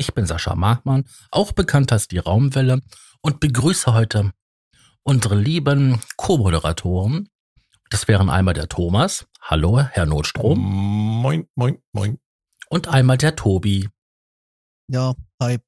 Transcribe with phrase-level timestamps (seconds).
[0.00, 2.80] Ich bin Sascha Markmann, auch bekannt als die Raumwelle
[3.20, 4.32] und begrüße heute
[5.02, 7.28] unsere lieben Co-Moderatoren.
[7.90, 9.26] Das wären einmal der Thomas.
[9.40, 10.58] Hallo, Herr Notstrom.
[10.60, 12.18] Moin, moin, moin.
[12.68, 13.88] Und einmal der Tobi.
[14.88, 15.58] Ja, hi.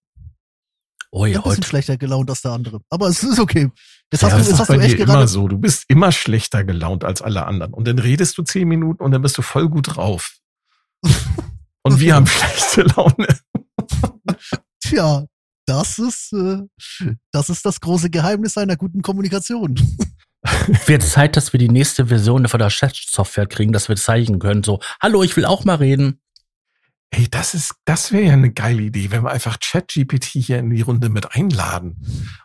[1.10, 1.66] Oh ja, ein bisschen heute.
[1.66, 2.80] schlechter gelaunt als der andere.
[2.88, 3.72] Aber es ist okay.
[4.12, 5.28] Jetzt Ja, hast das du, jetzt ist hast du echt dir immer gerade.
[5.28, 5.48] so.
[5.48, 7.74] Du bist immer schlechter gelaunt als alle anderen.
[7.74, 10.36] Und dann redest du zehn Minuten und dann bist du voll gut drauf.
[11.82, 13.26] Und wir haben schlechte Laune.
[14.80, 15.24] Tja,
[15.66, 16.62] das ist, äh,
[17.32, 19.78] das ist das große Geheimnis einer guten Kommunikation.
[20.86, 24.62] Wird Zeit, dass wir die nächste Version von der Chat-Software kriegen, dass wir zeigen können.
[24.62, 26.20] So, hallo, ich will auch mal reden.
[27.10, 30.70] Ey, das ist, das wäre ja eine geile Idee, wenn wir einfach ChatGPT hier in
[30.70, 31.96] die Runde mit einladen.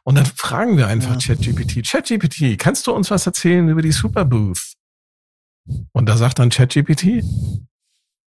[0.04, 1.36] Und dann fragen wir einfach Ja.
[1.36, 4.74] ChatGPT, ChatGPT, kannst du uns was erzählen über die Superbooth?
[5.94, 7.24] Und da sagt dann ChatGPT,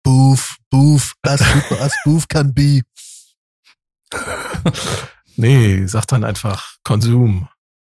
[0.03, 2.81] Boof, boof, as super as boof can be.
[5.35, 7.47] nee, sagt dann einfach Konsum.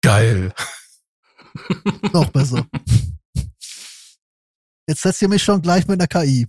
[0.02, 0.54] Geil.
[2.14, 2.66] Noch besser.
[4.88, 6.48] Jetzt setzt ihr mich schon gleich mit einer KI.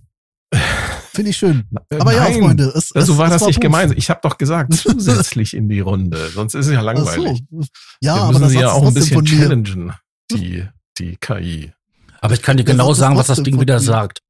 [1.13, 1.67] Finde ich schön.
[1.99, 2.41] Aber ja, Nein.
[2.41, 3.61] Freunde, es, es, Also war es das nicht Boof.
[3.61, 3.93] gemeint.
[3.97, 6.29] Ich habe doch gesagt, zusätzlich in die Runde.
[6.29, 7.43] Sonst ist es ja langweilig.
[7.51, 7.61] so.
[8.01, 9.93] Ja, Wir aber müssen das sie ja auch ein bisschen challengen,
[10.31, 11.71] die, die KI.
[12.19, 14.22] Aber ich kann dir genau sagen, was das Ding wieder sagt.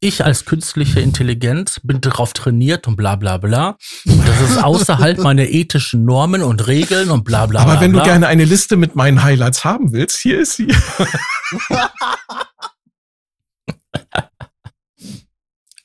[0.00, 3.76] Ich als künstliche Intelligenz bin darauf trainiert und bla bla bla.
[4.06, 7.80] Und das ist außerhalb meiner ethischen Normen und Regeln und bla bla Aber bla.
[7.80, 8.04] wenn du bla.
[8.04, 10.68] gerne eine Liste mit meinen Highlights haben willst, hier ist sie.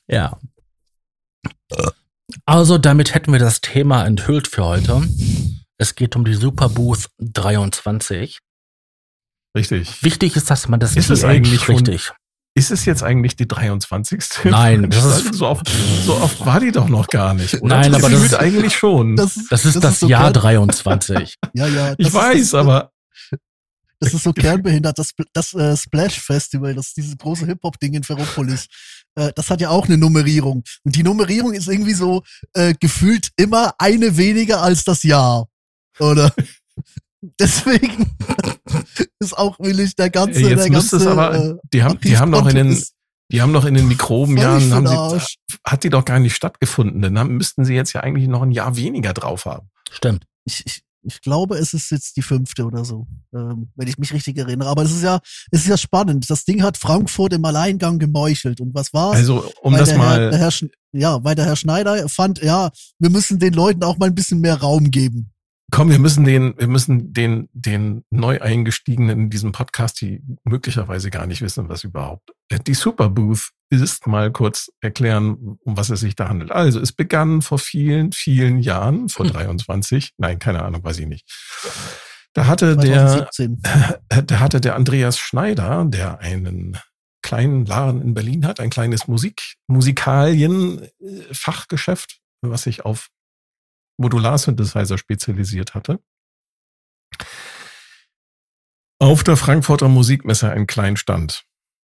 [0.06, 0.38] Ja.
[2.46, 5.02] Also damit hätten wir das Thema enthüllt für heute.
[5.78, 8.38] Es geht um die Superbooth 23.
[9.56, 10.02] Richtig.
[10.02, 12.12] Wichtig ist, dass man das Ist es eigentlich schon- richtig.
[12.56, 14.22] Ist es jetzt eigentlich die 23.
[14.44, 15.68] Nein, das ist- so oft,
[16.04, 17.54] so oft war die doch noch gar nicht.
[17.60, 17.76] Oder?
[17.80, 19.16] Nein, aber das ist- eigentlich schon.
[19.16, 21.34] Das, Das ist das, so Jahr kern- 23.
[21.54, 21.88] Ja, ja.
[21.90, 22.92] das ich ist weiß, das, aber
[24.00, 24.98] Das ist so kernbehindert.
[24.98, 28.66] Das, das äh, Splash Festival, das ist dieses große Hip-Hop-Ding in Ferropolis.
[29.14, 30.62] Äh, das hat ja auch eine Nummerierung.
[30.84, 32.22] Und die Nummerierung ist irgendwie so
[32.52, 35.48] äh, gefühlt immer eine weniger als das Jahr.
[35.98, 36.32] Oder?
[37.40, 38.16] Deswegen
[39.18, 40.96] ist auch willig der ganze, jetzt der ganze.
[40.96, 42.82] es aber, äh, die haben, die haben noch in den,
[43.30, 45.26] die haben noch in den Mikrobenjahren, haben sie,
[45.64, 47.14] hat die doch gar nicht stattgefunden.
[47.14, 49.70] Dann müssten sie jetzt ja eigentlich noch ein Jahr weniger drauf haben.
[49.90, 50.24] Stimmt.
[50.44, 54.12] Ich, ich, ich glaube, es ist jetzt die fünfte oder so, ähm, wenn ich mich
[54.12, 54.68] richtig erinnere.
[54.68, 55.20] Aber es ist ja,
[55.50, 56.28] es ist ja spannend.
[56.30, 58.60] Das Ding hat Frankfurt im Alleingang gemeuchelt.
[58.60, 59.16] Und was war's?
[59.16, 60.52] Also, um weil das mal, Herr, der Herr,
[60.92, 64.40] ja, weil der Herr Schneider fand, ja, wir müssen den Leuten auch mal ein bisschen
[64.40, 65.33] mehr Raum geben.
[65.74, 71.10] Komm, wir müssen den, wir müssen den, den neu eingestiegenen in diesem Podcast, die möglicherweise
[71.10, 72.30] gar nicht wissen, was überhaupt
[72.66, 76.52] die Superbooth ist, mal kurz erklären, um was es sich da handelt.
[76.52, 79.32] Also, es begann vor vielen, vielen Jahren, vor Hm.
[79.32, 81.28] 23, nein, keine Ahnung, weiß ich nicht.
[82.34, 83.60] Da hatte der, 2017.
[84.26, 86.78] da hatte der Andreas Schneider, der einen
[87.22, 93.08] kleinen Laden in Berlin hat, ein kleines Musik, Musikalien-Fachgeschäft, was sich auf
[93.98, 96.00] Modular-Synthesizer spezialisiert hatte.
[98.98, 101.44] Auf der Frankfurter Musikmesse einen kleinen Stand.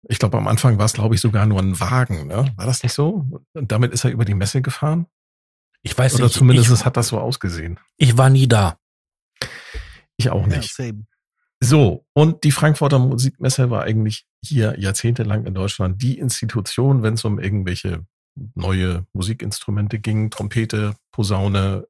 [0.08, 2.26] Ich glaube, am Anfang war es, glaube ich, sogar nur ein Wagen.
[2.26, 2.52] Ne?
[2.56, 3.26] War das nicht so?
[3.54, 5.06] Und damit ist er über die Messe gefahren?
[5.82, 6.34] Ich weiß Oder nicht.
[6.34, 7.78] zumindest ich, hat das so ausgesehen.
[7.96, 8.78] ich war nie da.
[10.16, 10.74] Ich auch Ja, nicht.
[10.74, 11.06] same.
[11.60, 17.24] So, und die Frankfurter Musikmesse war eigentlich hier jahrzehntelang in Deutschland die Institution, wenn es
[17.24, 18.04] um irgendwelche
[18.54, 21.86] neue Musikinstrumente ging, Trompete, Posaune,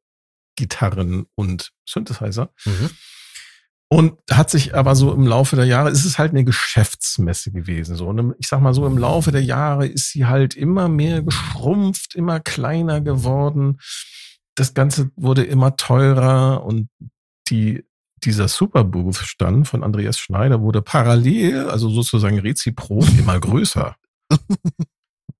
[0.56, 2.52] Gitarren und Synthesizer.
[2.64, 2.90] Mhm.
[3.88, 7.96] Und hat sich aber so im Laufe der Jahre, es ist halt eine Geschäftsmesse gewesen.
[7.96, 10.88] So, und im- ich sag mal so, im Laufe der Jahre ist sie halt immer
[10.88, 13.78] mehr geschrumpft, immer kleiner geworden.
[14.56, 16.88] Das Ganze wurde immer teurer und
[17.48, 17.84] die,
[18.24, 23.96] dieser Superbooth-Stand von Andreas Schneider wurde parallel, also sozusagen reziprok, immer größer.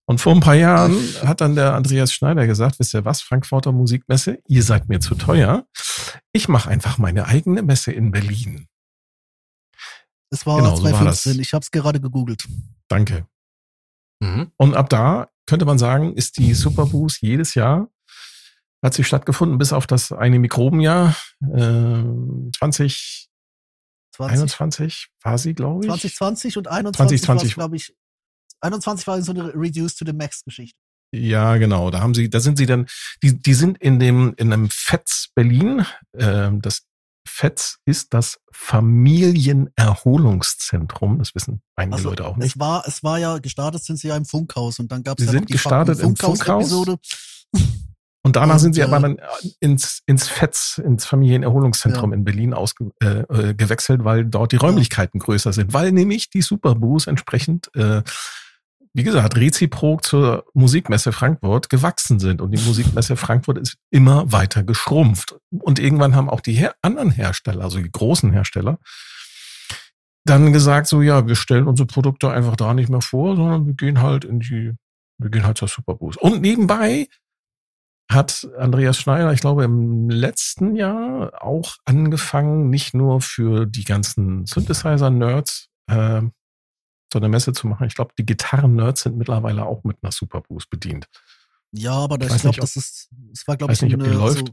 [0.07, 3.73] Und vor ein paar Jahren hat dann der Andreas Schneider gesagt, wisst ihr was, Frankfurter
[3.73, 5.67] Musikmesse, ihr seid mir zu teuer.
[6.33, 8.67] Ich mache einfach meine eigene Messe in Berlin.
[10.31, 11.33] Es war Genau, so war 2015.
[11.33, 11.47] das.
[11.47, 12.47] ich habe es gerade gegoogelt.
[12.89, 13.27] Danke.
[14.21, 14.51] Mhm.
[14.57, 17.89] Und ab da könnte man sagen, ist die Superboost jedes Jahr
[18.85, 21.17] hat sie stattgefunden bis auf das eine Mikrobenjahr.
[21.41, 22.05] Äh,
[22.59, 23.31] 20,
[24.19, 25.91] 21 war sie, glaube ich.
[25.91, 27.55] 2020 und 21 2020.
[27.55, 27.97] glaube ich.
[28.65, 30.79] 21 war so eine Reduced to the Max Geschichte.
[31.15, 31.91] Ja, genau.
[31.91, 32.87] Da haben sie, da sind sie dann,
[33.23, 35.87] die, die sind in dem, in einem FETS Berlin.
[36.19, 36.83] Ähm, das
[37.27, 41.19] FETS ist das Familienerholungszentrum.
[41.19, 42.55] Das wissen einige Also, Leute auch nicht.
[42.55, 45.27] Es war, es war ja, gestartet sind sie ja im Funkhaus und dann gab es
[45.27, 46.97] ja sind die gestartet im Funkhaus-Episode.
[48.23, 49.19] Und danach Und, sind sie äh, aber dann
[49.61, 55.19] ins, ins FETS, ins Familienerholungszentrum in Berlin ausgewechselt, äh, äh, gewechselt, weil dort die Räumlichkeiten
[55.21, 58.03] größer sind, weil nämlich die Superboos entsprechend, äh,
[58.95, 62.41] wie gesagt, reziprok zur Musikmesse Frankfurt gewachsen sind.
[62.41, 65.37] Und die Musikmesse Frankfurt ist immer weiter geschrumpft.
[65.51, 68.79] Und irgendwann haben auch die her anderen Hersteller, also die großen Hersteller,
[70.25, 73.75] dann gesagt, so ja, wir stellen unsere Produkte einfach da nicht mehr vor, sondern wir
[73.75, 74.73] gehen halt in die,
[75.19, 76.17] wir gehen halt zur Superboos.
[76.17, 77.09] Und nebenbei
[78.11, 84.47] hat Andreas Schneider, ich glaube, im letzten Jahr auch angefangen, nicht nur für die ganzen
[84.47, 86.23] Synthesizer-Nerds äh,
[87.15, 87.87] so eine Messe zu machen.
[87.87, 91.07] Ich glaube, die Gitarren-Nerds sind mittlerweile auch mit einer Superboost bedient.
[91.71, 94.21] Ja, aber Ich das, weiß ich glaube, das ist, es war, glaube ich, nicht, eine.
[94.21, 94.45] Also,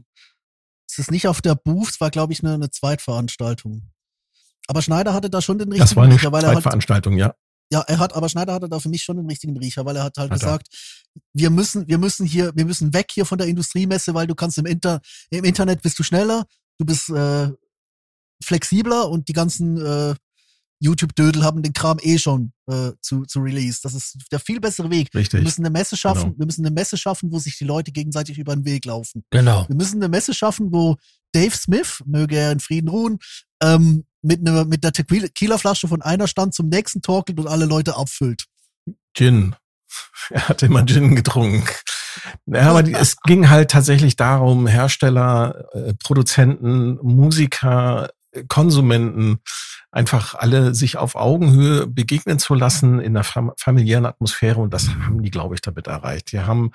[0.88, 3.90] es ist nicht auf der Booth, es war, glaube ich, eine, eine Zweitveranstaltung.
[4.68, 7.16] Aber Schneider hatte da schon den richtigen Das war eine Riecher, weil er halt, Zweitveranstaltung,
[7.16, 7.34] ja.
[7.72, 10.04] ja, er hat, aber Schneider hatte da für mich schon den richtigen Riecher, weil er
[10.04, 10.44] hat halt Hat er.
[10.44, 10.68] gesagt,
[11.32, 14.58] wir müssen, wir müssen hier, wir müssen weg hier von der Industriemesse, weil du kannst
[14.58, 15.00] im Inter,
[15.30, 16.46] im Internet bist du schneller,
[16.78, 17.50] du bist äh,
[18.42, 20.14] flexibler und die ganzen äh,
[20.82, 23.80] YouTube-Dödel haben den Kram eh schon äh, zu, zu Release.
[23.82, 25.08] Das ist der viel bessere Weg.
[25.12, 25.42] Wir Richtig.
[25.42, 26.38] müssen eine Messe schaffen, Genau.
[26.38, 29.24] wir müssen eine Messe schaffen, wo sich die Leute gegenseitig über den Weg laufen.
[29.30, 29.64] Genau.
[29.68, 30.96] Wir müssen eine Messe schaffen, wo
[31.32, 33.18] Dave Smith, möge er in Frieden ruhen,
[33.62, 37.96] ähm, mit, einer mit der Tequila-Flasche von einer Stand zum nächsten torkelt und alle Leute
[37.96, 38.44] abfüllt.
[39.14, 39.54] Gin.
[40.30, 41.64] Er hat immer Gin getrunken.
[42.46, 49.40] Ja, aber die, es ging halt tatsächlich darum, Hersteller, äh, Produzenten, Musiker, äh, Konsumenten,
[49.92, 54.60] einfach alle sich auf Augenhöhe begegnen zu lassen in fam familiären Atmosphäre.
[54.60, 56.32] Und das haben die, glaube ich, damit erreicht.
[56.32, 56.72] Die haben,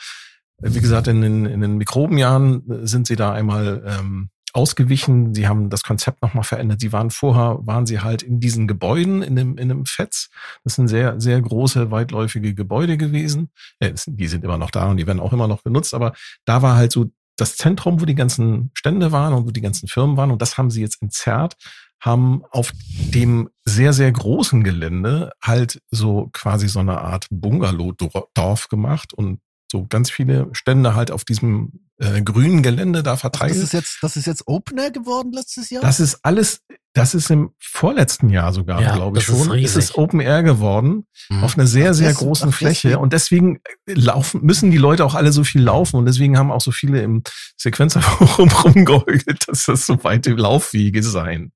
[0.62, 5.34] wie gesagt, in den, in den Mikrobenjahren sind sie da einmal ähm, ausgewichen.
[5.34, 6.80] Sie haben das Konzept nochmal verändert.
[6.80, 10.30] Sie waren vorher, waren sie halt in diesen Gebäuden, in dem, in dem FETS.
[10.64, 13.50] Das sind sehr, sehr große, weitläufige Gebäude gewesen.
[13.80, 15.94] Äh, die sind immer noch da und die werden auch immer noch genutzt.
[15.94, 16.14] Aber
[16.46, 19.88] da war halt so das Zentrum, wo die ganzen Stände waren und wo die ganzen
[19.88, 20.32] Firmen waren.
[20.32, 21.56] Und das haben sie jetzt entzerrt,
[22.00, 22.72] haben auf
[23.14, 29.40] dem sehr, sehr großen Gelände halt so quasi so eine Art Bungalow-Dorf gemacht und
[29.72, 33.52] so ganz viele Stände halt auf diesem äh, grünen Gelände da verteilt.
[33.52, 35.82] das ist jetzt, das ist jetzt Open Air geworden letztes Jahr?
[35.82, 36.62] Das ist alles,
[36.98, 39.58] das ist im vorletzten Jahr sogar, Ja, glaube ich das ist schon.
[39.60, 41.44] Es ist Open Air geworden Mhm.
[41.44, 43.00] auf einer sehr, sehr großen Fläche.
[43.00, 45.98] Und deswegen äh, laufen, müssen die Leute auch alle so viel laufen.
[45.98, 47.24] Und deswegen haben auch so viele im
[47.58, 51.52] Sequenzerforum rumgeheult, dass das so weite Laufwege seien.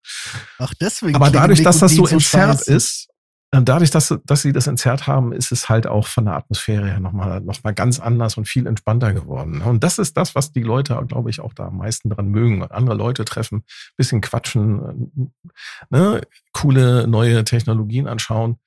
[0.59, 1.15] Ach, deswegen.
[1.15, 2.73] Aber dadurch, dass das so scheiße.
[2.73, 3.07] ist,
[3.51, 7.01] dadurch, dass, dass sie das entzerrt haben, ist es halt auch von der Atmosphäre her
[7.01, 9.61] nochmal noch mal ganz anders und viel entspannter geworden.
[9.61, 12.63] Und das ist das, was die Leute, glaube ich, auch da am meisten dran mögen.
[12.63, 13.65] Andere Leute treffen,
[13.97, 15.29] bisschen quatschen,
[15.91, 16.21] äh, ne,
[16.53, 18.57] coole neue Technologien anschauen.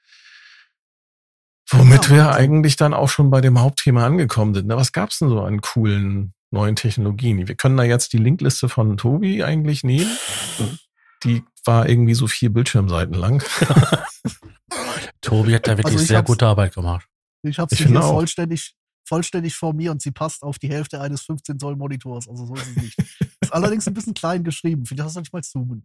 [1.70, 4.66] Womit Ja, wir also- eigentlich dann auch schon bei dem Hauptthema angekommen sind.
[4.66, 4.76] Ne?
[4.76, 7.48] Was gab's denn so an coolen neuen Technologien?
[7.48, 10.11] Wir können da jetzt die Linkliste von Tobi eigentlich nehmen.
[11.25, 13.42] Die war irgendwie so vier Bildschirmseiten lang.
[15.21, 17.06] Tobi hat da wirklich Also sehr gute Arbeit gemacht.
[17.42, 18.12] Ich habe sie hier auch.
[18.12, 18.75] vollständig,
[19.06, 22.28] vollständig vor mir und sie passt auf die Hälfte eines 15 Zoll Monitors.
[22.28, 22.99] Also so ist es nicht.
[23.40, 24.87] ist allerdings ein bisschen klein geschrieben.
[24.87, 25.85] Vielleicht hast du nicht mal zoomen.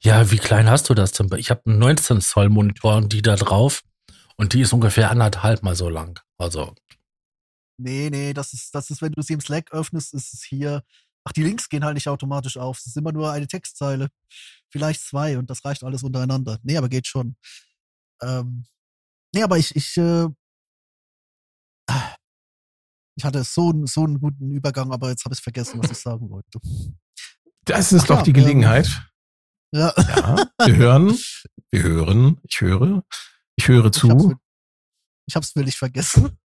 [0.00, 1.30] Ja, wie klein hast du das denn?
[1.36, 3.82] Ich habe einen 19 Zoll Monitor und die da drauf
[4.36, 6.20] und die ist ungefähr anderthalb mal so lang.
[6.38, 6.74] Also
[7.82, 10.82] Nee, nee, das ist, das ist, wenn du sie im Slack öffnest, ist es hier.
[11.30, 12.78] Ach, die Links gehen halt nicht automatisch auf.
[12.78, 14.08] Es ist immer nur eine Textzeile.
[14.68, 16.58] Vielleicht zwei und das reicht alles untereinander.
[16.64, 17.36] Nee, aber geht schon.
[18.20, 18.64] Ähm,
[19.32, 20.26] nee, aber ich, ich, äh,
[23.16, 25.98] ich hatte so, einen- so einen guten Übergang, aber jetzt habe ich vergessen, was ich
[25.98, 26.58] sagen wollte.
[27.64, 28.86] Das ist Ach doch ja, die ähm, Gelegenheit.
[29.72, 31.16] Ja, Ja, wir hören,
[31.70, 33.04] wir hören, ich höre,
[33.54, 34.34] ich höre ich hab's, zu.
[35.26, 36.39] ich hab's wirklich vergessen.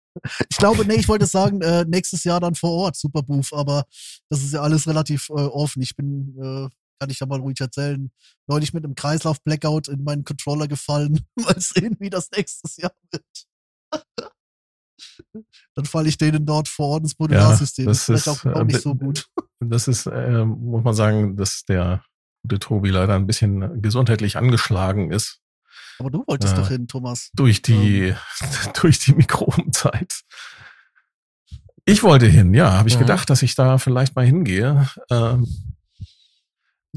[0.49, 3.85] Ich glaube, nee, ich wollte sagen, äh, nächstes Jahr dann vor Ort, Superbooth, aber
[4.29, 5.81] das ist ja alles relativ äh, offen.
[5.81, 8.11] Ich bin, äh, kann ich da mal ruhig erzählen,
[8.47, 11.19] neulich mit einem Kreislauf-Blackout in meinen Controller gefallen.
[11.35, 13.25] Mal sehen, wie das nächstes Jahr wird.
[15.75, 17.85] dann falle ich denen dort vor Ort ins Modularsystem.
[17.85, 19.27] das das ist auch, auch äh, nicht so gut.
[19.65, 22.03] Das ist, äh, muss man sagen, dass der
[22.41, 25.42] gute Tobi leider ein bisschen gesundheitlich angeschlagen ist
[26.03, 27.29] Aber du wolltest äh, doch hin, Thomas.
[27.33, 28.13] durch die,
[28.81, 30.21] durch die Mikrobenzeit.
[31.85, 32.73] Ich wollte hin, ja.
[32.73, 32.99] Habe ich Mhm.
[32.99, 34.89] gedacht, dass ich da vielleicht mal hingehe.
[35.09, 35.47] Ähm,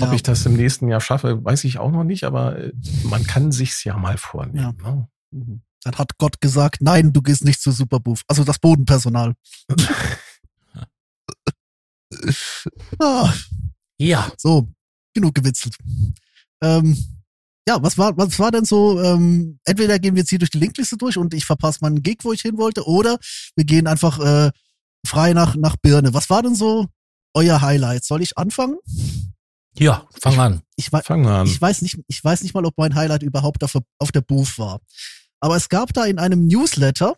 [0.00, 0.12] ob Ja.
[0.12, 2.72] ich das im nächsten Jahr schaffe, weiß ich auch noch nicht, aber äh,
[3.04, 4.76] man kann sich's ja mal vornehmen.
[4.82, 5.08] Ne?
[5.30, 5.62] Mhm.
[5.82, 8.22] Dann hat Gott gesagt, nein, du gehst nicht zu Superbooth.
[8.26, 9.34] Also das Bodenpersonal.
[12.98, 13.32] ah,
[13.98, 14.68] Ja, so,
[15.14, 15.76] genug gewitzelt.
[16.62, 16.96] Ähm,
[17.68, 20.58] ja, was war, was war denn so, ähm, entweder gehen wir jetzt hier durch die
[20.58, 23.18] Linkliste durch und ich verpasse meinen Gig, wo ich hin wollte, oder
[23.56, 24.50] wir gehen einfach äh,
[25.04, 26.14] frei nach, nach Birne.
[26.14, 26.86] Was war denn so
[27.34, 28.04] euer Highlight?
[28.04, 28.76] Soll ich anfangen?
[29.78, 30.62] ja, fang an.
[30.76, 31.46] Ich, Fangen wir an.
[31.46, 34.58] ich weiß nicht, ich weiß nicht mal, ob mein Highlight überhaupt auf, auf der Booth
[34.58, 34.80] war.
[35.40, 37.14] Aber es gab da in einem Newsletter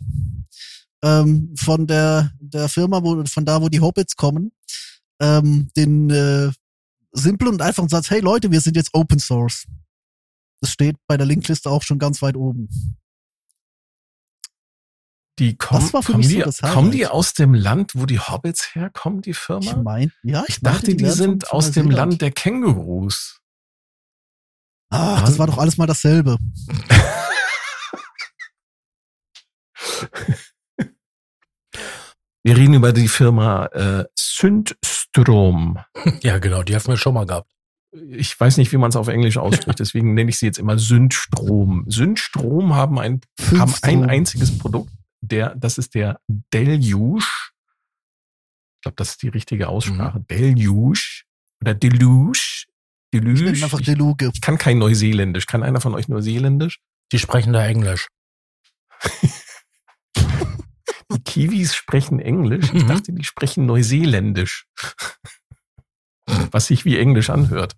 [1.02, 4.50] ähm, von der der Firma, wo von da, wo die Hobbits kommen,
[5.20, 6.50] ähm, den äh,
[7.12, 9.64] simplen und einfachen Satz: Hey Leute, wir sind jetzt Open Source.
[10.60, 12.68] Das steht bei der Linkliste auch schon ganz weit oben.
[15.38, 16.74] Die kommen, Das war für kommen, mich so die, das Highlight.
[16.74, 19.76] kommen die aus dem Land, wo die Hobbits herkommen, die Ich Firma?
[19.76, 21.90] mein, ja, ich, Ich dachte, die, wären sind aus dem.
[21.90, 23.40] Land der Kängurus.
[24.90, 26.38] Ach, das war doch alles mal dasselbe.
[32.42, 35.78] Wir reden über die Firma äh, Syndstrom.
[36.22, 37.52] Ja, genau, die haben wir schon mal gehabt.
[37.92, 40.78] Ich weiß nicht, wie man es auf Englisch ausspricht, deswegen nenne ich sie jetzt immer
[40.78, 41.84] Syndstrom.
[41.88, 43.20] Syndstrom haben ein,
[43.56, 44.92] haben ein einziges Produkt,
[45.22, 46.20] der, das ist der
[46.52, 47.24] Deluge.
[48.76, 50.20] Ich glaube, das ist die richtige Aussprache.
[50.30, 51.00] Deluge
[51.62, 52.38] oder Deluge.
[52.38, 52.66] Ich
[53.14, 53.44] Deluge.
[53.52, 54.30] bin einfach Ich, Deluge.
[54.34, 55.46] ich kann kein Neuseeländisch.
[55.46, 56.80] Kann einer von euch Neuseeländisch?
[57.10, 58.06] Die sprechen da Englisch.
[61.10, 62.66] Die Kiwis sprechen Englisch.
[62.74, 62.88] Ich Mhm.
[62.88, 64.66] dachte, die sprechen Neuseeländisch.
[66.50, 67.76] Was sich wie Englisch anhört.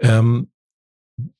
[0.00, 0.50] Ähm,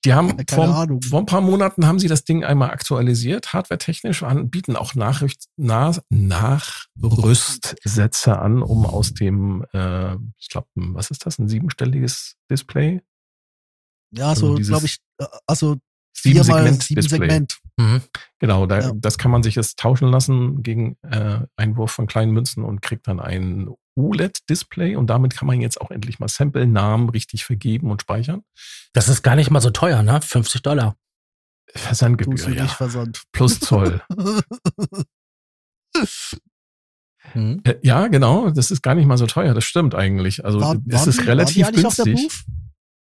[0.04, 4.22] die haben Keine vor, vor ein paar Monaten haben sie das Ding einmal aktualisiert, hardwaretechnisch,
[4.22, 11.24] an, bieten auch Nachricht, nach, Nachrüstsätze an, um aus dem, äh, ich glaube, was ist
[11.24, 13.00] das, ein siebenstelliges Display?
[14.12, 15.76] Ja, Also so, dieses glaube ich, äh, also
[16.12, 17.18] Sieben viermal Segment sieben Display.
[17.20, 17.58] Segment.
[17.78, 18.02] Mhm.
[18.40, 18.92] Genau, da, Ja.
[18.94, 23.08] das kann man sich jetzt tauschen lassen gegen äh, Einwurf von kleinen Münzen und kriegt
[23.08, 28.02] dann ein OLED-Display und damit kann man jetzt auch endlich mal Sample-Namen richtig vergeben und
[28.02, 28.42] speichern.
[28.92, 30.20] Das ist gar nicht mal so teuer, ne?
[30.22, 30.96] 50 Dollar.
[31.74, 32.62] Versandgebühr, ja.
[32.64, 33.22] nicht versandt.
[33.32, 34.02] Plus Zoll.
[37.34, 37.60] Mhm.
[37.64, 40.44] Äh, ja, genau, das ist gar nicht mal so teuer, das stimmt eigentlich.
[40.44, 42.28] Also Waren- es waren ist die- relativ waren die eigentlich auf der günstig.
[42.28, 42.44] Booth?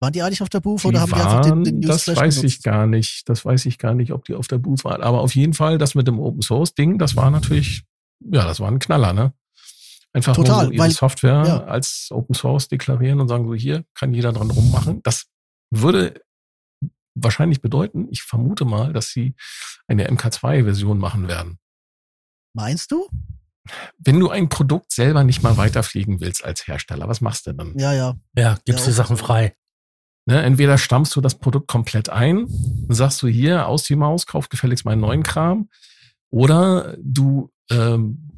[0.00, 2.06] Waren die eigentlich auf der Booth Die oder haben die einfach den, den waren, das
[2.06, 2.62] Newsflash weiß ich genutzt?
[2.64, 3.28] gar nicht.
[3.28, 5.02] Das weiß ich gar nicht, ob die auf der Booth waren.
[5.02, 7.84] Aber auf jeden Fall, das mit dem Open Source Ding, das war natürlich,
[8.20, 9.32] ja, das war ein Knaller, ne?
[10.16, 11.64] Einfach Total, nur so ihre weil- Software ja.
[11.64, 15.02] als Open Source deklarieren und sagen so, hier kann jeder dran rummachen.
[15.02, 15.26] Das
[15.70, 16.22] würde
[17.14, 19.34] wahrscheinlich bedeuten, ich vermute mal, dass sie
[19.88, 21.58] eine MK2-Version machen werden.
[22.54, 23.06] Meinst du?
[23.98, 27.78] Wenn du ein Produkt selber nicht mal weiterfliegen willst als Hersteller, was machst du dann?
[27.78, 28.14] Ja, ja.
[28.34, 29.54] Ja, gibst Ja, die Sachen frei.
[30.24, 34.26] Ne, entweder stammst du das Produkt komplett ein und sagst du hier, aus die Maus,
[34.26, 35.68] kauf gefälligst meinen neuen Kram.
[36.30, 38.30] Oder du ähm,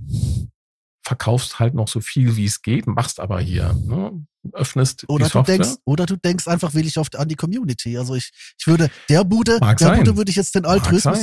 [1.09, 5.31] verkaufst halt noch so viel, wie es geht, machst aber hier, ne, öffnest Oder die
[5.33, 5.59] du Software.
[5.59, 7.97] denkst, oder du denkst einfach willig auf, an die Community.
[7.97, 9.99] Also ich, ich würde der Bude, Mag der sein.
[10.01, 11.21] Bude würde ich jetzt den Altruismus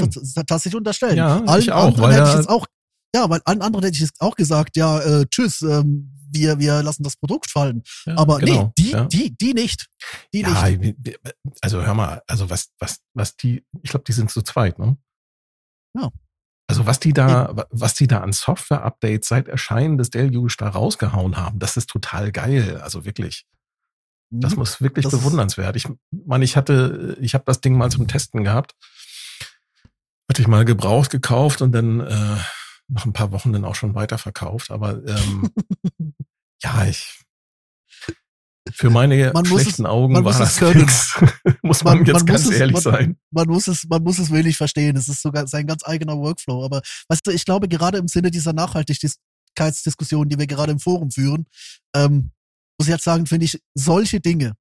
[0.47, 1.17] tatsächlich unterstellen.
[1.17, 2.65] Ja, allen ich auch, anderen weil hätte ich jetzt auch,
[3.15, 6.81] ja, weil allen anderen hätte ich jetzt auch gesagt, ja, äh, tschüss, ähm, wir, wir
[6.81, 7.83] lassen das Produkt fallen.
[8.07, 9.05] Ja, Aber genau, nee, die, ja.
[9.05, 9.85] die, die nicht.
[10.33, 11.19] Die Ja, nicht.
[11.61, 14.97] also hör mal, also was, was, was die, ich glaube, die sind zu zweit, ne?
[15.95, 16.09] Ja.
[16.67, 21.37] Also was die da, was die da an Software-Updates seit Erscheinen des Deluge da rausgehauen
[21.37, 22.79] haben, das ist total geil.
[22.81, 23.45] Also wirklich.
[24.31, 24.59] Das Mhm.
[24.59, 25.75] muss wirklich Das bewundernswert.
[25.75, 28.75] Ich meine, ich hatte, ich habe das Ding mal zum Testen gehabt.
[30.27, 32.37] Hatte ich mal gebraucht, gekauft und dann äh,
[32.87, 34.71] nach ein paar Wochen dann auch schon weiterverkauft.
[34.71, 35.51] Aber ähm,
[36.63, 37.19] ja, ich
[38.73, 41.19] für meine Man schlechten es- Augen man war muss das es nix.
[41.61, 43.17] muss man, Man- jetzt man ganz muss es- ehrlich man- sein.
[43.31, 44.95] man muss es, man muss es wirklich verstehen.
[44.97, 46.63] Es ist sogar sein ganz eigener Workflow.
[46.65, 51.11] Aber weißt du, ich glaube, gerade im Sinne dieser Nachhaltigkeitsdiskussion, die wir gerade im Forum
[51.11, 51.45] führen,
[51.95, 52.31] ähm,
[52.79, 54.53] muss ich jetzt sagen, finde ich solche Dinge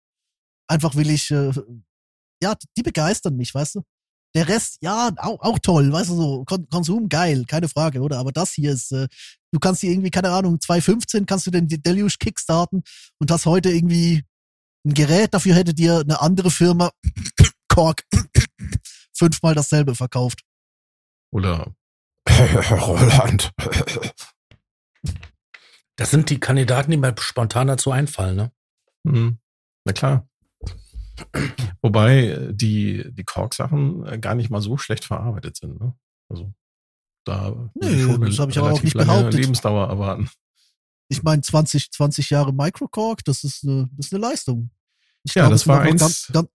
[0.68, 1.52] einfach will ich, äh,
[2.42, 3.82] ja, die begeistern mich, weißt du?
[4.34, 8.18] Der Rest, ja, auch, auch toll, weißt du, so, Kon Konsum, geil, keine Frage, oder?
[8.18, 9.06] Aber das hier ist, äh,
[9.52, 12.82] du kannst hier irgendwie, keine Ahnung, 2015 kannst du den Deluge kickstarten
[13.18, 14.24] und hast heute irgendwie
[14.84, 16.90] ein Gerät, dafür hätte dir eine andere Firma,
[17.68, 18.02] Kork,
[19.16, 20.40] fünfmal dasselbe verkauft.
[21.32, 21.72] Oder
[22.28, 23.52] Roland.
[25.96, 28.52] Das sind die Kandidaten, die mir spontan dazu einfallen, ne?
[29.06, 29.38] Hm,
[29.84, 30.28] Na klar.
[31.82, 35.80] Wobei äh, die, die Kork-Sachen äh, gar nicht mal so schlecht verarbeitet sind.
[35.80, 35.94] Ne?
[36.28, 36.52] Also
[37.24, 37.52] Da
[37.82, 39.34] schon eine das hab ich aber auch nicht behauptet.
[39.34, 40.28] Lebensdauer erwarten.
[41.08, 44.70] Ich meine, 20, 20 Jahre Microcork, das ist eine, das ist eine Leistung.
[45.22, 46.48] Ich Ja, glaube, das es sind war auch noch eins- Ganz, ganz,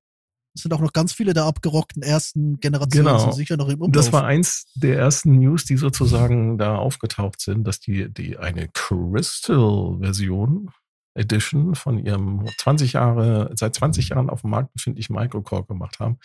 [0.55, 3.19] es sind auch noch ganz viele der abgerockten ersten Generationen Genau.
[3.19, 4.21] sind sicher noch im Und das Umlauf.
[4.23, 10.71] war eins der ersten News, die sozusagen da aufgetaucht sind, dass die, die eine Crystal-Version
[11.15, 16.17] Edition von ihrem 20 Jahre, seit 20 Jahren auf dem Markt befindlichen Microcore gemacht haben.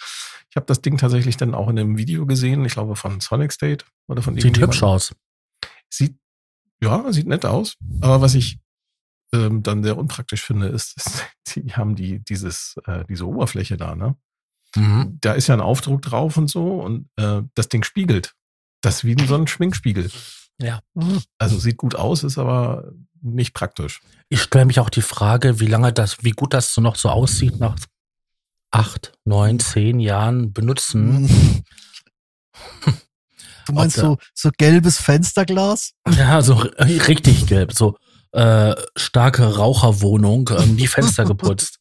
[0.51, 3.53] Ich habe das Ding tatsächlich dann auch in einem Video gesehen, ich glaube von Sonic
[3.53, 5.15] State oder von Sieht hübsch aus.
[5.91, 6.17] Sieht,
[6.83, 7.77] ja, sieht nett aus.
[8.01, 8.59] Aber was ich
[9.33, 11.25] ähm, dann sehr unpraktisch finde, ist, dass
[11.55, 14.17] die haben die, dieses, äh, diese Oberfläche da, ne?
[14.77, 15.19] Mhm.
[15.21, 18.35] Da ist ja ein Aufdruck drauf und so und äh, das Ding spiegelt.
[18.81, 20.11] Das ist wie so ein Schminkspiegel.
[20.61, 20.81] Ja.
[21.39, 24.01] Also sieht gut aus, ist aber nicht praktisch.
[24.29, 27.09] Ich stelle mich auch die Frage, wie lange das, wie gut das so noch so
[27.09, 27.77] aussieht nach
[28.71, 31.65] acht, neun, zehn Jahren benutzen.
[33.67, 35.93] Du meinst so, so gelbes Fensterglas?
[36.19, 37.97] Ja, so richtig gelb, so
[38.33, 41.79] äh, starke Raucherwohnung, ähm, die Fenster geputzt.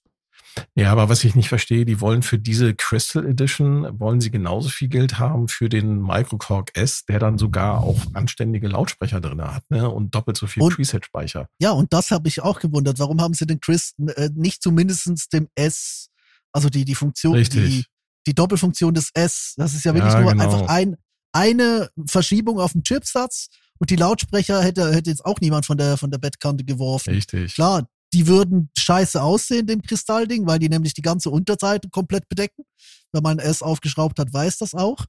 [0.76, 4.70] Ja, aber was ich nicht verstehe, die wollen für diese Crystal Edition, wollen sie genauso
[4.70, 9.70] viel Geld haben für den Microcork S, der dann sogar auch anständige Lautsprecher drin hat,
[9.70, 9.90] ne?
[9.90, 11.48] Und doppelt so viel Preset-Speicher.
[11.60, 13.00] Ja, und das habe ich auch gewundert.
[13.00, 16.10] Warum haben sie den Chris äh, nicht zumindest dem S,
[16.52, 17.70] also die, die Funktion, Richtig.
[17.70, 17.86] die,
[18.28, 20.44] die Doppelfunktion des S, das ist ja wirklich Ja, nur genau.
[20.44, 20.96] einfach ein,
[21.34, 23.48] eine Verschiebung auf dem Chipsatz
[23.80, 27.14] und die Lautsprecher hätte, hätte jetzt auch niemand von der, von der Bettkante geworfen.
[27.14, 27.56] Richtig.
[27.56, 32.64] Klar, die würden scheiße aussehen, dem Kristallding, weil die nämlich die ganze Unterseite komplett bedecken.
[33.12, 35.06] Wenn man S aufgeschraubt hat, weiß das auch.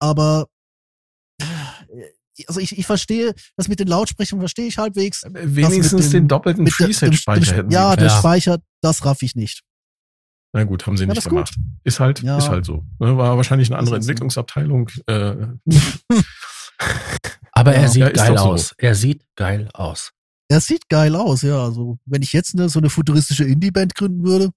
[0.00, 0.46] Aber
[1.40, 1.44] äh,
[2.48, 5.22] also ich, ich verstehe, das mit den Lautsprechern verstehe ich halbwegs.
[5.30, 8.18] Wenigstens dem- den doppelten Preset-Speicher hätten Ja, der Ja.
[8.18, 9.62] Speicher, das raff ich nicht.
[10.54, 11.30] Na gut, haben sie Ja, nicht ist gut.
[11.30, 11.54] gemacht.
[11.84, 12.38] Ist halt, Ja.
[12.38, 12.84] ist halt so.
[12.98, 14.02] Ne, War wahrscheinlich eine andere halt.
[14.02, 14.88] Entwicklungsabteilung.
[15.06, 15.46] Äh,
[17.52, 18.44] Aber er sieht geil so.
[18.44, 18.74] aus.
[18.78, 20.12] Er sieht geil aus.
[20.52, 21.62] Er sieht geil aus, ja.
[21.64, 24.50] Also, wenn ich jetzt eine, so eine futuristische Indie-Band gründen würde,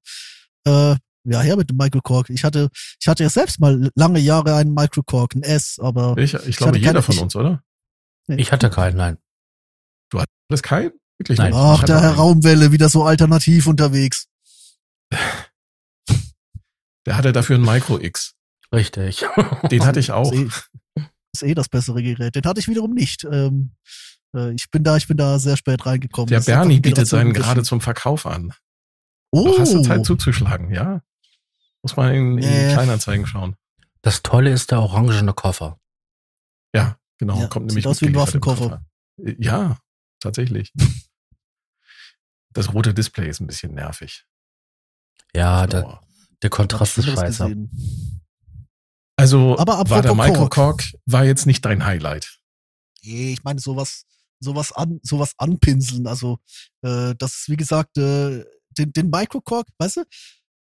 [0.66, 0.96] äh,
[1.28, 2.30] ja, her mit dem Michael Cork.
[2.30, 6.18] Ich hatte, ich hatte ja selbst mal lange Jahre einen Michael Cork, ein S, aber
[6.18, 7.64] ich, ich glaube, jeder keine- von uns, oder?
[8.28, 9.18] Ich hatte keinen, nein.
[10.50, 10.92] Das kein?
[11.18, 11.54] Wirklich Nein.
[11.56, 12.14] ach, Ich der hatte Herr.
[12.16, 14.28] Raumwelle wieder so alternativ unterwegs.
[17.06, 18.34] Der hatte dafür einen Micro X.
[18.74, 19.26] Richtig.
[19.72, 20.32] Den hatte ich auch.
[20.32, 20.40] Ist
[20.98, 21.02] eh,
[21.34, 22.36] ist eh das bessere Gerät.
[22.36, 23.24] Den hatte ich wiederum nicht.
[23.24, 24.15] Ähm, äh,
[24.56, 26.28] ich bin da, ich bin da sehr spät reingekommen.
[26.30, 28.54] Der Bernie bietet seinen gerade zum Verkauf an.
[29.32, 31.02] Oh, Doch hast du Zeit zuzuschlagen, ja?
[31.82, 32.74] Muss man in, in die Nee.
[32.74, 33.56] Kleinanzeigen schauen.
[34.02, 35.80] Das Tolle ist der orangene Koffer.
[36.74, 37.40] Ja, genau.
[37.40, 38.70] Ja, kommt sieht nämlich aus wie ein Waffenkoffer.
[38.70, 38.86] Koffer.
[39.24, 39.78] Äh, Ja,
[40.20, 40.74] tatsächlich.
[42.54, 44.26] Das rote Display ist ein bisschen nervig.
[45.36, 46.00] Ja, der,
[46.42, 47.44] der Kontrast ist scheiße.
[47.44, 48.22] gesehen.
[49.18, 52.40] Also Aber war der Microcork war jetzt nicht dein Highlight.
[53.04, 54.06] Nee, ich meine sowas,
[54.40, 56.08] sowas an, sowas anpinseln.
[56.08, 56.38] Also
[56.82, 58.44] äh, das ist wie gesagt äh,
[58.78, 60.04] den, den Microcork, weißt du,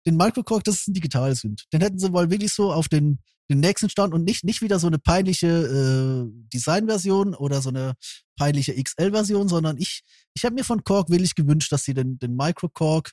[0.06, 1.66] den Microcork, das ist ein digital sind.
[1.74, 4.80] Den hätten sie wohl wirklich so auf den den nächsten Stand und nicht nicht wieder
[4.80, 7.94] so eine peinliche äh, Designversion oder so eine
[8.38, 10.02] peinliche XL-Version, sondern ich
[10.34, 13.12] ich habe mir von Korg willig gewünscht, dass sie den den Microcork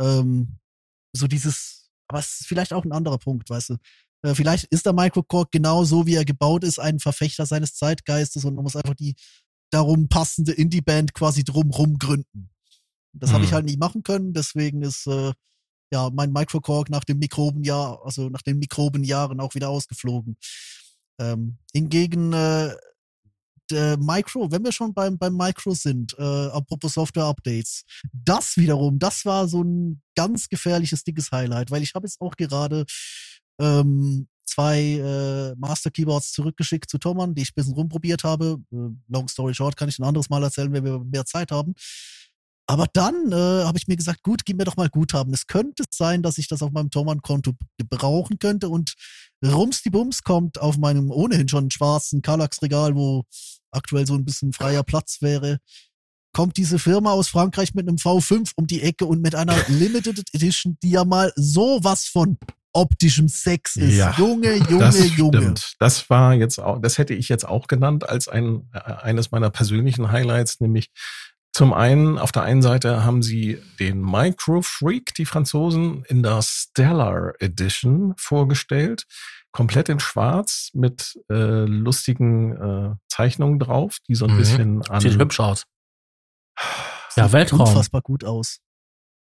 [0.00, 0.58] ähm,
[1.14, 3.76] so dieses, aber es ist vielleicht auch ein anderer Punkt, weißt du.
[4.24, 8.44] Äh, vielleicht ist der Microcork genau so, wie er gebaut ist, ein Verfechter seines Zeitgeistes
[8.44, 9.14] und man muss einfach die
[9.72, 12.50] darum passende Indie-Band quasi drumrum gründen.
[13.14, 13.54] Das habe ich Hm.
[13.56, 15.32] halt nicht machen können, deswegen ist äh,
[15.92, 20.36] ja mein Microcork nach dem Mikrobenjahr, also nach den Mikrobenjahren auch wieder ausgeflogen.
[21.18, 22.74] Ähm, hingegen äh,
[23.70, 29.24] der Micro, wenn wir schon beim, beim Micro sind, äh, apropos Software-Updates, das wiederum, das
[29.24, 32.84] war so ein ganz gefährliches, dickes Highlight, weil ich habe jetzt auch gerade
[33.60, 38.58] ähm, zwei äh, Master Keyboards zurückgeschickt zu Thomann, die ich ein bisschen rumprobiert habe.
[38.72, 41.74] Äh, long story short, kann ich ein anderes Mal erzählen, wenn wir mehr Zeit haben.
[42.66, 45.34] Aber dann äh, habe ich mir gesagt, gut, gib mir doch mal Guthaben.
[45.34, 48.94] Es könnte sein, dass ich das auf meinem Thomann-Konto gebrauchen könnte und
[49.44, 53.24] Rums die Bums kommt auf meinem ohnehin schon schwarzen Kallax-Regal, wo
[53.72, 55.58] aktuell so ein bisschen freier Platz wäre,
[56.32, 60.22] kommt diese Firma aus Frankreich mit einem V5 um die Ecke und mit einer Limited
[60.32, 62.38] Edition, die ja mal sowas von
[62.72, 63.96] optischem Sex ist.
[63.96, 65.38] Ja, Junge, Junge, das Junge.
[65.38, 65.74] stimmt.
[65.78, 69.50] Das war jetzt auch, das hätte ich jetzt auch genannt als ein, äh, eines meiner
[69.50, 70.90] persönlichen Highlights, nämlich
[71.54, 76.40] zum einen, auf der einen Seite haben sie den Micro Freak, die Franzosen, in der
[76.42, 79.04] Stellar Edition vorgestellt.
[79.52, 81.34] Komplett in schwarz mit äh,
[81.66, 84.38] lustigen äh, Zeichnungen drauf, die so ein Mhm.
[84.38, 85.00] bisschen an.
[85.02, 85.64] Sieht hübsch aus.
[87.16, 87.60] Ja, Sieht Weltraum.
[87.60, 88.60] Unfassbar gut aus.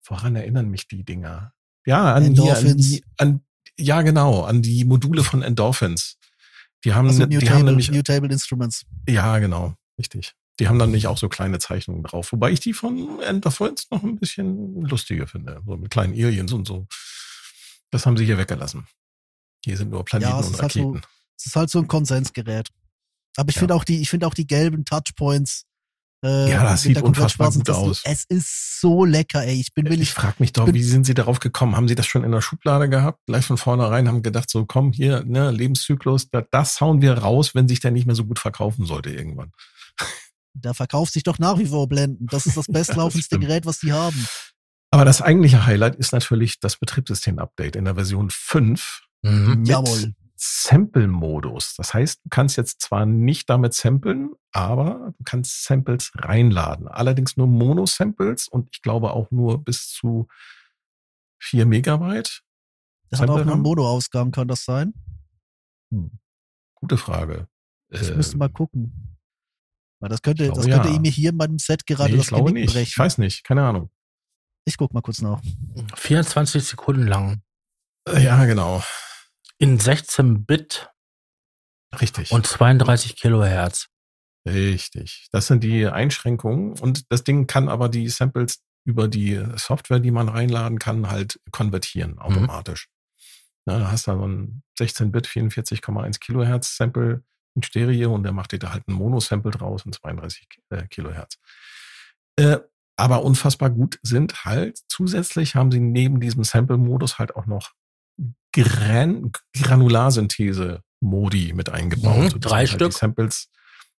[0.06, 1.52] Woran erinnern mich die Dinger?
[1.86, 2.88] Ja, an, hier, an Endorphins.
[2.88, 3.40] die, an,
[3.78, 6.16] ja genau, an die Module von Endorphins.
[6.84, 8.84] Die haben, Also die New, haben Table, nämlich, New Table Instruments.
[9.08, 10.34] ja, genau, richtig.
[10.60, 13.54] Die haben dann nicht auch so kleine Zeichnungen drauf, wobei ich die von End of
[13.54, 16.86] Friends noch ein bisschen lustiger finde, so mit kleinen Aliens und so.
[17.90, 18.86] Das haben sie hier weggelassen.
[19.64, 21.06] Hier sind nur Planeten Ja, und ist halt so- Raketen.
[21.38, 22.68] Es ist halt so ein Konsensgerät.
[23.36, 23.60] Aber ich Ja.
[23.60, 25.64] finde auch die, ich finde auch die gelben Touchpoints.
[26.24, 28.02] Äh, Ja, das sieht unfassbar gut aus.
[28.04, 29.60] Es ist so lecker, ey.
[29.60, 30.12] Ich bin Ich willig.
[30.12, 31.76] frage mich doch, bin- wie sind sie darauf gekommen?
[31.76, 33.18] Haben sie das schon in der Schublade gehabt?
[33.26, 37.54] Gleich von vornherein haben gedacht, so komm hier, ne, Lebenszyklus, da, das hauen wir raus,
[37.54, 39.50] wenn sich der nicht mehr so gut verkaufen sollte irgendwann.
[40.54, 42.26] Da verkauft sich doch nach wie vor Blenden.
[42.26, 43.46] Das ist das bestlaufendste stimmt.
[43.48, 44.26] Gerät, was die haben.
[44.90, 49.48] Aber das eigentliche Highlight ist natürlich das Betriebssystem-Update in der Version 5 Mhm.
[49.60, 50.12] mit Jawohl.
[50.44, 51.74] Sample-Modus.
[51.76, 56.88] Das heißt, du kannst jetzt zwar nicht damit samplen, aber du kannst Samples reinladen.
[56.88, 60.26] Allerdings nur Mono-Samples und ich glaube auch nur bis zu
[61.40, 62.42] 4 Megabyte.
[63.10, 63.62] Das hat auch nur einen?
[63.62, 64.94] Mono-Ausgang, kann das sein?
[65.92, 66.18] Hm.
[66.74, 67.46] Gute Frage.
[67.90, 69.18] Ich Ähm, müsste mal gucken.
[70.00, 70.96] Weil das könnte, ich das glaube, könnte ja.
[70.96, 72.72] ihm hier in meinem Set gerade nee, das ich glaube Genick nicht.
[72.74, 72.88] brechen.
[72.88, 73.90] Ich weiß nicht, keine Ahnung.
[74.64, 75.40] Ich guck mal kurz nach.
[75.94, 77.42] 24 Sekunden lang.
[78.08, 78.82] Äh, Ja, genau.
[79.62, 80.90] In 16 Bit
[82.00, 82.32] Richtig.
[82.32, 83.86] und 32 Kilohertz.
[84.44, 85.28] Richtig.
[85.30, 86.76] Das sind die Einschränkungen.
[86.80, 91.38] Und das Ding kann aber die Samples über die Software, die man reinladen kann, halt
[91.52, 92.88] konvertieren automatisch.
[93.64, 97.22] Na, da hast du so ein 16-Bit 44,1 Kilohertz Sample
[97.54, 101.38] in Stereo und der macht dir da halt ein Mono-Sample draus und 32 äh, Kilohertz.
[102.34, 102.58] Äh,
[102.96, 107.70] aber unfassbar gut sind halt zusätzlich haben sie neben diesem Sample-Modus halt auch noch
[108.52, 112.34] Gran Granularsynthese-Modi mit eingebaut.
[112.34, 112.90] Mhm, drei man Stück.
[112.90, 113.48] Die Samples,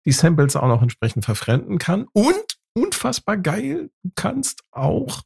[0.05, 2.07] die Samples auch noch entsprechend verfremden kann.
[2.13, 5.23] Und unfassbar geil, du kannst auch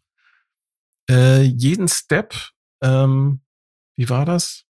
[1.11, 2.35] äh, jeden Step,
[2.83, 3.41] ähm,
[3.97, 4.66] wie war das?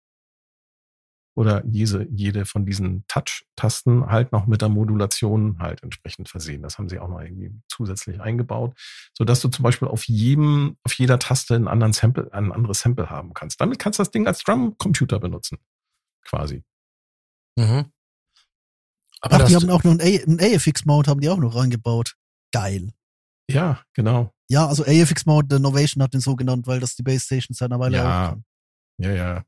[1.34, 6.62] Oder jede, jede von diesen Touch-Tasten halt noch mit der Modulation halt entsprechend versehen.
[6.62, 8.78] Das haben sie auch noch irgendwie zusätzlich eingebaut,
[9.16, 12.80] so dass du zum Beispiel auf jedem, auf jeder Taste einen anderen Sample, ein anderes
[12.80, 13.60] Sample haben kannst.
[13.62, 15.56] Damit kannst du das Ding als Drum-Computer benutzen.
[16.24, 16.62] Quasi.
[17.56, 17.86] Mhm.
[19.22, 22.16] Aber Ach, die haben auch noch einen, A- einen AFX-Mode haben die auch noch reingebaut.
[22.52, 22.92] Geil.
[23.48, 24.34] Ja, genau.
[24.48, 27.70] Ja, also AFX-Mode, der Novation hat den so genannt, weil das die Base Station seit
[27.70, 28.04] einer Weile Ja.
[28.26, 28.44] auch kann.
[28.98, 29.44] Ja, ja.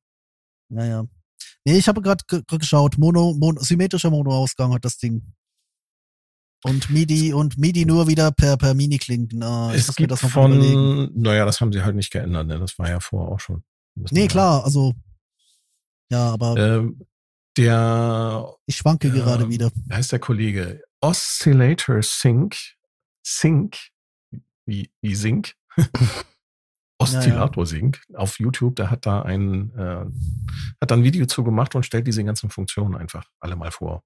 [0.70, 1.04] Naja.
[1.64, 2.98] Nee, ich habe gerade ge geschaut.
[2.98, 5.32] Mono, Mono, symmetrischer Mono-Ausgang hat das Ding.
[6.62, 9.42] Und MIDI und MIDI nur wieder per, per Mini-Klinken.
[9.42, 11.08] Ah, ich es gibt das noch überlegen.
[11.08, 12.58] von, naja, das haben sie halt nicht geändert, ne?
[12.58, 13.62] Das war ja vorher auch schon.
[13.94, 14.94] Nee, klar, also.
[16.10, 17.06] Ja, aber Ähm,
[17.56, 19.14] der, ich schwanke ja.
[19.14, 19.70] gerade wieder.
[19.74, 20.82] wie heißt der Kollege?
[21.00, 22.56] Oscillator Sync.
[23.22, 23.76] Sync.
[24.66, 25.54] Wie, wie Sync.
[27.04, 30.04] Oszillator Sync auf YouTube, der hat da ein, äh,
[30.80, 34.02] hat da ein Video zu gemacht und stellt diese ganzen Funktionen einfach alle mal vor.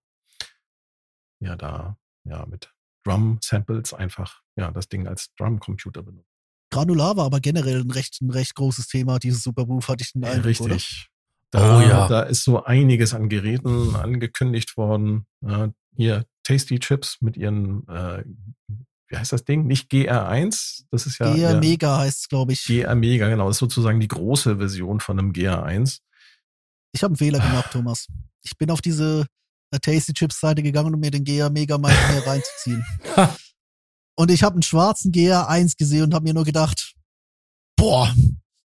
[1.40, 2.72] Ja, da, ja, mit
[3.04, 6.28] Drum-Samples einfach, ja, das Ding als Drum-Computer benutzt.
[6.70, 9.18] Granular war aber generell ein recht, ein recht großes Thema.
[9.18, 10.74] Dieses Supermove hatte ich den Eindruck, oder?
[10.74, 11.08] richtig.
[11.50, 12.08] Da, Oh ja.
[12.08, 15.26] da ist so einiges an Geräten angekündigt worden.
[15.40, 18.22] Äh, hier Tasty Chips mit ihren, äh,
[19.08, 19.66] wie heißt das Ding?
[19.66, 22.64] Nicht GR1, das ist ja GR Mega heißt es, glaube ich.
[22.64, 23.46] GR Mega, genau.
[23.46, 26.00] Das ist sozusagen die große Version von einem GR1.
[26.92, 28.06] Ich habe einen Fehler gemacht, Thomas.
[28.42, 29.26] Ich bin auf diese
[29.70, 31.92] äh, Tasty Chips Seite gegangen, um mir den GR Mega mal
[32.26, 32.84] reinzuziehen.
[34.16, 36.94] Und ich habe einen schwarzen GR1 gesehen und habe mir nur gedacht,
[37.76, 38.12] boah.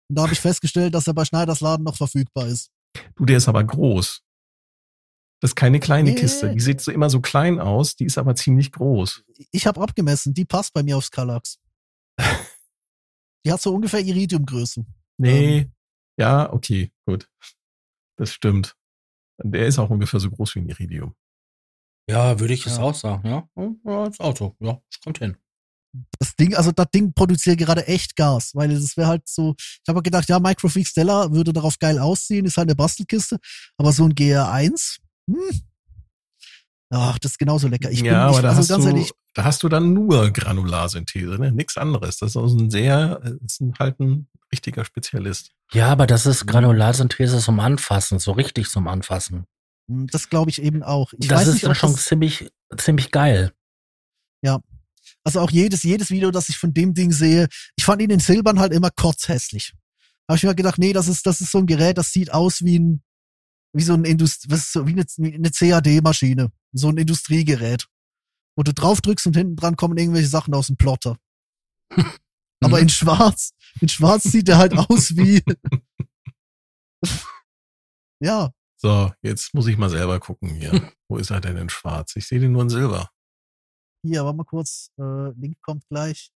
[0.08, 2.70] Und da habe ich festgestellt, dass er bei Schneiders Laden noch verfügbar ist.
[3.16, 4.23] Du, der ist aber groß.
[5.44, 6.16] Das ist keine kleine Nee.
[6.16, 6.50] Kiste.
[6.54, 9.24] Die sieht so immer so klein aus, die ist aber ziemlich groß.
[9.52, 11.58] Ich habe abgemessen, die passt bei mir aufs Kallax.
[13.44, 14.86] Die hat so ungefähr Iridiumgröße.
[15.18, 15.58] Nee.
[15.58, 15.72] Ähm.
[16.18, 17.28] ja, okay, gut.
[18.16, 18.74] Das stimmt.
[19.42, 21.14] Der ist auch ungefähr so groß wie ein Iridium.
[22.08, 22.82] ja, würde ich es Ja.
[22.82, 23.46] auch sagen, ja.
[23.84, 25.36] Ja, das Auto, ja, das kommt hin.
[26.18, 29.82] Das Ding, also das Ding produziert gerade echt Gas, weil das wäre halt so, ich
[29.88, 33.38] habe gedacht, ja, Microfreak Stella würde darauf geil aussehen, ist halt eine Bastelkiste,
[33.76, 35.60] aber so ein GR1, hm,
[36.90, 37.90] ach, das ist genauso lecker.
[37.90, 39.92] Ich bin, ja, aber ich, da, also hast ganz du, ehrlich, da hast du dann
[39.92, 41.52] nur Granularsynthese, ne?
[41.52, 42.18] Nichts anderes.
[42.18, 45.52] Das ist also ein sehr, das ist ein- halt ein richtiger Spezialist.
[45.72, 49.46] Ja, aber das ist Granularsynthese zum Anfassen, so richtig zum Anfassen.
[49.90, 51.12] hm, das glaube ich eben auch.
[51.18, 53.52] Ich das weiß ist nicht, dann schon das, ziemlich, ziemlich geil.
[55.26, 58.20] also auch jedes, jedes Video, das ich von dem Ding sehe, ich fand ihn in
[58.20, 59.72] Silbern halt immer kotzhässlich.
[60.28, 62.62] Habe ich mir gedacht, nee, das ist, das ist so ein Gerät, das sieht aus
[62.62, 63.02] wie ein,
[63.74, 66.50] wie so ein Indust was so, wie eine, eine CAD-Maschine.
[66.72, 67.86] So ein Industriegerät.
[68.56, 71.16] Wo du drauf drückst und hinten dran kommen irgendwelche Sachen aus dem Plotter.
[72.62, 72.82] Aber Mhm.
[72.84, 75.42] in schwarz, in schwarz sieht er halt aus wie,
[78.20, 80.92] ja, So, jetzt muss ich mal selber gucken hier.
[81.08, 82.16] Wo ist er denn in schwarz?
[82.16, 83.10] Ich sehe den nur in silber.
[84.06, 84.90] Hier, warte mal kurz.
[84.98, 86.30] Äh, Link kommt gleich.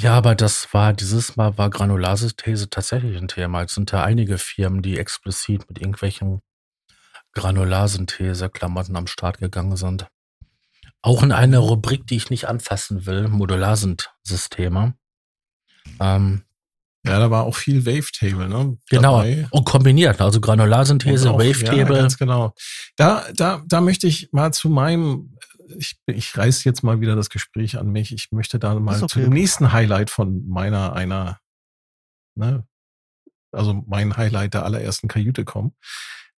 [0.00, 3.62] Ja, aber das war, dieses Mal war Granularsynthese tatsächlich ein Thema.
[3.62, 6.40] Es sind ja einige Firmen, die explizit mit irgendwelchen
[7.32, 10.06] Granularsynthese-Klamotten am Start gegangen sind.
[11.02, 14.94] Auch in einer Rubrik, die ich nicht anfassen will, Modularsysteme.
[16.00, 16.42] Ähm,
[17.04, 18.76] Ja, da war auch viel Wavetable, ne?
[18.90, 19.18] genau.
[19.18, 19.46] Dabei.
[19.50, 21.96] Und kombiniert, also Granularsynthese, auch- Ja, Wavetable.
[21.98, 22.52] ganz genau.
[22.96, 25.36] Da, da, da möchte ich mal zu meinem,
[25.76, 28.12] ich, ich reiß jetzt mal wieder das Gespräch an mich.
[28.12, 29.22] Ich möchte da mal Ist zu okay.
[29.22, 31.40] dem nächsten Highlight von meiner, einer,
[32.36, 32.66] ne,
[33.52, 35.74] also mein Highlight der allerersten Kajüte kommen.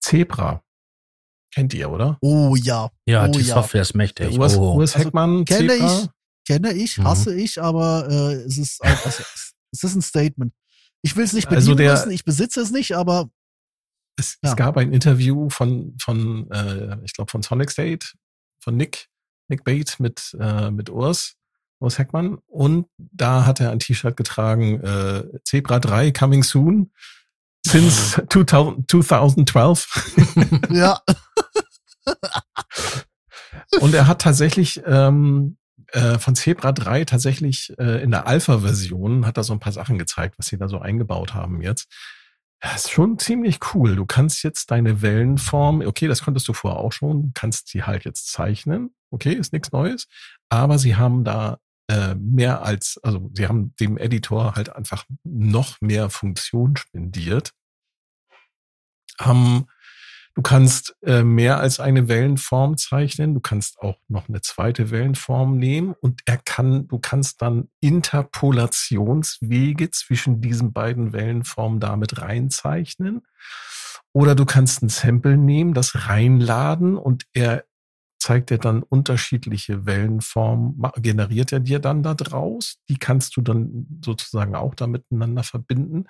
[0.01, 0.63] Zebra.
[1.53, 2.17] Kennt ihr, oder?
[2.21, 3.55] Oh ja, ja, oh die ja.
[3.55, 4.37] Software ist mächtig.
[4.37, 4.75] Urs, oh.
[4.75, 5.99] Urs Also, Heckmann, kenne Zebra.
[6.03, 6.09] ich.
[6.47, 7.03] kenne ich, Mhm.
[7.05, 9.23] hasse ich, aber äh, es ist ein, also,
[9.71, 10.53] es ist ein Statement.
[11.01, 13.29] Ich will es nicht Also bedienen der- müssen, ich besitze es nicht, aber
[14.17, 14.49] Es, Ja.
[14.49, 18.05] es gab ein Interview von, von äh, ich glaube, von Sonic State,
[18.61, 19.07] von Nick,
[19.49, 21.35] Nick Bate mit, äh, mit Urs,
[21.79, 22.37] Urs Heckmann.
[22.47, 26.91] Und da hat er ein T-Shirt getragen, äh, Zebra 3 coming soon.
[27.65, 30.69] Since 2000, 2012.
[30.71, 31.01] ja,
[33.79, 35.57] Und er hat tatsächlich ähm,
[35.91, 39.97] äh, von Zebra 3 tatsächlich äh, in der Alpha-Version hat er so ein paar Sachen
[39.97, 41.87] gezeigt, was sie da so eingebaut haben jetzt.
[42.61, 43.95] Das ist schon ziemlich cool.
[43.95, 48.03] Du kannst jetzt deine Wellenform, okay, das konntest du vorher auch schon, kannst sie halt
[48.03, 48.93] jetzt zeichnen.
[49.11, 50.07] Okay, ist nichts Neues.
[50.49, 55.79] Aber sie haben da äh, mehr als, also sie haben dem Editor halt einfach noch
[55.81, 57.51] mehr Funktion spendiert.
[59.19, 59.67] Haben
[60.39, 63.33] Du kannst äh, mehr als eine Wellenform zeichnen.
[63.33, 69.91] Du kannst auch noch eine zweite Wellenform nehmen und er kann, du kannst dann Interpolationswege
[69.91, 73.23] zwischen diesen beiden Wellenformen damit reinzeichnen.
[74.13, 77.65] Oder du kannst ein Sample nehmen, das reinladen und er
[78.19, 82.77] zeigt dir dann unterschiedliche Wellenformen, generiert er dir dann da draus.
[82.89, 86.05] Die kannst du dann sozusagen auch da miteinander verbinden.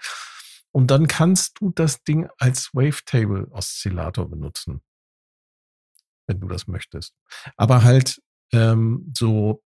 [0.71, 4.81] Und dann kannst du das Ding als Wavetable-Oszillator benutzen.
[6.27, 7.15] Wenn du das möchtest.
[7.57, 9.63] Aber halt ähm, so,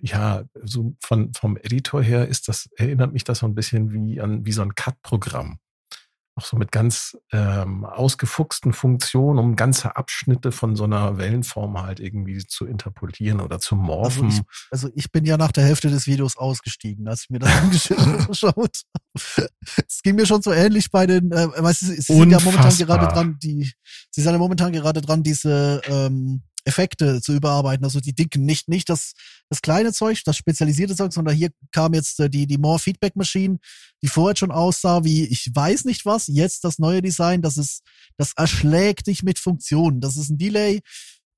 [0.00, 4.20] ja, so von, vom Editor her ist das, erinnert mich das so ein bisschen wie
[4.20, 5.58] an wie so ein Cut-Programm.
[6.34, 12.00] Auch so mit ganz ähm, ausgefuchsten Funktionen, um ganze Abschnitte von so einer Wellenform halt
[12.00, 14.28] irgendwie zu interpolieren oder zu also morphen.
[14.28, 14.40] ich,
[14.70, 17.50] also ich bin ja nach der Hälfte des Videos ausgestiegen, als ich mir das
[17.90, 19.48] angeschaut habe.
[19.86, 22.76] Es ging mir schon so ähnlich bei den, äh, weißt du, sie sind ja momentan
[22.78, 23.70] gerade dran, die,
[24.10, 28.68] sie sind ja momentan gerade dran, diese ähm, Effekte zu überarbeiten, also die dicken, nicht,
[28.68, 29.12] nicht das,
[29.48, 33.16] das kleine Zeug, das spezialisierte Zeug, sondern hier kam jetzt äh, die, die More Feedback
[33.16, 33.58] Machine,
[34.02, 37.82] die vorher schon aussah wie, ich weiß nicht was, jetzt das neue Design, das ist,
[38.16, 40.00] das erschlägt dich mit Funktionen.
[40.00, 40.80] Das ist ein Delay,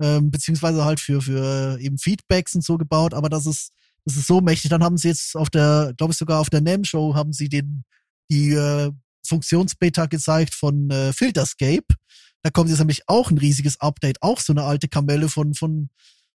[0.03, 3.71] ähm, beziehungsweise halt für, für eben Feedbacks und so gebaut, aber das ist,
[4.05, 4.71] das ist so mächtig.
[4.71, 7.85] Dann haben sie jetzt auf der, glaube ich sogar auf der NAM-Show haben sie den,
[8.31, 8.91] die äh,
[9.27, 11.87] Funktionsbeta gezeigt von äh, Filterscape.
[12.45, 15.89] Da kommt jetzt nämlich auch ein riesiges Update, auch so eine alte Kamelle von, von,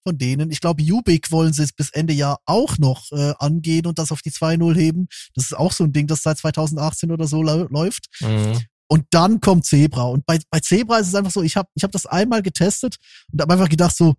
[0.06, 0.52] von denen.
[0.52, 4.12] Ich glaube, Ubik wollen sie jetzt bis Ende Jahr auch noch äh, angehen und das
[4.12, 5.08] auf die 2.0 heben.
[5.34, 8.06] Das ist auch so ein Ding, das seit 2018 oder so läuft.
[8.20, 8.60] Mhm.
[8.88, 10.04] Und dann kommt Zebra.
[10.04, 12.98] Und bei, bei Zebra ist es einfach so, ich habe ich hab das einmal getestet
[13.32, 14.14] und habe einfach gedacht so,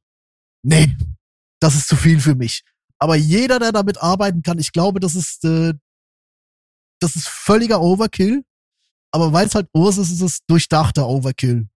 [0.63, 0.93] nee,
[1.61, 2.63] das ist zu viel für mich.
[2.99, 5.73] Aber jeder, der damit arbeiten kann, ich glaube, das ist, äh,
[6.99, 8.43] das ist völliger Overkill.
[9.13, 11.69] Aber weil es halt Urs ist, ist es durchdachter Overkill.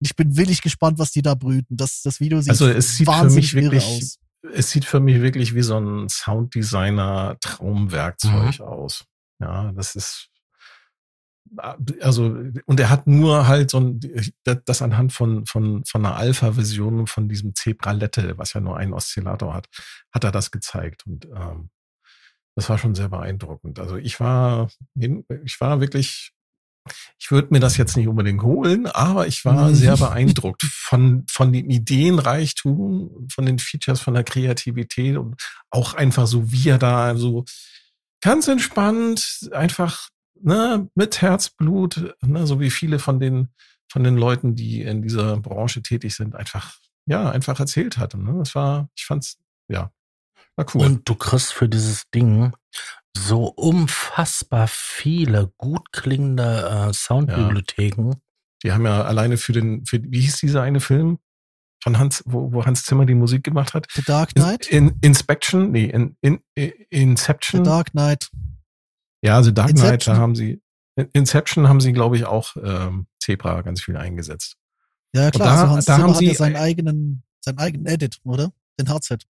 [0.00, 1.76] Ich bin willig gespannt, was die da brüten.
[1.76, 4.18] Das, das Video sieht, Also es sieht für wahnsinnig mich irre wirklich, aus.
[4.52, 9.04] es sieht für mich wirklich wie so ein Sounddesigner Traumwerkzeug aus.
[9.40, 10.30] Ja, das ist
[12.00, 14.00] also und er hat nur halt so ein
[14.44, 18.92] das das anhand von von von einer Alpha-Version von diesem Zebralette, was ja nur einen
[18.92, 19.68] Oszillator hat,
[20.12, 21.70] hat er das gezeigt und ähm,
[22.56, 23.78] das war schon sehr beeindruckend.
[23.78, 26.32] Also ich war ich war wirklich
[27.18, 29.74] ich würde mir das jetzt nicht unbedingt holen, aber ich war Mhm.
[29.74, 36.26] sehr beeindruckt von, von dem Ideenreichtum, von den Features, von der Kreativität und auch einfach
[36.26, 37.44] so, wie er da so
[38.20, 40.08] ganz entspannt, einfach
[40.40, 43.48] ne, mit Herzblut, ne, so wie viele von den,
[43.90, 46.74] von den Leuten, die in dieser Branche tätig sind, einfach,
[47.06, 48.14] ja, einfach erzählt hat.
[48.14, 48.34] Ne?
[48.38, 49.90] Das war, ich fand's, ja,
[50.56, 50.86] war cool.
[50.86, 52.52] Und du kriegst für dieses Ding
[53.16, 58.16] so unfassbar viele gut klingende äh, Soundbibliotheken.
[58.62, 61.18] Die haben ja alleine für den, für, wie hieß dieser eine Film
[61.82, 63.86] von Hans, wo, wo Hans Zimmer die Musik gemacht hat?
[63.92, 64.66] The Dark Knight?
[64.66, 67.64] In, Inspection, nee, in, in, in The Inception.
[67.64, 68.28] Dark Knight.
[69.22, 70.14] ja, also Dark Knight, Inception.
[70.16, 70.60] da haben sie,
[70.96, 74.56] In Inception haben sie, glaube ich, auch ähm, Zebra ganz viel eingesetzt.
[75.14, 77.86] Ja, klar, da- also Hans da Zimmer haben hat sie- ja seinen eigenen, seinen eigenen
[77.86, 78.52] Edit, oder?
[78.80, 79.24] Den Hardset.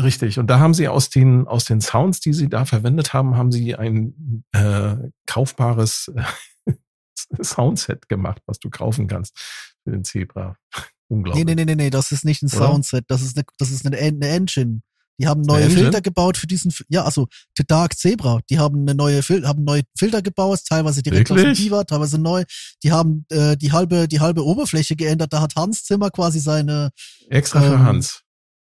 [0.00, 0.38] Richtig.
[0.38, 3.50] Und da haben sie aus den, aus den Sounds, die sie da verwendet haben, haben
[3.50, 6.72] sie ein äh, kaufbares äh,
[7.42, 9.36] Soundset gemacht, was du kaufen kannst
[9.84, 10.56] für den Zebra.
[11.08, 11.44] Unglaublich.
[11.44, 12.66] Nee, nee, nee, nee, nee, das ist nicht ein Oder?
[12.66, 14.82] Soundset, das ist eine, das ist eine, eine Engine.
[15.20, 15.82] Die haben neue Engine?
[15.82, 19.64] Filter gebaut für diesen, ja, also The Dark Zebra, die haben eine neue Fil haben
[19.64, 21.58] neue Filter gebaut, teilweise direkt aus Wirklich?
[21.58, 22.44] dem Diva, teilweise neu.
[22.84, 26.90] Die haben äh, die halbe die halbe Oberfläche geändert, da hat Hans Zimmer quasi seine
[27.30, 28.22] Extra für ähm, Hans.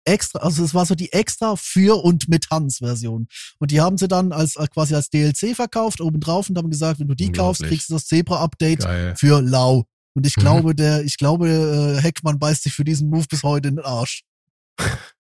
[0.04, 3.26] Extra, also es war so die extra für und mit Hans Version.
[3.58, 7.00] Und die haben sie dann als äh, quasi als DLC verkauft obendrauf und haben gesagt,
[7.00, 9.14] wenn du die kaufst, kriegst du das Zebra Update Geil.
[9.16, 9.84] für lau.
[10.14, 10.40] Und ich Mhm.
[10.40, 13.84] glaube, der, ich glaube, äh, Heckmann beißt sich für diesen Move bis heute in den
[13.84, 14.22] Arsch.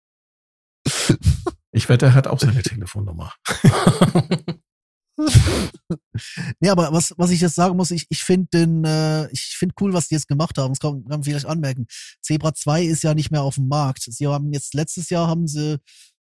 [1.72, 3.32] Ich wette, er hat auch seine Telefonnummer.
[6.60, 9.74] nee, aber was, was ich jetzt sagen muss, ich, ich finde den, äh, ich finde
[9.80, 10.72] cool, was die jetzt gemacht haben.
[10.72, 11.86] Das kann, kann man vielleicht anmerken.
[12.22, 14.02] Zebra 2 ist ja nicht mehr auf dem Markt.
[14.02, 15.78] Sie haben jetzt letztes Jahr haben sie,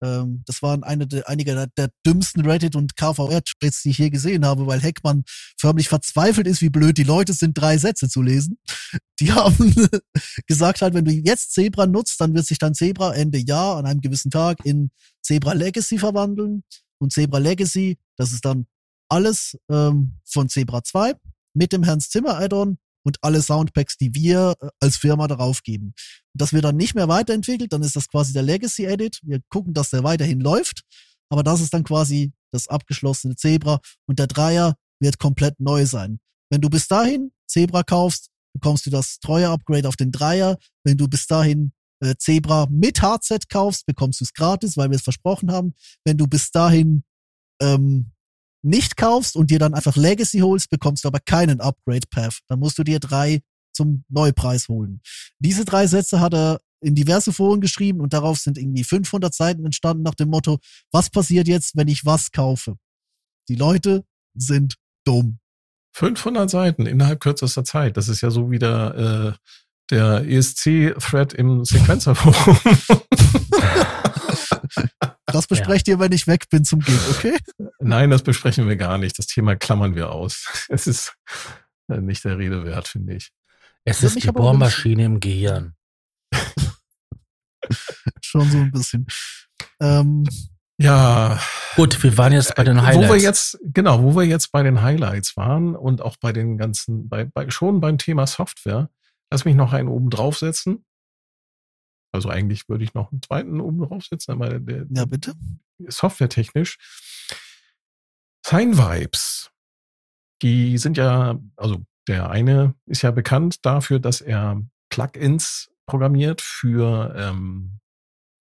[0.03, 4.11] ähm, das waren eine der, einige der, der dümmsten Reddit und KVR-Trades, die ich je
[4.11, 5.23] gesehen habe, weil Heckmann
[5.59, 8.59] förmlich verzweifelt ist, wie blöd die Leute sind, drei Sätze zu lesen.
[9.21, 9.73] Die haben
[10.49, 13.87] gesagt halt, wenn du jetzt Zebra nutzt, dann wird sich dein Zebra Ende Jahr an
[13.87, 14.91] einem gewissen Tag in
[15.23, 16.65] Zebra Legacy verwandeln.
[16.99, 18.67] Und Zebra Legacy, das ist dann
[19.13, 21.13] alles ähm, von Zebra 2
[21.55, 25.95] mit dem Hans Zimmer Add-on und alle Soundpacks, die wir äh, als Firma darauf geben.
[26.35, 29.21] Das wird dann nicht mehr weiterentwickelt, dann ist das quasi der Legacy Edit.
[29.23, 30.83] Wir gucken, dass der weiterhin läuft,
[31.29, 36.19] aber das ist dann quasi das abgeschlossene Zebra und der Dreier wird komplett neu sein.
[36.51, 40.57] Wenn du bis dahin Zebra kaufst, bekommst du das treue Upgrade auf den Dreier.
[40.85, 44.97] Wenn du bis dahin äh, Zebra mit Hardset kaufst, bekommst du es gratis, weil wir
[44.97, 45.75] es versprochen haben.
[46.05, 47.05] Wenn du bis dahin
[47.61, 48.12] ähm,
[48.63, 52.41] nicht kaufst und dir dann einfach Legacy holst, bekommst du aber keinen Upgrade Path.
[52.49, 53.41] Dann musst du dir drei
[53.75, 55.01] zum Neupreis holen.
[55.39, 59.65] Diese drei Sätze hat er in diverse Foren geschrieben und darauf sind irgendwie 500 Seiten
[59.65, 60.59] entstanden nach dem Motto,
[60.91, 62.77] was passiert jetzt, wenn ich was kaufe?
[63.49, 65.39] Die Leute sind dumm.
[65.95, 67.97] 500 Seiten innerhalb kürzester Zeit.
[67.97, 69.39] Das ist ja so wie der, äh,
[69.91, 72.59] der ESC-Thread im Sequencer-Forum.
[75.33, 77.39] Das besprecht ihr, wenn ich weg bin zum Gig, okay?
[77.81, 79.19] Nein, das besprechen wir gar nicht.
[79.19, 80.47] Das Thema klammern wir aus.
[80.69, 81.15] Es ist
[81.89, 83.33] äh, nicht der Rede wert, finde ich.
[83.85, 85.75] Es ist die Bohrmaschine im Gehirn.
[88.23, 89.07] Schon so ein bisschen.
[89.81, 90.25] Ähm,
[90.79, 91.41] Ja,
[91.77, 93.09] Gut, wir waren jetzt bei den Äh, Highlights.
[93.09, 96.59] Wo wir jetzt, genau, wo wir jetzt bei den Highlights waren und auch bei den
[96.59, 98.91] ganzen, bei, bei schon beim Thema Software,
[99.31, 100.85] lass mich noch einen oben draufsetzen.
[102.13, 105.35] Also eigentlich würde ich noch einen zweiten oben draufsetzen, aber der, ja, bitte.
[105.89, 106.77] softwaretechnisch.
[108.47, 109.51] Sign Vibes,
[110.43, 117.15] die sind ja, also der eine ist ja bekannt dafür, dass er Plugins programmiert für
[117.17, 117.79] ähm,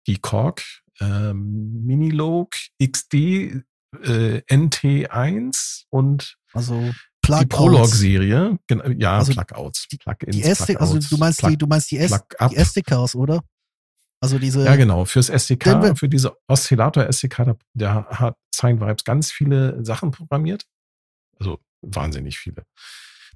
[0.08, 0.64] die Korg
[1.00, 3.14] ähm, Minilog XD
[4.04, 7.50] äh, NT1 und Also die Plugouts.
[7.56, 8.58] Prolog-Serie.
[8.68, 9.88] Gen- Ja, Also Plugouts.
[10.00, 12.18] Plugins, Die SD, also du meinst die, Plug- du meinst die, S,
[12.50, 13.44] die SDKs, oder?
[14.22, 15.06] Also diese, Ja, genau.
[15.06, 20.66] Fürs SDK, für diese Oszillator-SDK, da, der hat Sign Vibes ganz viele Sachen programmiert.
[21.40, 22.66] Also wahnsinnig viele.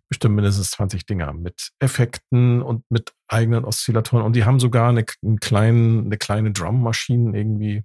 [0.09, 4.25] Bestimmt mindestens 20 Dinger mit Effekten und mit eigenen Oszillatoren.
[4.25, 7.83] Und die haben sogar eine, einen kleinen, eine kleine Drummaschine irgendwie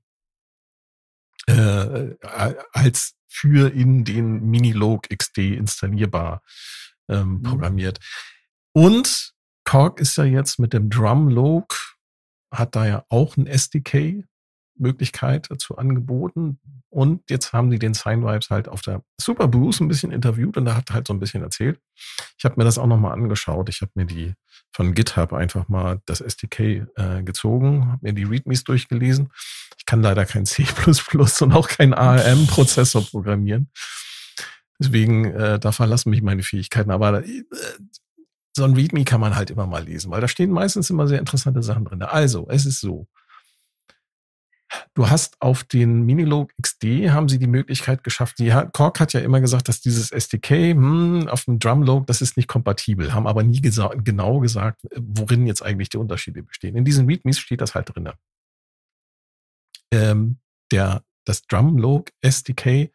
[1.46, 2.16] äh,
[2.72, 6.42] als für in den Minilog XD installierbar
[7.08, 7.42] ähm, Mhm.
[7.42, 8.00] programmiert.
[8.72, 9.32] Und
[9.64, 11.96] Korg ist ja jetzt mit dem Drumlog
[12.50, 16.60] hat da ja auch ein SDK-Möglichkeit dazu angeboten.
[16.90, 20.56] Und jetzt haben sie den Sign Vibes halt auf der Super Boost ein bisschen interviewt
[20.56, 21.78] und da hat halt so ein bisschen erzählt.
[22.38, 23.68] Ich habe mir das auch nochmal angeschaut.
[23.68, 24.34] Ich habe mir die
[24.72, 29.30] von GitHub einfach mal das SDK äh, gezogen, habe mir die Readmes durchgelesen.
[29.76, 30.64] Ich kann leider kein C++
[31.40, 33.70] und auch kein ARM-Prozessor programmieren.
[34.80, 36.90] Deswegen, äh, da verlassen mich meine Fähigkeiten.
[36.90, 37.44] Aber äh,
[38.56, 41.18] so ein README kann man halt immer mal lesen, weil da stehen meistens immer sehr
[41.18, 42.02] interessante Sachen drin.
[42.02, 43.06] Also, es ist so.
[44.94, 48.38] Du hast auf den Minilog XD haben sie die Möglichkeit geschafft.
[48.38, 52.20] Die hat, Korg hat ja immer gesagt, dass dieses SDK hm, auf dem Drumlog, das
[52.20, 56.76] ist nicht kompatibel, haben aber nie gesa genau gesagt, worin jetzt eigentlich die Unterschiede bestehen.
[56.76, 58.10] In diesen READMEs steht das halt drin.
[59.90, 60.38] Ähm,
[60.70, 62.90] der, das Drumlog SDK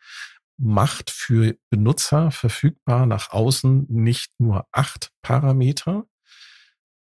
[0.58, 6.06] macht für Benutzer verfügbar nach außen nicht nur acht Parameter,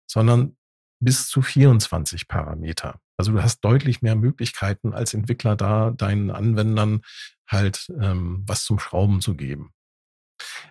[0.06, 0.56] sondern
[1.00, 3.00] bis zu 24 Parameter.
[3.16, 7.02] Also du hast deutlich mehr Möglichkeiten als Entwickler da, deinen Anwendern
[7.48, 9.72] halt ähm, was zum Schrauben zu geben.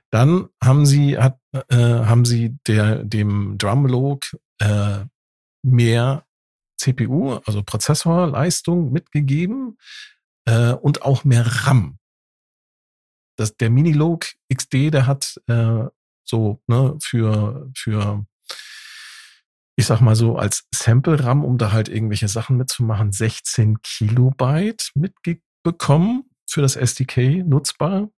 [0.09, 4.25] Dann haben sie, hat, äh, haben sie der, dem Drumlog
[4.59, 5.05] äh,
[5.63, 6.25] mehr
[6.77, 9.77] CPU, also Prozessorleistung mitgegeben
[10.45, 11.99] äh, und auch mehr RAM.
[13.39, 15.85] Das, der Minilog XD, der hat äh,
[16.25, 18.25] so ne, für, für
[19.75, 26.25] ich sag mal so, als Sample-RAM, um da halt irgendwelche Sachen mitzumachen, 16 Kilobyte mitbekommen
[26.49, 28.09] für das SDK nutzbar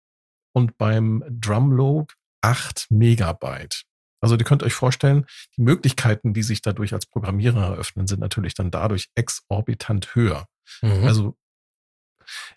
[0.55, 3.83] und beim Drumlog 8 Megabyte.
[4.23, 8.55] Also ihr könnt euch vorstellen, die Möglichkeiten, die sich dadurch als Programmierer eröffnen, sind natürlich
[8.55, 10.47] dann dadurch exorbitant höher.
[10.83, 11.05] Mhm.
[11.05, 11.37] Also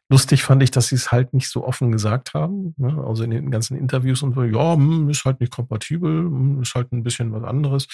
[0.09, 2.73] lustig fand ich, dass sie es halt nicht so offen gesagt haben.
[2.77, 3.03] Ne?
[3.05, 6.75] Also in den ganzen Interviews und so, ja, hm, ist halt nicht kompatibel, hm, ist
[6.75, 7.87] halt ein bisschen was anderes.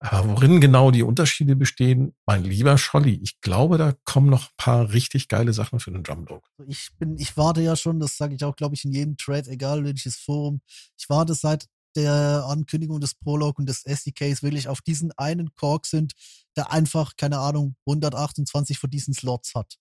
[0.00, 4.56] Aber worin genau die Unterschiede bestehen, mein lieber Scholli, ich glaube, da kommen noch ein
[4.56, 6.48] paar richtig geile Sachen für den Drumlog.
[6.68, 9.48] Ich bin, ich warte ja schon, das sage ich auch, glaube ich, in jedem Thread,
[9.48, 10.60] egal welches Forum.
[10.96, 11.66] Ich warte seit
[11.96, 16.12] der Ankündigung des Prolog und des SDKs wirklich auf diesen einen Kork sind,
[16.56, 19.78] der einfach, keine Ahnung, 128 von diesen Slots hat.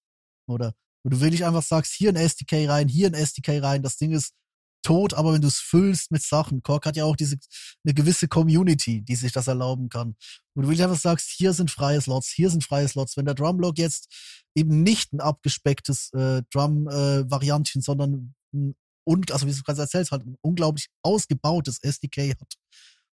[0.47, 0.73] Oder
[1.07, 4.11] wo du wirklich einfach sagst, hier ein SDK rein, hier ein SDK rein, das Ding
[4.11, 4.33] ist
[4.83, 7.37] tot, aber wenn du es füllst mit Sachen, Kork hat ja auch diese
[7.85, 10.17] eine gewisse Community, die sich das erlauben kann.
[10.53, 13.15] Und du wirklich einfach sagst, hier sind freie Slots, hier sind freie Slots.
[13.15, 14.13] Wenn der Drumlog jetzt
[14.53, 20.11] eben nicht ein abgespecktes äh, Drum-Variantchen, äh, sondern ein, und, also wie du gerade erzählst,
[20.11, 22.53] halt ein unglaublich ausgebautes SDK hat,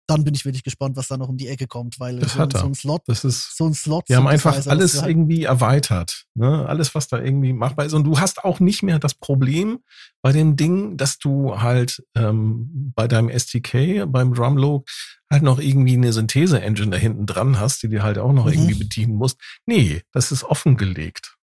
[0.07, 2.39] dann bin ich wirklich gespannt, was da noch um die Ecke kommt, weil das so,
[2.39, 2.61] hat er.
[2.61, 4.07] so ein Slot, das ist, so ein Slot.
[4.07, 6.65] Wir haben einfach alles halt- irgendwie erweitert, ne?
[6.67, 7.93] Alles, was da irgendwie machbar ist.
[7.93, 9.79] Und du hast auch nicht mehr das Problem
[10.21, 14.87] bei dem Ding, dass du halt ähm, bei deinem SDK, beim Drumlog,
[15.29, 18.53] halt noch irgendwie eine Synthese-Engine da hinten dran hast, die du halt auch noch Mhm.
[18.53, 19.37] irgendwie bedienen musst.
[19.65, 21.35] Nee, das ist offengelegt.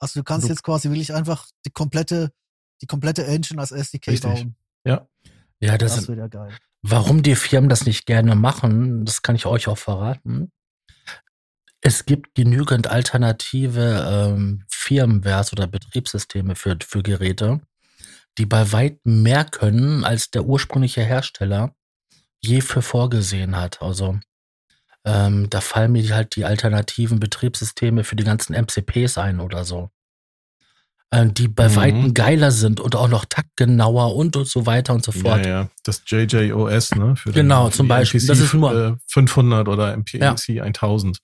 [0.00, 2.32] Also du kannst Du- jetzt quasi wirklich einfach die komplette,
[2.80, 4.30] die komplette Engine als SDK Richtig.
[4.30, 4.56] bauen.
[4.86, 5.06] Ja.
[5.60, 6.56] Ja, das, Das wird ja geil.
[6.82, 10.52] Warum die Firmen das nicht gerne machen, das kann ich euch auch verraten.
[11.80, 17.60] Es gibt genügend alternative ähm, Firmwares oder Betriebssysteme für, für Geräte,
[18.36, 21.74] die bei weitem mehr können, als der ursprüngliche Hersteller
[22.40, 23.82] je für vorgesehen hat.
[23.82, 24.18] Also
[25.04, 29.90] ähm, da fallen mir halt die alternativen Betriebssysteme für die ganzen MCPs ein oder so.
[31.10, 31.76] Ähm, die bei Mhm.
[31.76, 35.46] weitem geiler sind und auch noch taktgenauer und, und so weiter und so fort.
[35.46, 35.68] Ja, ja.
[35.84, 37.14] Das JJOS, ne?
[37.24, 38.20] Genau, zum Beispiel.
[38.20, 41.20] MPC, Das ist nur- äh, 500 oder MPC 1000.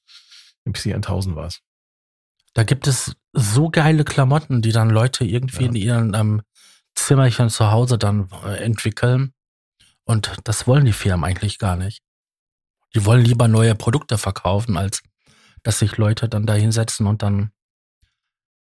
[0.64, 1.60] MPC 1000 war es.
[2.54, 5.68] Da gibt es so geile Klamotten, die dann Leute irgendwie Ja.
[5.68, 6.42] in ihren ähm,
[6.94, 9.34] Zimmerchen zu Hause dann äh, entwickeln.
[10.04, 12.00] Und das wollen die Firmen eigentlich gar nicht.
[12.94, 15.02] Die wollen lieber neue Produkte verkaufen, als
[15.62, 17.50] dass sich Leute dann da hinsetzen und dann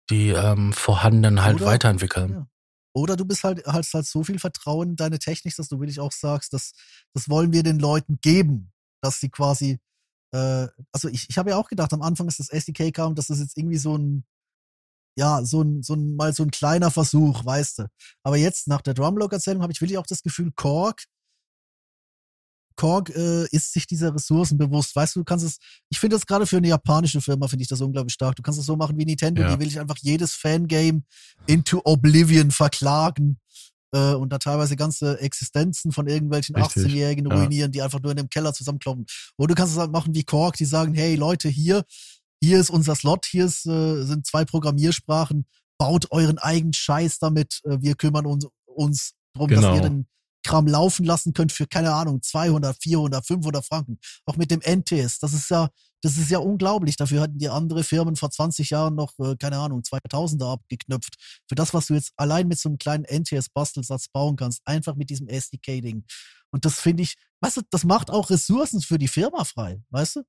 [0.10, 2.32] die ähm, vorhandenen halt Oder- weiterentwickeln.
[2.32, 2.48] Ja.
[2.96, 6.00] Oder du bist halt, hast halt so viel Vertrauen in deine Technik, dass du wirklich
[6.00, 6.74] auch sagst, dass,
[7.14, 9.80] das wollen wir den Leuten geben, dass sie quasi,
[10.32, 13.28] äh, also ich, ich habe ja auch gedacht, am Anfang, als das SDK kam, dass
[13.28, 14.26] das jetzt irgendwie so ein,
[15.18, 17.88] ja, so ein, so ein, mal so ein kleiner Versuch, weißt du.
[18.24, 21.04] Aber jetzt, nach der Drumlog-Erzählung, habe ich wirklich auch das Gefühl, Korg,
[22.76, 24.96] Korg äh, ist sich dieser Ressourcen bewusst.
[24.96, 25.58] Weißt du, du kannst es,
[25.90, 28.36] ich finde das gerade für eine japanische Firma, finde ich das unglaublich stark.
[28.36, 29.54] Du kannst es so machen wie Nintendo, Ja.
[29.54, 31.04] die will ich einfach jedes Fangame
[31.48, 33.40] into Oblivion verklagen
[33.94, 37.36] äh, und da teilweise ganze Existenzen von irgendwelchen Richtig, 18-Jährigen ja.
[37.36, 39.06] ruinieren, die einfach nur in dem Keller zusammenkloppen.
[39.38, 41.84] Oder du kannst es halt machen wie Korg, die sagen, hey Leute, hier,
[42.44, 45.46] hier ist unser Slot, hier ist, äh, sind zwei Programmiersprachen,
[45.78, 49.76] baut euren eigenen Scheiß damit, äh, wir kümmern uns, uns drum, dass Genau.
[49.76, 50.08] ihr den
[50.44, 54.00] Kram laufen lassen könnt für, keine Ahnung, 200, 400, 500 Franken.
[54.26, 55.70] Auch mit dem NTS, das ist ja,
[56.02, 56.98] das ist ja unglaublich.
[56.98, 61.16] Dafür hatten die andere Firmen vor 20 Jahren noch, äh, keine Ahnung, 2000er abgeknüpft.
[61.48, 65.10] Für das, was du jetzt allein mit so einem kleinen NTS-Bastelsatz bauen kannst, einfach mit
[65.10, 66.04] diesem SDK-Ding.
[66.52, 70.18] Und das finde ich, weißt du, das macht auch Ressourcen für die Firma frei, weißt
[70.18, 70.24] du?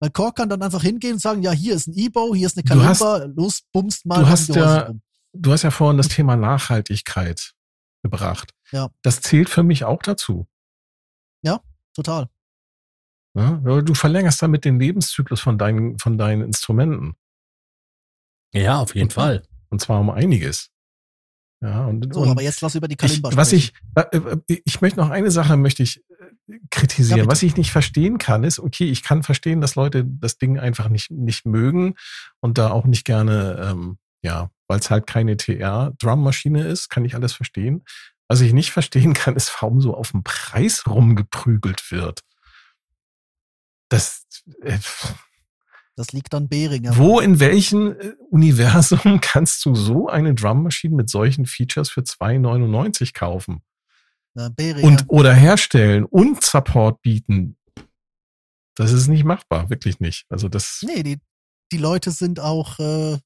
[0.00, 2.56] Weil Core kann dann einfach hingehen und sagen, ja, hier ist ein E-Bow, hier ist
[2.56, 5.02] eine Kalimba, los, bumst mal du hast ja- rum.
[5.34, 7.54] Du hast ja vorhin das Thema Nachhaltigkeit
[8.02, 8.52] gebracht.
[8.72, 8.90] Ja.
[9.02, 10.46] Das zählt für mich auch dazu.
[11.94, 12.26] Total.
[13.34, 13.60] Ne?
[13.62, 17.16] Weil Du verlängerst damit den Lebenszyklus von deinen, von deinen Instrumenten.
[18.54, 19.14] Ja, auf jeden Okay.
[19.14, 19.42] Fall.
[19.68, 20.70] Und zwar um einiges.
[21.62, 23.72] Ja, und, So, und aber jetzt lass über die ich, Kalimba was sprechen.
[23.94, 26.02] ich, äh, äh, ich möchte noch eine Sache möchte ich äh,
[26.46, 27.18] Ja, kritisieren.
[27.20, 27.30] bitte.
[27.30, 30.88] was ich nicht verstehen kann, ist, okay, ich kann verstehen, dass Leute das Ding einfach
[30.88, 31.94] nicht, nicht mögen
[32.40, 37.14] und da auch nicht gerne, ähm, ja, weil es halt keine TR-Drum-Maschine ist, kann ich
[37.14, 37.84] alles verstehen.
[38.28, 42.20] Was ich nicht verstehen kann, ist, warum so auf dem Preis rumgeprügelt wird.
[43.90, 44.24] Das,
[44.62, 44.78] äh,
[45.96, 46.96] Das liegt an Behringer.
[46.96, 53.12] wo in welchem äh, Universum kannst du so eine Drummaschine mit solchen Features für 2,99
[53.12, 53.62] kaufen?
[54.34, 54.86] Ja, Behringer.
[54.86, 57.58] und oder herstellen und Support bieten.
[58.76, 60.24] Das ist nicht machbar, wirklich nicht.
[60.30, 61.18] Also das nee, die,
[61.70, 63.18] die Leute sind auch, äh,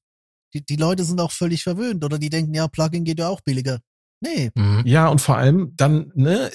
[0.53, 3.41] die, die Leute sind auch völlig verwöhnt oder die denken, ja, Plugin geht ja auch
[3.41, 3.79] billiger.
[4.19, 4.81] Nee, Mhm.
[4.85, 6.51] Ja, und vor allem dann, ne,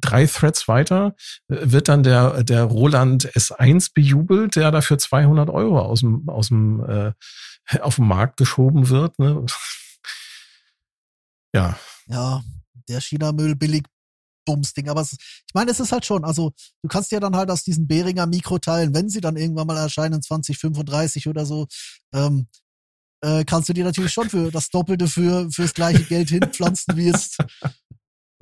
[0.00, 1.14] drei Threads weiter
[1.48, 6.48] äh, wird dann der, der Roland S1 bejubelt, der dafür 200 Euro aus dem, aus
[6.48, 7.12] dem, äh,
[7.80, 9.44] auf den Markt geschoben wird, ne.
[11.54, 12.42] Ja, ja,
[12.88, 13.84] der China-Müll billig
[14.44, 14.88] Bumsding.
[14.88, 17.64] Aber es, ich meine, es ist halt schon, also du kannst ja dann halt aus
[17.64, 21.66] diesen Behringer Mikroteilen, wenn sie dann irgendwann mal erscheinen, 2035 oder so,
[22.12, 22.48] ähm,
[23.24, 27.08] äh, kannst du dir natürlich schon für das Doppelte für fürs gleiche Geld hinpflanzen, wie
[27.08, 27.36] es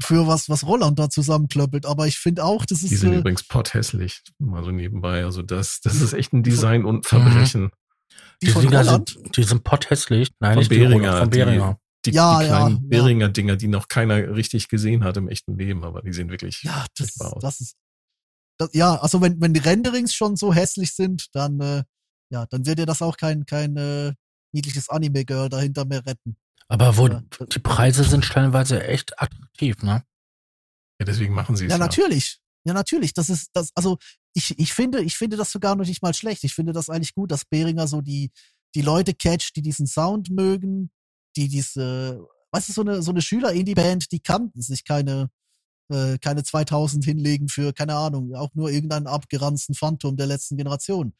[0.03, 1.87] für was, was Roland da zusammenklöppelt.
[1.87, 5.25] Aber ich finde auch, das die ist sind äh, übrigens potthässlich, mal so nebenbei.
[5.25, 7.71] Also das, das ist echt ein Design und Verbrechen.
[8.43, 9.09] die Die, von Dinger Roland.
[9.11, 10.31] sind, die sind potthässlich.
[10.41, 11.79] Nein, Von nicht Behringer, die von die- Behringer.
[12.05, 12.99] Die, Ja, die ja, kleinen ja.
[13.01, 16.61] Beringer Dinger, die noch keiner richtig gesehen hat im echten Leben, aber die sehen wirklich
[16.65, 17.41] Ja, das, aus.
[17.41, 17.77] das ist.
[18.59, 21.85] Das, ja, also wenn, wenn die Renderings schon so hässlich sind, dann, äh,
[22.31, 24.15] ja, dann wird dir das auch kein, kein äh,
[24.53, 26.37] niedliches Anime-Girl dahinter mehr retten.
[26.69, 27.23] Aber wo Ja.
[27.53, 30.05] die Preise sind stellenweise echt attraktiv, ne?
[31.01, 31.85] Ja, deswegen machen sie es Ja, ja.
[31.85, 32.39] natürlich.
[32.65, 33.13] Ja, natürlich.
[33.13, 33.99] Das ist, das, also
[34.35, 36.45] ich, ich finde, ich finde das sogar noch nicht mal schlecht.
[36.45, 38.31] Ich finde das eigentlich gut, dass Behringer so die,
[38.75, 40.91] die Leute catcht, die diesen Sound mögen,
[41.37, 45.29] die diese, weißt du, so eine, so eine Schüler-Indie-Band, die kann sich keine,
[45.91, 51.15] äh, keine 2000 hinlegen für, keine Ahnung, auch nur irgendeinen abgeranzten Phantom der letzten Generation.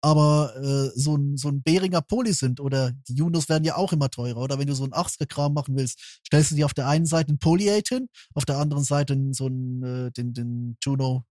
[0.00, 4.10] Aber äh, so ein, so ein Behringer Polysynth oder die Junos werden ja auch immer
[4.10, 4.40] teurer.
[4.40, 7.30] Oder wenn du so ein 80er-Kram machen willst, stellst du dir auf der einen Seite
[7.30, 11.24] einen Poly 8 hin, auf der anderen Seite so einen, äh, den, den Juno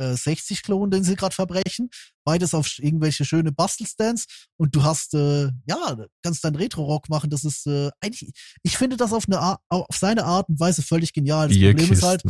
[0.00, 1.90] äh, 60-Klon, den sie gerade verbrechen.
[2.24, 4.48] Beides auf irgendwelche schöne Bastelstands.
[4.56, 7.30] Und du hast, äh, ja, kannst deinen Retro-Rock machen.
[7.30, 10.82] Das ist äh, eigentlich, ich finde das auf, eine Art, auf seine Art und Weise
[10.82, 11.48] völlig genial.
[11.48, 12.22] Das Problem ist halt,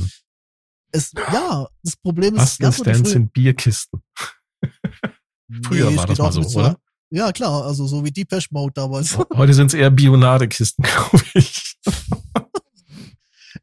[0.93, 4.03] es, ja, das Problem ist, ja, so Bastelstands sind Bierkisten.
[5.67, 6.77] Früher Nee, war das mal so, oder?
[7.11, 9.19] Ja, klar, also so wie Depeche Mode damals.
[9.35, 11.77] Heute sind es eher Bionadekisten, glaube ich.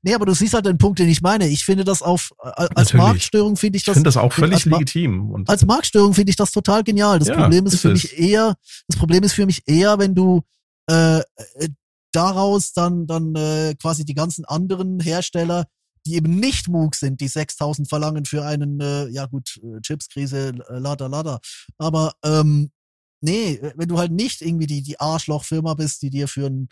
[0.01, 1.47] Nee, aber du siehst halt den Punkt, den ich meine.
[1.47, 2.93] Ich finde das auf, äh, als Natürlich.
[2.95, 5.31] Marktstörung finde ich Ich das, finde das auch völlig als legitim.
[5.31, 7.19] Und als Marktstörung finde ich das total genial.
[7.19, 8.03] Das Ja, Problem ist, ist für es.
[8.03, 8.55] mich eher,
[8.87, 10.41] das Problem ist für mich eher, wenn du
[10.89, 11.23] äh, äh,
[12.11, 15.65] daraus dann dann äh, quasi die ganzen anderen Hersteller,
[16.07, 20.53] die eben nicht Moog sind, die 6000 verlangen für einen, äh, ja gut, äh, Chipskrise,
[20.69, 21.39] äh, lada lada.
[21.77, 22.71] Aber ähm,
[23.21, 26.69] nee, äh, wenn du halt nicht irgendwie die die Arschlochfirma bist, die dir für einen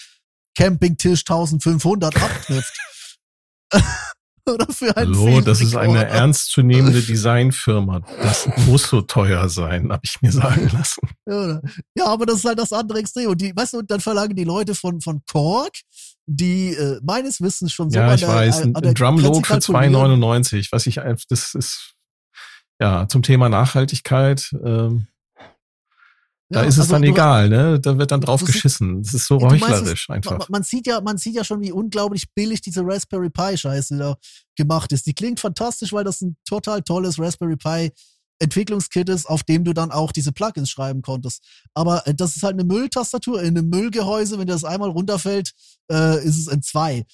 [0.57, 2.79] Campingtisch 1500 abknüpft.
[4.47, 8.01] Oder für einen Hallo, das ist eine ernstzunehmende Designfirma.
[8.21, 11.01] Das muss so teuer sein, habe ich mir sagen lassen.
[11.95, 13.31] Ja, aber das ist halt das andere Extrem.
[13.31, 15.73] Und die, weißt du, und dann verlangen die Leute von, von Korg,
[16.27, 19.53] die äh, meines Wissens schon so ja, an ich der, weiß, ein, ein Drumload für
[19.53, 20.21] Grenze kalkulieren.
[20.23, 21.93] 2,99, was ich einfach, das ist,
[22.79, 25.07] ja, zum Thema Nachhaltigkeit, ähm,
[26.49, 27.79] da Ja, ist es also dann egal, ne?
[27.79, 29.01] Da wird dann drauf geschissen.
[29.01, 30.47] Das ist so Ja, du meinst heuchlerisch Man, einfach.
[30.49, 34.15] man sieht ja, man sieht ja schon, wie unglaublich billig diese Raspberry Pi Scheiße da
[34.55, 35.07] gemacht ist.
[35.07, 37.91] Die klingt fantastisch, weil das ein total tolles Raspberry Pi
[38.39, 41.43] Entwicklungskit ist, auf dem du dann auch diese Plugins schreiben konntest.
[41.73, 44.37] Aber äh, das ist halt eine Mülltastatur in einem Müllgehäuse.
[44.37, 45.53] Wenn dir das einmal runterfällt,
[45.91, 47.05] äh, ist es ein 2.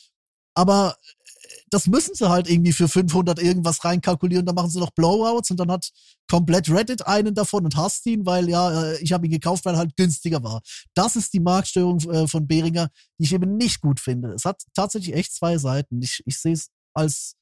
[0.55, 4.45] Aber äh, das müssen sie halt irgendwie für 500 irgendwas reinkalkulieren.
[4.45, 5.91] Dann machen sie noch Blowouts und dann hat
[6.29, 9.75] komplett Reddit einen davon und hasst ihn, weil ja, äh, ich habe ihn gekauft, weil
[9.75, 10.61] er halt günstiger war.
[10.95, 14.29] Das ist die Marktstörung von Behringer, die ich eben nicht gut finde.
[14.33, 16.01] Es hat tatsächlich echt zwei Seiten.
[16.01, 17.35] Ich, ich sehe es als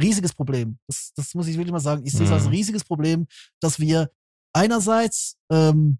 [0.00, 0.78] riesiges Problem.
[0.86, 2.04] Das, das muss ich wirklich mal sagen.
[2.04, 2.50] Ich sehe es als Mhm.
[2.50, 3.26] riesiges Problem,
[3.60, 4.10] dass wir
[4.52, 5.98] einerseits ähm,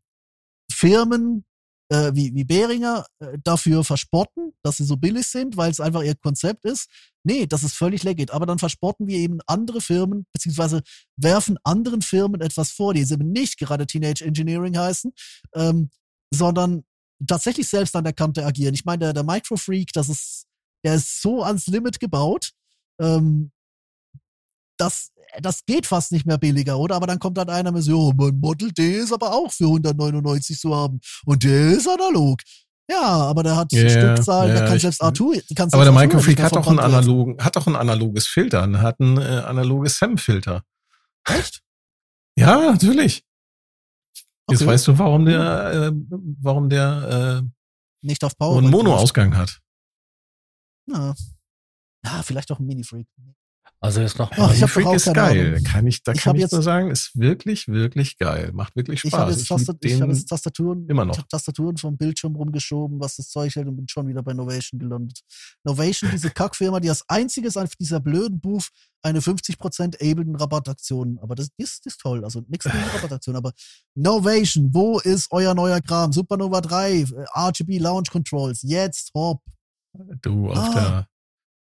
[0.71, 1.45] Firmen
[1.91, 6.03] äh, wie, wie Behringer äh, dafür verspotten, dass sie so billig sind, weil es einfach
[6.03, 6.89] ihr Konzept ist.
[7.25, 8.31] Nee, das ist völlig legit.
[8.31, 10.83] Aber dann verspotten wir eben andere Firmen, beziehungsweise
[11.17, 15.13] werfen anderen Firmen etwas vor, die eben nicht gerade Teenage Engineering heißen,
[15.55, 15.91] ähm,
[16.33, 16.85] sondern
[17.27, 18.75] tatsächlich selbst an der Kante agieren.
[18.75, 20.47] Ich meine, der, der Microfreak, das ist,
[20.85, 22.53] der ist so ans Limit gebaut,
[23.01, 23.51] ähm,
[24.81, 25.11] das,
[25.41, 26.97] das geht fast nicht mehr billiger, oder?
[26.97, 29.65] Aber dann kommt dann einer mit so, oh, mein Model D ist aber auch für
[29.67, 31.01] 199 zu haben.
[31.25, 32.41] Und der ist analog.
[32.91, 35.37] Ja, aber der hat Ja, Stückzahlen, ja, der kann selbst Artur.
[35.49, 38.65] die kann Aber der selbst Microfreak hat doch einen analogen, hat doch ein analoges Filter,
[38.65, 40.65] und hat ein äh, analoges SAM-Filter.
[41.25, 41.63] Echt?
[42.37, 43.23] Ja, natürlich.
[44.51, 44.67] Jetzt Okay.
[44.67, 45.93] weißt du, warum der, äh,
[46.41, 47.45] warum der
[48.03, 48.59] Nicht auf äh, Power.
[48.59, 49.61] einen Mono-Ausgang hat.
[50.89, 51.15] Ja.
[52.05, 53.07] ja, vielleicht auch ein Mini-Freak.
[53.83, 54.31] Also jetzt noch.
[54.37, 55.55] Ach, ich Freak ist geil.
[55.55, 55.65] Ahnung.
[55.65, 58.51] Kann ich, da Ich kann ich jetzt- nur sagen, ist wirklich, wirklich geil.
[58.53, 59.49] Macht wirklich Ich habe Spaß.
[59.59, 61.15] jetzt, lieb ich hab jetzt Tastaturen, immer noch.
[61.15, 64.35] Ich habe Tastaturen vom Bildschirm rumgeschoben, was das Zeug hält und bin schon wieder bei
[64.35, 65.21] Novation gelandet.
[65.65, 68.69] Novation, diese Kackfirma, die als einziges auf dieser blöden Booth
[69.03, 71.19] eine 50% Ableton Rabattaktion.
[71.23, 72.23] Aber das, das ist toll.
[72.23, 73.35] Also nichts gegen Rabattaktion.
[73.37, 73.53] Aber
[73.95, 76.13] Novation, wo ist euer neuer Kram?
[76.13, 79.41] Supernova 3, äh, RGB Launch Controls, jetzt hopp.
[80.21, 80.75] Du auf Ah.
[80.75, 81.07] der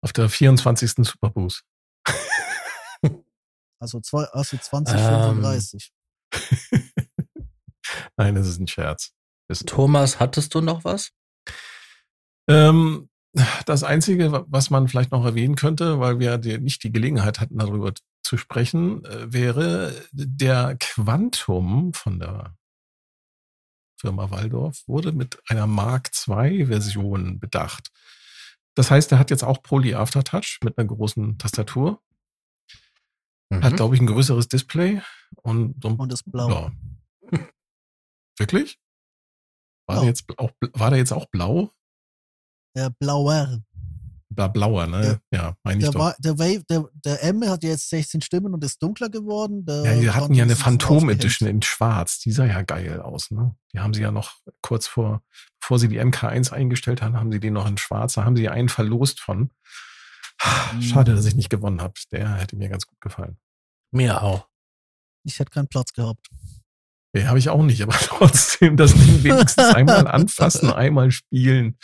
[0.02, 0.94] auf der 24.
[1.06, 1.64] Superboost.
[3.80, 4.62] Also, zwei, also Ähm.
[4.62, 5.92] 2035.
[8.18, 9.14] Nein, das ist ein Scherz.
[9.48, 11.12] Ist, Thomas, hattest du noch was?
[12.48, 13.10] ähm,
[13.66, 17.40] das Einzige, wa- was man vielleicht noch erwähnen könnte, weil wir die, nicht die Gelegenheit
[17.40, 22.56] hatten, darüber zu sprechen, äh, wäre der Quantum von der
[24.00, 27.92] Firma Waldorf wurde mit einer Mark II Version bedacht.
[28.76, 32.02] Das heißt, er hat jetzt auch Poly Aftertouch mit einer großen Tastatur,
[33.52, 33.76] hat, Mhm.
[33.76, 35.02] glaube ich, ein größeres Display
[35.44, 36.50] und so ein Und ist blau.
[36.50, 36.72] Ja.
[38.40, 38.80] Wirklich?
[39.88, 40.02] War, Ja.
[40.02, 41.72] der jetzt auch, war der jetzt auch blau?
[42.76, 43.62] Der blauer.
[44.32, 45.20] Bla, blauer, ne?
[45.32, 46.00] Ja, meine ich Der, doch.
[46.00, 49.66] war, der, Wave, der, der M hat ja jetzt 16 Stimmen und ist dunkler geworden.
[49.66, 51.10] Der ja, die hatten ja eine Phantom.
[51.10, 52.20] Edition in schwarz.
[52.20, 53.56] Die sah ja geil aus, ne?
[53.74, 55.24] Die haben sie ja noch kurz vor,
[55.60, 58.14] bevor sie die MK1 eingestellt haben, haben sie die noch in schwarz.
[58.14, 59.50] Da haben sie ja einen verlost von.
[60.74, 60.82] Mhm.
[60.82, 61.94] Schade, dass ich nicht gewonnen habe.
[62.12, 63.38] Der hätte mir ganz gut gefallen.
[63.92, 64.48] Mir auch.
[65.26, 66.30] Ich hätte keinen Platz gehabt.
[67.14, 71.78] Nee, habe ich auch nicht, aber trotzdem das Ding wenigstens einmal anfassen, einmal spielen.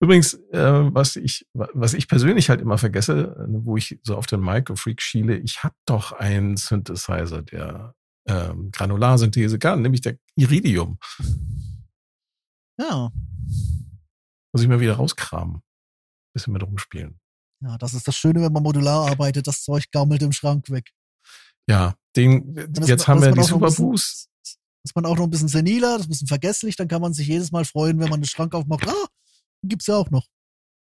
[0.00, 4.40] Übrigens, äh, was ich, was ich persönlich halt immer vergesse, wo ich so auf den
[4.40, 7.94] Microfreak schiele, ich habe doch einen Synthesizer, der
[8.28, 10.98] ähm, Granularsynthese kann, nämlich der Iridium.
[12.78, 13.10] Ja.
[14.52, 15.62] Muss ich mal wieder rauskramen.
[16.34, 17.18] Bisschen mit rumspielen.
[17.62, 19.46] Ja, das ist das Schöne, wenn man modular arbeitet.
[19.46, 20.90] Das Zeug gammelt im Schrank weg.
[21.68, 22.54] Ja, den,
[22.84, 24.28] jetzt man- haben wir die Superboost.
[24.84, 27.12] Ist man auch noch ein bisschen seniler, das ist ein bisschen vergesslich, dann kann man
[27.12, 28.86] sich jedes Mal freuen, wenn man den Schrank aufmacht.
[28.88, 29.06] Ah,
[29.64, 30.26] gibt's ja auch noch.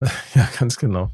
[0.36, 1.12] Ja, ganz genau.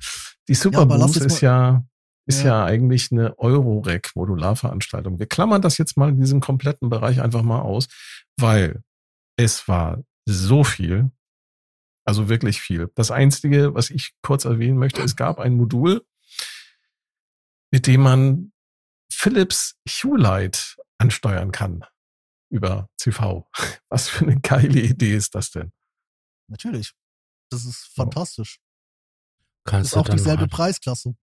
[0.48, 1.84] Die Superboost jetzt ist ja,
[2.28, 2.48] ist Ja.
[2.60, 2.66] ja.
[2.66, 5.18] eigentlich eine Eurorec-Modularveranstaltung.
[5.18, 7.88] Wir klammern das jetzt mal in diesem kompletten Bereich einfach mal aus,
[8.40, 8.84] weil
[9.38, 11.10] es war so viel,
[12.06, 12.92] also wirklich viel.
[12.96, 16.06] Das Einzige, was ich kurz erwähnen möchte, es gab ein Modul,
[17.72, 18.52] mit dem man
[19.12, 21.84] Philips Hue Light ansteuern kann
[22.50, 23.50] über CV.
[23.90, 25.72] Was für eine geile Idee ist das denn?
[26.48, 26.94] Natürlich.
[27.50, 28.60] Das ist fantastisch.
[29.64, 31.16] Das Kannst ist du auch dieselbe mal- Preisklasse.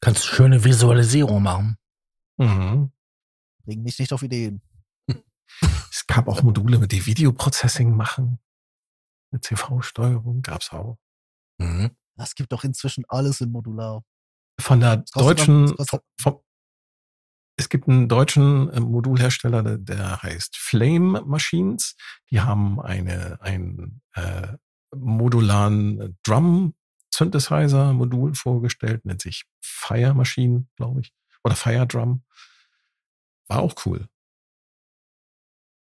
[0.00, 1.78] kannst schöne Visualisierung machen.
[2.36, 2.92] Mhm.
[3.64, 4.60] Bring mich nicht auf Ideen.
[5.90, 8.38] Es gab auch Module, mit die Videoprocessing machen.
[9.30, 10.98] Eine CV-Steuerung gab's auch.
[11.58, 11.90] Mhm.
[12.16, 14.02] Es gibt doch inzwischen alles in Modular.
[14.60, 15.88] Von der deutschen, das?
[15.88, 16.40] Vom, vom,
[17.56, 21.96] es gibt einen deutschen äh, Modulhersteller, der, der heißt Flame Machines.
[22.30, 24.56] Die haben eine, ein äh,
[24.94, 26.74] modularen Drum
[27.12, 31.12] Synthesizer Modul vorgestellt, nennt sich Fire Machine, glaube ich.
[31.42, 32.22] Oder Fire Drum.
[33.48, 34.08] War auch cool.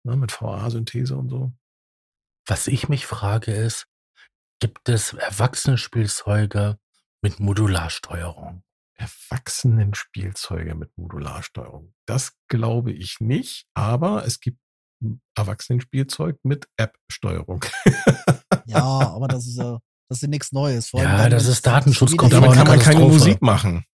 [0.05, 1.53] Ne, mit VA-Synthese und so.
[2.47, 3.87] Was ich mich frage ist,
[4.59, 6.77] gibt es Erwachsenenspielzeuge
[7.21, 8.63] mit Modularsteuerung?
[8.95, 11.93] Erwachsenenspielzeuge mit Modularsteuerung.
[12.05, 14.59] Das glaube ich nicht, aber es gibt
[15.35, 17.63] Erwachsenenspielzeug mit App-Steuerung.
[18.65, 19.79] Ja, aber das ist ja,
[20.09, 20.89] das ist ja nichts Neues.
[20.89, 21.85] Vor allem Ja, das ist wieder-
[22.29, 22.99] Damit kann man keine.
[22.99, 23.85] Musik machen.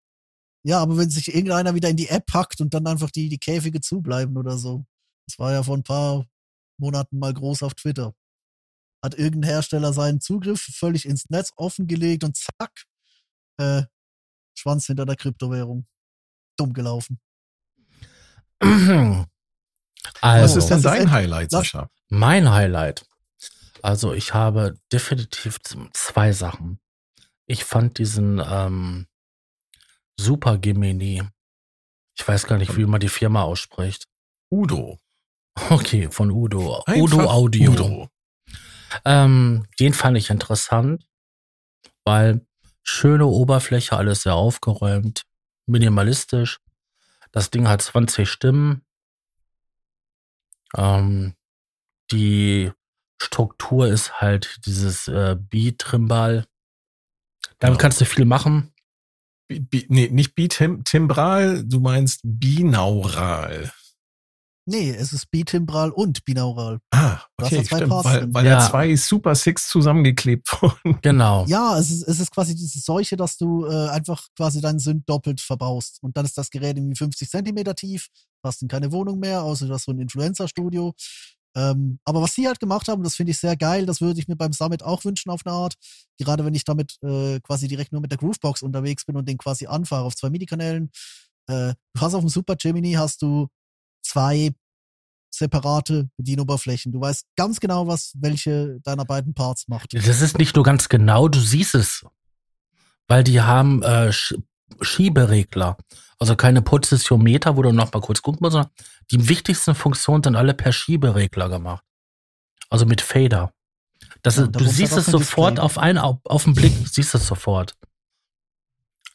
[0.63, 3.37] Ja, aber wenn sich irgendeiner wieder in die App packt und dann einfach die, die
[3.39, 4.85] Käfige zubleiben oder so.
[5.27, 6.25] Das war ja vor ein paar
[6.79, 8.13] Monaten mal groß auf Twitter.
[9.03, 12.71] Hat irgendein Hersteller seinen Zugriff völlig ins Netz offengelegt und zack,
[13.57, 13.83] äh,
[14.57, 15.87] Schwanz hinter der Kryptowährung.
[16.57, 17.19] Dumm gelaufen.
[18.61, 19.15] Also,
[20.21, 21.89] Was ist denn ist dein echt- Highlight, Sascha?
[22.09, 23.05] mein Highlight.
[23.81, 25.59] Also ich habe definitiv
[25.93, 26.79] zwei Sachen.
[27.45, 29.07] Ich fand diesen ähm,
[30.19, 31.23] Super Gemini.
[32.17, 34.07] Ich weiß gar nicht, wie man die Firma ausspricht.
[34.51, 34.99] Udo.
[35.69, 36.83] Okay, von Udo.
[36.85, 37.71] Einfach Udo Audio.
[37.71, 38.09] Udo.
[39.05, 41.05] Ähm, den fand ich interessant,
[42.05, 42.45] weil
[42.83, 45.23] schöne Oberfläche, alles sehr aufgeräumt,
[45.67, 46.59] minimalistisch.
[47.31, 48.83] Das Ding hat 20 Stimmen.
[50.75, 51.35] Ähm,
[52.11, 52.71] die
[53.21, 56.45] Struktur ist halt dieses äh, Beat-Trimbal.
[57.59, 57.77] Damit Genau.
[57.77, 58.73] kannst du viel machen.
[59.47, 63.71] Bi, bi, nee, nicht bitim, timbral, du meinst binaural.
[64.69, 66.79] Nee, es ist bitimbral und binaural.
[66.91, 68.59] Ah, okay, ja zwei stimmt, Parts weil, weil Ja.
[68.59, 70.99] da zwei Super Six zusammengeklebt wurden.
[71.01, 71.45] Genau.
[71.47, 75.09] Ja, es ist, es ist quasi diese Seuche, dass du äh, einfach quasi deinen Sünd
[75.09, 75.97] doppelt verbaust.
[76.01, 78.07] Und dann ist das Gerät irgendwie 50 Zentimeter tief,
[78.43, 80.93] hast dann keine Wohnung mehr, außer du hast so ein Influencer-Studio.
[81.55, 84.27] Ähm, aber was sie halt gemacht haben, das finde ich sehr geil, das würde ich
[84.27, 85.73] mir beim Summit auch wünschen auf eine Art.
[86.19, 89.39] Gerade wenn ich damit äh, quasi direkt nur mit der Groovebox unterwegs bin und den
[89.39, 90.91] quasi anfahre auf zwei MIDI-Kanälen.
[91.47, 93.47] Äh, du hast auf dem Super Gemini hast du
[94.09, 94.51] zwei
[95.31, 96.91] separate Bedienoberflächen.
[96.91, 99.93] Du weißt ganz genau, was welche deiner beiden Parts macht.
[99.93, 102.05] Das ist nicht nur ganz genau, du siehst es.
[103.07, 104.35] Weil die haben äh, Sch
[104.81, 105.77] Schieberegler.
[106.19, 108.71] Also keine Positionmeter, wo du noch mal kurz gucken musst, sondern
[109.11, 111.83] die wichtigsten Funktionen sind alle per Schieberegler gemacht.
[112.69, 113.51] Also mit Fader.
[114.21, 115.65] Das Ja, ist, du siehst es sofort Display.
[115.65, 117.75] auf einen, auf, auf den Blick, siehst es sofort.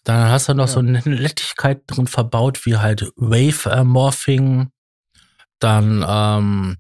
[0.03, 4.71] Dann hast du noch so eine Nettigkeit drin verbaut, wie halt Wave-Morphing,
[5.61, 6.77] dann ähm,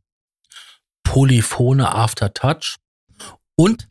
[1.05, 2.77] Polyphone Aftertouch
[3.57, 3.89] und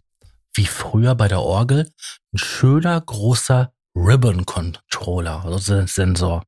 [0.56, 1.92] wie früher bei der Orgel
[2.34, 6.44] ein schöner großer Ribbon Controller, also Sensor.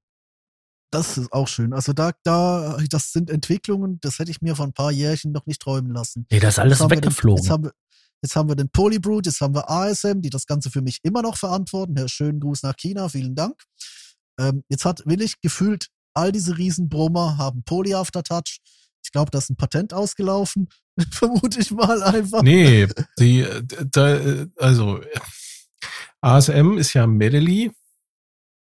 [0.91, 1.73] Das ist auch schön.
[1.73, 5.45] Also da, da, das sind Entwicklungen, das hätte ich mir vor ein paar Jährchen noch
[5.45, 6.25] nicht träumen lassen.
[6.31, 7.43] Nee, das ist alles Jetzt haben wir Den, weggeflogen.
[7.43, 7.71] jetzt, haben wir,
[8.21, 11.21] jetzt haben wir den Polybrute, jetzt haben wir ASM, die das Ganze für mich immer
[11.21, 11.97] noch verantworten.
[11.97, 13.61] Herr schönen Gruß nach China, vielen Dank.
[14.39, 18.57] Ähm, jetzt hat Willig gefühlt, all diese Riesenbrummer haben Poly Aftertouch.
[19.03, 20.67] Ich glaube, da ist ein Patent ausgelaufen,
[21.11, 22.41] vermute ich mal einfach.
[22.41, 22.87] Nee,
[23.19, 23.45] die,
[23.91, 24.19] da,
[24.57, 24.99] also
[26.21, 27.71] ASM ist ja Medley,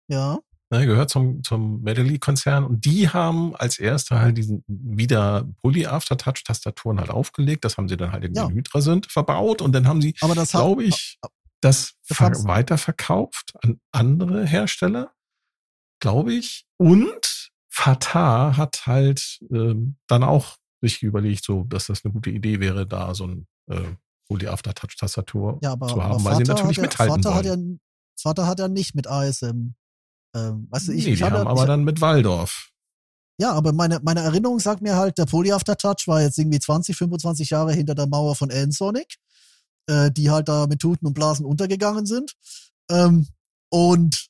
[0.07, 0.39] Ja,
[0.69, 7.09] ne, gehört zum, zum Medley-Konzern und die haben als erste halt diesen wieder Poly-Aftertouch-Tastaturen halt
[7.09, 7.65] aufgelegt.
[7.65, 8.47] Das haben sie dann halt in Ja.
[8.47, 11.17] den Hydra-Synth verbaut und dann haben sie, das glaube ich,
[11.61, 15.11] das Das ver haben's- weiterverkauft an andere Hersteller,
[15.99, 16.65] glaube ich.
[16.77, 17.38] Und
[17.79, 22.85] Fatah hat halt ähm, dann auch sich überlegt, so, dass das eine gute Idee wäre,
[22.85, 23.95] da so ein äh,
[24.27, 27.53] Poly-Aftertouch-Tastatur ja, aber, zu haben, aber weil sie Vater natürlich hat ja, mithalten Vater wollen.
[27.53, 27.77] hat ja,
[28.21, 29.75] Vater hat ja nicht mit ASM.
[30.35, 32.69] Ähm, weißt du, ich, nee, ich die hatte, haben aber ich, dann mit Waldorf.
[33.39, 36.97] Ja, aber meine, meine Erinnerung sagt mir halt, der Poly Aftertouch war jetzt irgendwie 20,
[36.97, 39.15] 25 Jahre hinter der Mauer von N-Sonic,
[39.87, 42.33] äh, die halt da mit Tuten und Blasen untergegangen sind.
[42.91, 43.27] Ähm,
[43.71, 44.28] und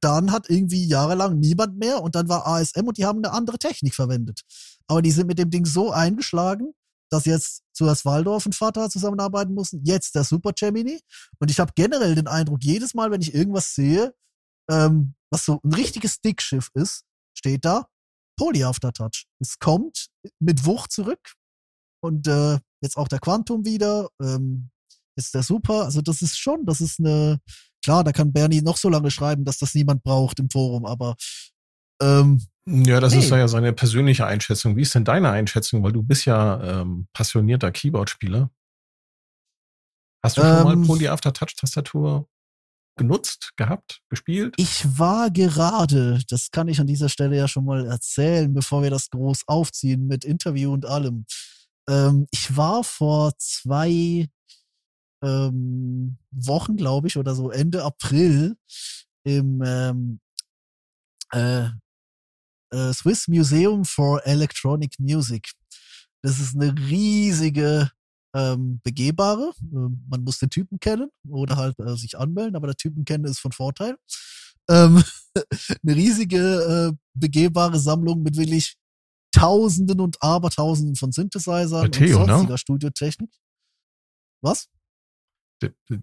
[0.00, 3.58] dann hat irgendwie jahrelang niemand mehr und dann war ASM und die haben eine andere
[3.58, 4.42] Technik verwendet.
[4.86, 6.72] Aber die sind mit dem Ding so eingeschlagen,
[7.10, 11.00] dass jetzt zuerst Waldorf und Vater zusammenarbeiten mussten, jetzt der Super Gemini.
[11.38, 14.14] Und ich habe generell den Eindruck, jedes Mal, wenn ich irgendwas sehe,
[14.70, 17.04] ähm, was so ein richtiges Dickschiff ist,
[17.34, 17.86] steht da
[18.38, 19.26] Poly Aftertouch.
[19.40, 20.08] Es kommt
[20.38, 21.34] mit Wucht zurück
[22.02, 24.70] und äh, jetzt auch der Quantum wieder, ähm,
[25.16, 25.84] ist der Super.
[25.84, 27.40] Also das ist schon, das ist eine,
[27.82, 31.14] klar, da kann Bernie noch so lange schreiben, dass das niemand braucht im Forum, aber
[32.00, 33.20] ähm, Ja, das Nee.
[33.20, 34.76] ist ja seine persönliche Einschätzung.
[34.76, 35.82] Wie ist denn deine Einschätzung?
[35.82, 38.50] Weil du bist ja ähm, passionierter Keyboard-Spieler.
[40.24, 40.86] Hast du schon mal Ähm.
[40.86, 42.28] Poly Aftertouch-Tastatur
[42.96, 44.54] genutzt, gehabt, gespielt?
[44.58, 48.90] ich war gerade, das kann ich an dieser Stelle ja schon mal erzählen, bevor wir
[48.90, 51.24] das groß aufziehen mit Interview und allem.
[51.88, 54.28] Ähm, ich war vor zwei
[55.22, 58.56] ähm, Wochen, glaube ich, oder so Ende April
[59.24, 60.20] im ähm,
[61.32, 61.68] äh,
[62.72, 65.52] äh, Swiss Museum for Electronic Music.
[66.22, 67.90] Das ist eine riesige
[68.34, 69.52] ähm, begehbare.
[69.62, 73.24] Ähm, man muss den Typen kennen oder halt äh, sich anmelden, aber der Typen kennen
[73.24, 73.96] ist von Vorteil.
[74.68, 75.02] Ähm,
[75.82, 76.38] eine riesige
[76.92, 78.76] äh, begehbare Sammlung mit wirklich
[79.34, 82.32] Tausenden und Abertausenden von Synthesizern Theo, und ne?
[82.32, 83.30] sonstiger Studiotechnik.
[84.42, 84.68] Was?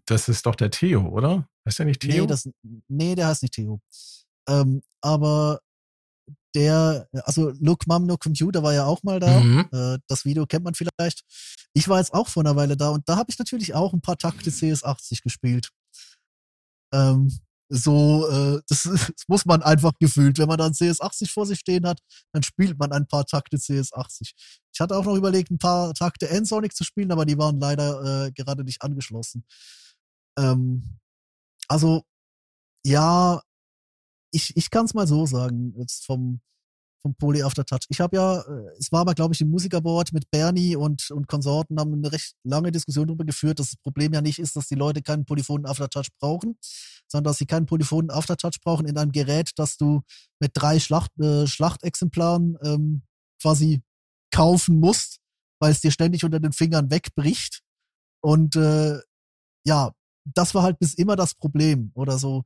[0.05, 1.47] Das ist doch der Theo, oder?
[1.65, 2.21] Heißt der nicht Theo?
[2.21, 2.49] Nee, das,
[2.87, 3.81] nee, der heißt nicht Theo.
[4.47, 5.61] Ähm, aber
[6.55, 9.39] der, also Look Mom No Computer war ja auch mal da.
[9.39, 9.69] Mhm.
[9.71, 11.23] Äh, das Video kennt man vielleicht.
[11.73, 14.01] Ich war jetzt auch vor einer Weile da und da habe ich natürlich auch ein
[14.01, 15.69] paar Takte CS80 gespielt.
[16.91, 17.31] Ähm,
[17.69, 20.37] so, äh, das, das muss man einfach gefühlt.
[20.37, 21.99] Wenn man dann CS80 vor sich stehen hat,
[22.33, 24.33] dann spielt man ein paar Takte CS80.
[24.73, 28.25] Ich hatte auch noch überlegt, ein paar Takte N-Sonic zu spielen, aber die waren leider
[28.27, 29.45] äh, gerade nicht angeschlossen.
[30.37, 30.99] Ähm,
[31.67, 32.03] also,
[32.85, 33.41] ja,
[34.31, 36.41] ich, ich kann es mal so sagen, jetzt vom,
[37.01, 37.85] vom Poly After Touch.
[37.89, 41.27] Ich habe ja, äh, es war aber, glaube ich, im Musikerboard mit Bernie und, und
[41.27, 44.67] Konsorten haben eine recht lange Diskussion darüber geführt, dass das Problem ja nicht ist, dass
[44.67, 46.57] die Leute keinen polyphonen Aftertouch brauchen,
[47.07, 50.01] sondern dass sie keinen polyphonen Aftertouch brauchen in einem Gerät, das du
[50.39, 53.03] mit drei Schlacht, äh, Schlachtexemplaren ähm,
[53.41, 53.81] quasi
[54.31, 55.19] kaufen musst,
[55.59, 57.61] weil es dir ständig unter den Fingern wegbricht.
[58.21, 58.99] Und äh,
[59.65, 59.91] ja,
[60.25, 62.43] das war halt bis immer das Problem oder so.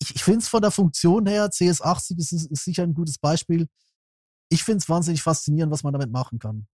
[0.00, 3.68] Ich, ich finde es von der Funktion her, CS80 ist, ist sicher ein gutes Beispiel.
[4.50, 6.66] ich finde es wahnsinnig faszinierend, was man damit machen kann.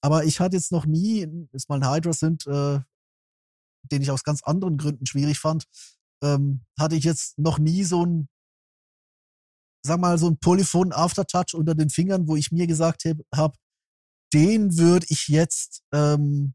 [0.00, 2.80] Aber ich hatte jetzt noch nie, ist mal ein Hydra sind, äh,
[3.90, 5.64] den ich aus ganz anderen Gründen schwierig fand,
[6.22, 8.28] ähm, hatte ich jetzt noch nie so ein,
[9.84, 13.54] sag mal, so ein Polyphon Aftertouch unter den Fingern, wo ich mir gesagt habe,
[14.32, 16.54] den würde ich jetzt ähm,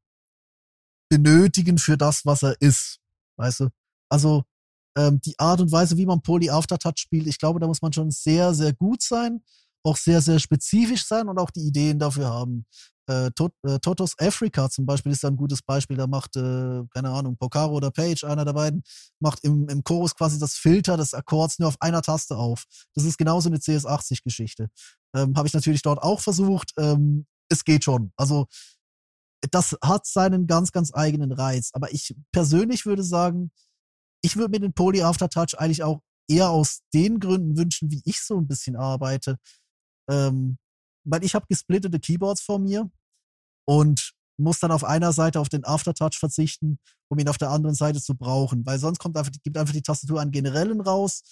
[1.09, 2.99] benötigen für das, was er ist.
[3.37, 3.69] Weißt du?
[4.09, 4.43] Also
[4.97, 7.93] ähm, die Art und Weise, wie man Poly Aftertouch spielt, ich glaube, da muss man
[7.93, 9.41] schon sehr, sehr gut sein,
[9.83, 12.65] auch sehr, sehr spezifisch sein und auch die Ideen dafür haben.
[13.05, 15.97] Äh, Tot, äh, Totos Africa zum Beispiel ist da ein gutes Beispiel.
[15.97, 18.83] Da macht, äh, keine Ahnung, Pocaro oder Page, einer der beiden,
[19.19, 22.63] macht im, im Chorus quasi das Filter des Akkords nur auf einer Taste auf.
[22.93, 24.69] Das ist genauso eine CS80-Geschichte.
[25.13, 26.71] Ähm, Habe ich natürlich dort auch versucht.
[26.77, 28.13] Ähm, es geht schon.
[28.15, 28.47] Also
[29.51, 31.71] das hat seinen ganz, ganz eigenen Reiz.
[31.73, 33.51] Aber ich persönlich würde sagen,
[34.23, 38.21] ich würde mir den Poly Aftertouch eigentlich auch eher aus den Gründen wünschen, wie ich
[38.21, 39.37] so ein bisschen arbeite.
[40.09, 40.57] Ähm,
[41.05, 42.89] weil ich habe gesplittete Keyboards vor mir
[43.67, 47.75] und muss dann auf einer Seite auf den Aftertouch verzichten, um ihn auf der anderen
[47.75, 51.23] Seite zu brauchen, weil sonst kommt einfach, gibt einfach die Tastatur an generellen raus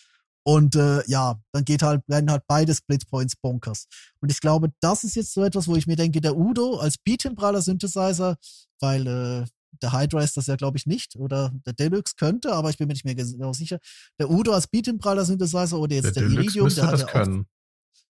[0.44, 3.88] und äh, ja, dann geht halt, werden halt beide Splitpoints bonkers.
[4.22, 6.98] Und ich glaube, das ist jetzt so etwas, wo ich mir denke, der Udo als
[6.98, 8.38] Beat-Braller Synthesizer,
[8.80, 9.46] weil äh,
[9.82, 11.16] der Hydra ist das ja, glaube ich, nicht.
[11.16, 13.80] Oder der Deluxe könnte, aber ich bin mir nicht mehr genau sicher.
[14.20, 17.28] Der Udo als Beat-Braller Synthesizer oder jetzt der, der Iridium, der hat ja auch,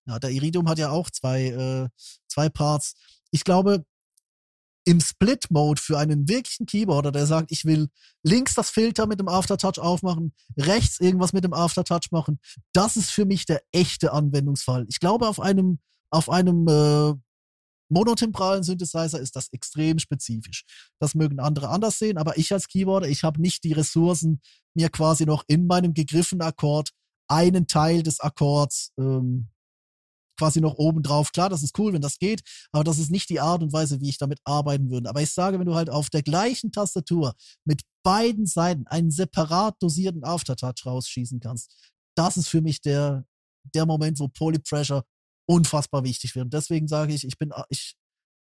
[0.07, 1.89] ja, der Iridium hat ja auch zwei, äh,
[2.29, 2.95] zwei Parts.
[3.31, 3.85] Ich glaube,
[4.85, 7.89] im Split-Mode für einen wirklichen Keyboarder, der sagt, ich will
[8.23, 12.41] links das Filter mit dem Aftertouch aufmachen, rechts irgendwas mit dem Aftertouch machen,
[12.73, 14.87] das ist für mich der echte Anwendungsfall.
[14.89, 15.79] Ich glaube, auf einem,
[16.11, 17.15] auf einem äh,
[17.91, 20.65] monotemporalen Synthesizer ist das extrem spezifisch.
[20.99, 24.41] Das mögen andere anders sehen, aber ich als Keyboarder, ich habe nicht die Ressourcen,
[24.75, 26.91] mir quasi noch in meinem gegriffenen Akkord
[27.29, 29.49] einen Teil des Akkords ähm,
[30.41, 31.33] quasi noch oben drauf.
[31.33, 32.41] Klar, das ist cool, wenn das geht,
[32.73, 35.09] aber das ist nicht die Art und Weise, wie ich damit arbeiten würde.
[35.11, 37.35] Aber ich sage, wenn du halt auf der gleichen Tastatur
[37.65, 43.27] mit beiden Seiten einen separat dosierten Aftertouch rausschießen kannst, das ist für mich der,
[43.75, 45.05] der Moment, wo Polypressure
[45.51, 46.53] unfassbar wichtig wird.
[46.53, 47.97] Deswegen sage ich, ich bin, ich,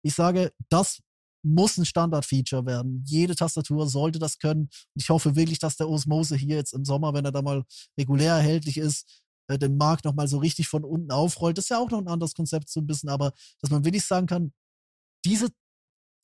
[0.02, 1.00] ich sage, das
[1.42, 3.04] muss ein Standard-Feature werden.
[3.06, 4.62] Jede Tastatur sollte das können.
[4.62, 7.64] Und ich hoffe wirklich, dass der Osmose hier jetzt im Sommer, wenn er da mal
[7.98, 11.58] regulär erhältlich ist, äh, den Markt nochmal so richtig von unten aufrollt.
[11.58, 14.04] Das ist ja auch noch ein anderes Konzept so ein bisschen, aber dass man wirklich
[14.04, 14.54] sagen kann,
[15.26, 15.48] diese,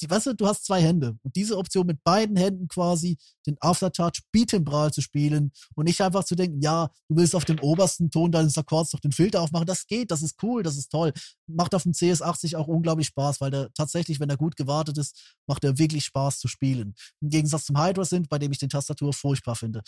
[0.00, 3.56] die, weißt du, du hast zwei Hände und diese Option mit beiden Händen quasi den
[3.60, 8.10] Aftertouch bitembral zu spielen und nicht einfach zu denken, ja, du willst auf dem obersten
[8.10, 11.12] Ton deines Akkords noch den Filter aufmachen, das geht, das ist cool, das ist toll.
[11.46, 15.36] Macht auf dem CS80 auch unglaublich Spaß, weil der tatsächlich, wenn er gut gewartet ist,
[15.46, 16.94] macht er wirklich Spaß zu spielen.
[17.20, 19.82] Im Gegensatz zum Hydra sind, bei dem ich den Tastatur furchtbar finde.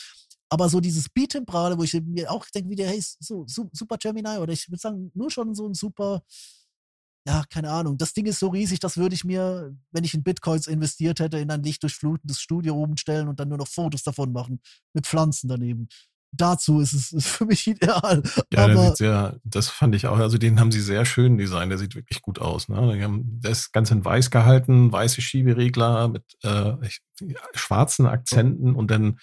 [0.52, 3.96] Aber so dieses Beat-Temporale, wo ich mir auch denke, wie der, hey, so, so, super
[3.96, 6.22] Gemini oder ich würde sagen, nur schon so ein super,
[7.26, 7.98] ja, keine Ahnung.
[7.98, 11.38] Das Ding ist so riesig, das würde ich mir, wenn ich in Bitcoins investiert hätte,
[11.38, 14.60] in ein lichtdurchflutendes Studio oben stellen und dann nur noch Fotos davon machen.
[14.92, 15.88] Mit Pflanzen daneben.
[16.34, 18.22] Dazu ist es ist für mich ideal.
[18.52, 20.18] Ja, Aber, der sehr, das fand ich auch.
[20.18, 21.70] Also den haben sie sehr schön designt.
[21.70, 22.68] Der sieht wirklich gut aus.
[22.68, 22.94] Ne?
[22.96, 26.72] Die haben das ganz in weiß gehalten, weiße Schieberegler mit äh,
[27.54, 29.18] schwarzen Akzenten und dann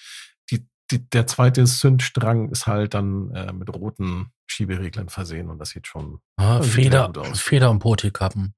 [0.91, 5.87] die, der zweite Zündstrang ist halt dann äh, mit roten Schiebereglern versehen und das sieht
[5.87, 8.55] schon ah, Feder, Feder und Potikappen.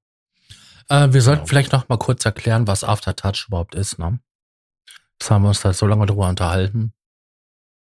[0.90, 1.48] Äh, wir sollten genau.
[1.48, 4.00] vielleicht noch mal kurz erklären, was Aftertouch überhaupt ist.
[4.00, 4.20] Ne?
[5.20, 6.94] Das haben wir uns da so lange drüber unterhalten.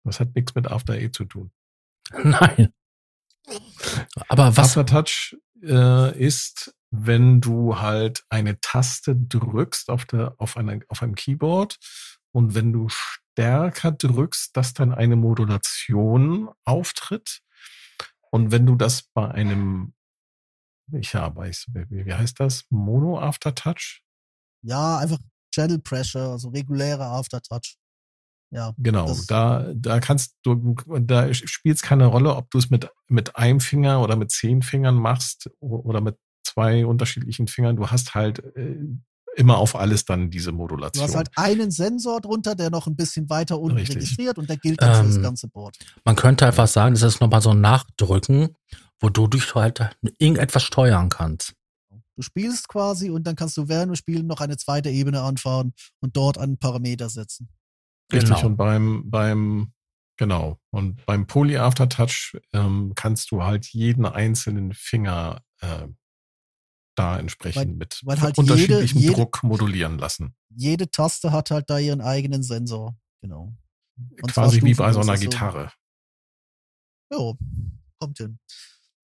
[0.04, 1.52] Das hat nichts mit After E zu tun.
[2.24, 2.74] Nein.
[4.28, 4.78] Aber was?
[4.78, 11.16] Aftertouch äh, ist, wenn du halt eine Taste drückst auf, der, auf, einer, auf einem
[11.16, 11.78] Keyboard
[12.32, 17.42] und wenn du stärker drückst, dass dann eine Modulation auftritt.
[18.32, 19.94] Und wenn du das bei einem,
[20.92, 21.50] ich habe,
[21.90, 22.66] wie heißt das?
[22.70, 24.02] Mono Aftertouch?
[24.62, 25.20] Ja, einfach
[25.54, 27.78] Channel Pressure, also reguläre Aftertouch.
[28.52, 28.74] Ja.
[28.78, 33.36] Genau, da, da kannst du, da spielt es keine Rolle, ob du es mit, mit
[33.36, 37.76] einem Finger oder mit zehn Fingern machst oder mit zwei unterschiedlichen Fingern.
[37.76, 38.76] Du hast halt äh,
[39.40, 41.02] immer auf alles dann diese Modulation.
[41.02, 43.96] Du hast halt einen Sensor drunter, der noch ein bisschen weiter unten Richtig.
[43.96, 45.78] registriert und der gilt dann ähm, für das ähm, ganze Board.
[46.04, 48.50] Man könnte einfach sagen, das ist nochmal so ein Nachdrücken,
[49.00, 51.54] wodurch du halt irgendetwas steuern kannst.
[52.18, 55.74] Du spielst quasi und dann kannst du während du Spielen noch eine zweite Ebene anfahren
[56.02, 57.48] und dort einen Parameter setzen.
[58.12, 58.48] Richtig, genau.
[58.48, 59.72] und beim, beim,
[60.18, 65.88] genau, und beim Poly Aftertouch ähm, kannst du halt jeden einzelnen Finger äh,
[67.00, 70.36] da entsprechend weil, mit weil halt unterschiedlichen jede, Druck modulieren lassen.
[70.50, 72.98] Jede Taste hat halt da ihren eigenen Sensor.
[73.22, 73.54] Genau.
[74.22, 75.72] Und Quasi wie bei so einer Gitarre.
[77.12, 77.34] Ja,
[78.00, 78.40] kommt hin.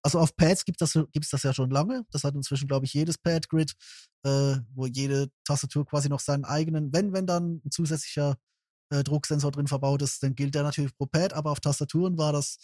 [0.04, 2.06] also auf Pads gibt es das, gibt's das ja schon lange.
[2.12, 3.74] Das hat inzwischen, glaube ich, jedes Pad-Grid,
[4.24, 8.38] äh, wo jede Tastatur quasi noch seinen eigenen, wenn, wenn dann ein zusätzlicher
[8.92, 12.32] äh, Drucksensor drin verbaut ist, dann gilt der natürlich pro Pad, aber auf Tastaturen war
[12.32, 12.58] das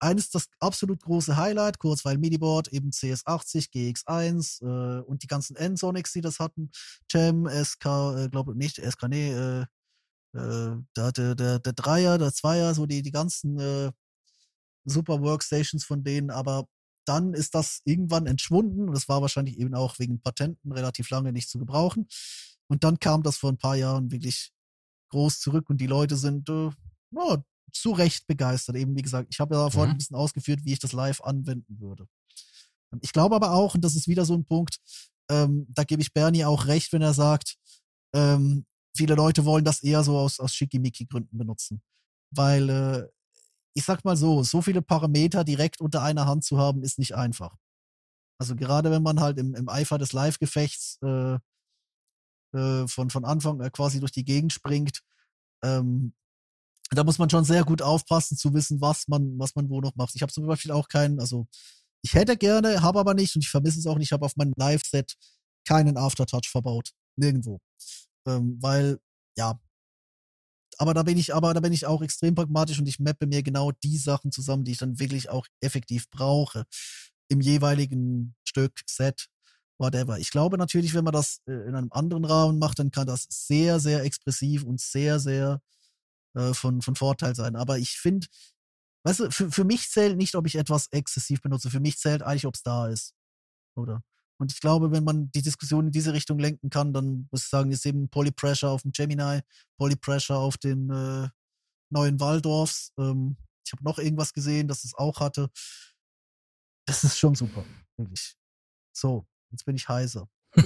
[0.00, 5.56] eines das absolut große Highlight, kurz weil MIDI-Board, eben CS80, GX1 äh, und die ganzen
[5.56, 6.70] N-Sonics, die das hatten,
[7.10, 9.66] Jam, SK, äh, glaube nicht, SK, nee, äh,
[10.34, 13.92] äh, der, der, der, der Dreier, der Zweier, so die, die ganzen äh,
[14.84, 16.66] super Workstations von denen, aber
[17.06, 21.32] dann ist das irgendwann entschwunden und es war wahrscheinlich eben auch wegen Patenten relativ lange
[21.32, 22.08] nicht zu gebrauchen.
[22.68, 24.52] Und dann kam das vor ein paar Jahren wirklich
[25.10, 26.70] groß zurück und die Leute sind äh,
[27.12, 27.42] ja,
[27.72, 28.76] zu Recht begeistert.
[28.76, 29.94] Eben wie gesagt, ich habe ja vorhin mhm.
[29.94, 32.06] ein bisschen ausgeführt, wie ich das live anwenden würde.
[33.02, 34.78] Ich glaube aber auch, und das ist wieder so ein Punkt,
[35.30, 37.56] ähm, da gebe ich Bernie auch recht, wenn er sagt,
[38.14, 38.66] ähm,
[38.96, 41.82] viele Leute wollen das eher so aus, aus Schickimicki-Gründen benutzen.
[42.32, 43.08] Weil, äh,
[43.74, 47.14] ich sag mal so, so viele Parameter direkt unter einer Hand zu haben, ist nicht
[47.14, 47.56] einfach.
[48.40, 51.38] Also gerade wenn man halt im, im Eifer des Live-Gefechts äh,
[52.52, 55.02] äh, von, von Anfang äh, quasi durch die Gegend springt,
[55.62, 56.14] ähm,
[56.90, 59.94] da muss man schon sehr gut aufpassen zu wissen, was man, was man wo noch
[59.94, 60.14] macht.
[60.14, 61.46] Ich habe zum Beispiel auch keinen, also
[62.02, 64.36] ich hätte gerne, habe aber nicht und ich vermisse es auch nicht, ich habe auf
[64.36, 65.14] meinem Live-Set
[65.66, 66.92] keinen Aftertouch verbaut.
[67.16, 67.60] Nirgendwo.
[68.26, 68.98] Ähm, weil,
[69.36, 69.60] ja,
[70.78, 73.42] aber da bin ich, aber da bin ich auch extrem pragmatisch und ich mappe mir
[73.42, 76.64] genau die Sachen zusammen, die ich dann wirklich auch effektiv brauche.
[77.28, 79.26] Im jeweiligen Stück, Set,
[79.78, 80.18] whatever.
[80.18, 83.26] Ich glaube natürlich, wenn man das äh, in einem anderen Rahmen macht, dann kann das
[83.28, 85.60] sehr, sehr expressiv und sehr, sehr
[86.34, 87.56] äh, von, von Vorteil sein.
[87.56, 88.26] Aber ich finde,
[89.04, 91.70] weißt du, für, für mich zählt nicht, ob ich etwas exzessiv benutze.
[91.70, 93.14] Für mich zählt eigentlich, ob es da ist.
[93.76, 94.02] Oder?
[94.38, 97.50] Und ich glaube, wenn man die Diskussion in diese Richtung lenken kann, dann muss ich
[97.50, 99.40] sagen, ist eben Polypressure auf dem Gemini,
[99.76, 101.28] Polypressure auf den äh,
[101.90, 102.92] neuen Waldorfs.
[102.98, 105.50] Ähm, ich habe noch irgendwas gesehen, das es auch hatte.
[106.86, 107.64] Das ist schon super,
[107.98, 108.34] wirklich.
[108.92, 110.28] So, jetzt bin ich heiser.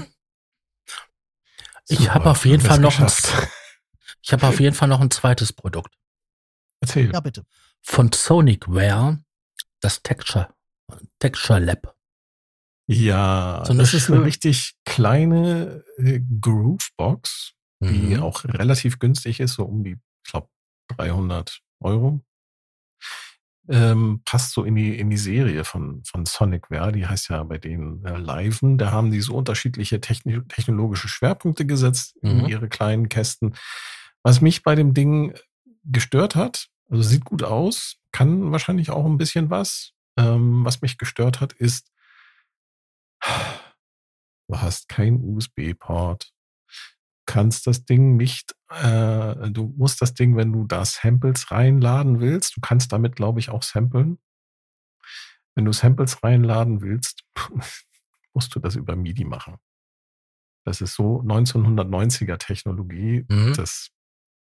[1.86, 3.12] Ich habe auf jeden Fall noch ein,
[4.24, 5.94] ich habe auf jeden Fall noch ein zweites Produkt.
[6.80, 7.12] Erzähl.
[7.12, 7.44] Ja, bitte.
[7.82, 9.22] Von Sonicware,
[9.80, 10.48] das Texture,
[11.18, 11.94] Texture Lab.
[12.86, 18.22] Ja, so das ist eine richtig kleine äh, Groovebox, die mhm.
[18.22, 20.48] auch relativ günstig ist, so um die, ich glaube,
[20.96, 22.20] 300 Euro.
[23.66, 27.56] Ähm, passt so in die, in die Serie von, von Sonicware, die heißt ja bei
[27.56, 28.76] denen äh, Liven.
[28.76, 32.40] Da haben die so unterschiedliche techni technologische Schwerpunkte gesetzt mhm.
[32.40, 33.54] in ihre kleinen Kästen.
[34.24, 35.34] Was mich bei dem Ding
[35.84, 39.92] gestört hat, also sieht gut aus, kann wahrscheinlich auch ein bisschen was.
[40.16, 41.92] Ähm, was mich gestört hat, ist,
[44.48, 46.30] Du hast keinen USB-Port.
[47.26, 52.56] Kannst das Ding nicht, äh, du musst das Ding, wenn du da Samples reinladen willst,
[52.56, 54.18] du kannst damit, glaube ich, auch samplen.
[55.54, 57.24] Wenn du Samples reinladen willst,
[58.34, 59.56] musst du das über MIDI machen.
[60.66, 63.54] Das ist so 1990er Technologie, mhm.
[63.54, 63.90] das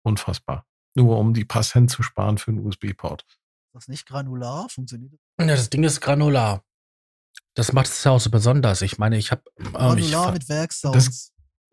[0.03, 0.67] unfassbar.
[0.95, 3.25] Nur um die paar Cent zu sparen für einen USB-Port.
[3.29, 4.69] Ist das nicht granular?
[4.69, 5.47] Funktioniert das?
[5.47, 6.63] Ja, das Ding ist granular.
[7.55, 8.83] Das macht es ja auch so besonders.
[8.83, 11.33] Ich meine, ich habe ähm, ich, mit Werksounds.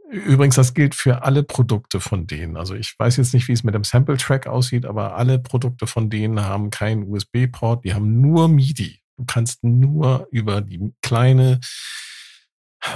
[0.09, 2.57] Übrigens, das gilt für alle Produkte von denen.
[2.57, 6.09] Also ich weiß jetzt nicht, wie es mit dem Sample-Track aussieht, aber alle Produkte von
[6.09, 9.01] denen haben keinen USB-Port, die haben nur MIDI.
[9.17, 11.59] Du kannst nur über die kleine,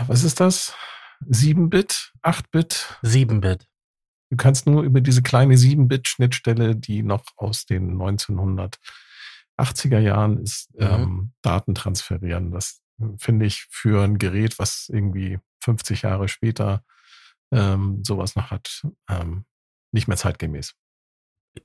[0.07, 0.73] was ist das?
[1.29, 2.13] 7-Bit?
[2.23, 2.97] 8-Bit?
[3.03, 3.67] 7-Bit.
[4.34, 8.79] Du kannst nur über diese kleine 7-Bit-Schnittstelle, die noch aus den 1900
[9.59, 10.88] 80er Jahren ist mhm.
[10.88, 12.49] ähm, Daten transferieren.
[12.49, 16.84] Das äh, finde ich für ein Gerät, was irgendwie 50 Jahre später
[17.51, 19.45] ähm, sowas noch hat, ähm,
[19.91, 20.73] nicht mehr zeitgemäß.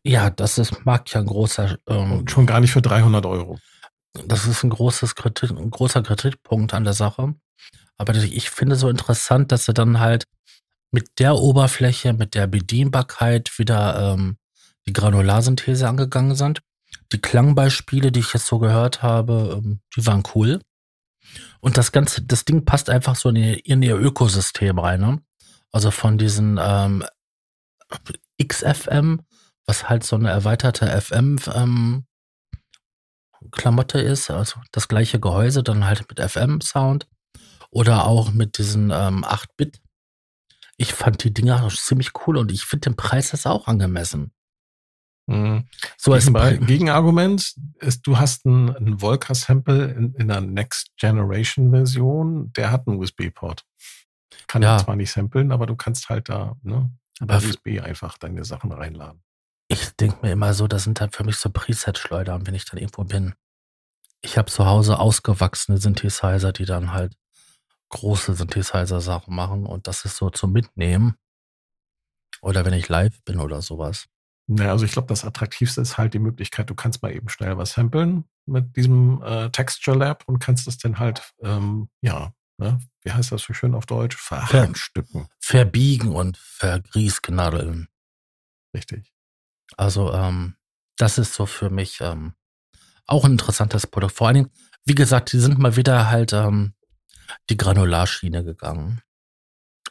[0.05, 1.79] Ja, das ist, mag ja ein großer.
[1.87, 3.59] Ähm, schon gar nicht für 300 Euro.
[4.27, 7.35] Das ist ein, großes Kritik, ein großer Kritikpunkt an der Sache.
[7.97, 10.27] Aber ich finde so interessant, dass sie dann halt
[10.91, 14.39] mit der Oberfläche, mit der Bedienbarkeit wieder ähm,
[14.87, 16.63] die Granularsynthese angegangen sind
[17.13, 20.61] die Klangbeispiele, die ich jetzt so gehört habe, ähm, die waren cool.
[21.61, 25.01] Und das ganze, das Ding passt einfach so in ihr, in ihr Ökosystem rein.
[25.01, 25.23] Ne?
[25.73, 27.05] Also von diesen ähm,
[28.43, 29.21] XFM,
[29.67, 32.05] was halt so eine erweiterte FM ähm,
[33.95, 37.09] ist, also das gleiche Gehäuse, dann halt mit FM-Sound
[37.71, 39.81] oder auch mit diesen ähm, 8-Bit.
[40.79, 44.33] Ich fand die Dinger ziemlich cool und ich finde den Preis ist auch angemessen.
[45.27, 45.69] Mhm.
[45.99, 52.51] So als Gegenargument ist, du hast ein, ein Volca-Sample in, in der Next Generation Version,
[52.55, 53.65] der hat einen USB-Port.
[54.47, 54.79] Kann ja.
[54.79, 59.23] zwar nicht samplen, aber du kannst halt da ne, aber USB einfach deine Sachen reinladen.
[59.69, 62.79] Ich denke mir immer so, das sind halt für mich so Preset-Schleudern, wenn ich dann
[62.79, 63.35] irgendwo bin.
[64.23, 67.15] Ich habe zu Hause ausgewachsene Synthesizer, die dann halt
[67.91, 71.17] große Synthesizer-Sachen machen und das ist so zum Mitnehmen.
[72.41, 74.07] Oder wenn ich live bin oder sowas.
[74.47, 77.59] Naja, also ich glaube, das Attraktivste ist halt die Möglichkeit, du kannst mal eben schnell
[77.59, 82.79] was samplen mit diesem äh, Texture Lab und kannst das dann halt, ähm, ja, ne,
[83.03, 84.17] wie heißt das so schön auf Deutsch?
[84.17, 85.29] Verhackstücken.
[85.39, 87.89] Verbiegen und vergrießknaddeln.
[88.75, 89.13] Richtig.
[89.77, 90.57] Also, ähm,
[90.97, 92.33] das ist so für mich ähm,
[93.07, 94.15] auch ein interessantes Produkt.
[94.15, 94.51] Vor allen Dingen,
[94.85, 96.75] wie gesagt, die sind mal wieder halt ähm,
[97.51, 99.01] die Granularschiene gegangen.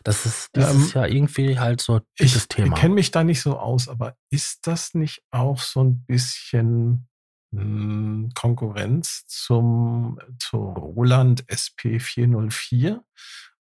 [0.03, 2.75] Das ist dieses Ähm, Jahr irgendwie halt so dieses Ich Thema.
[2.77, 7.07] kenne mich da nicht so aus, aber ist das nicht auch so ein bisschen
[7.51, 13.01] mh, Konkurrenz zum, zur Roland SP404?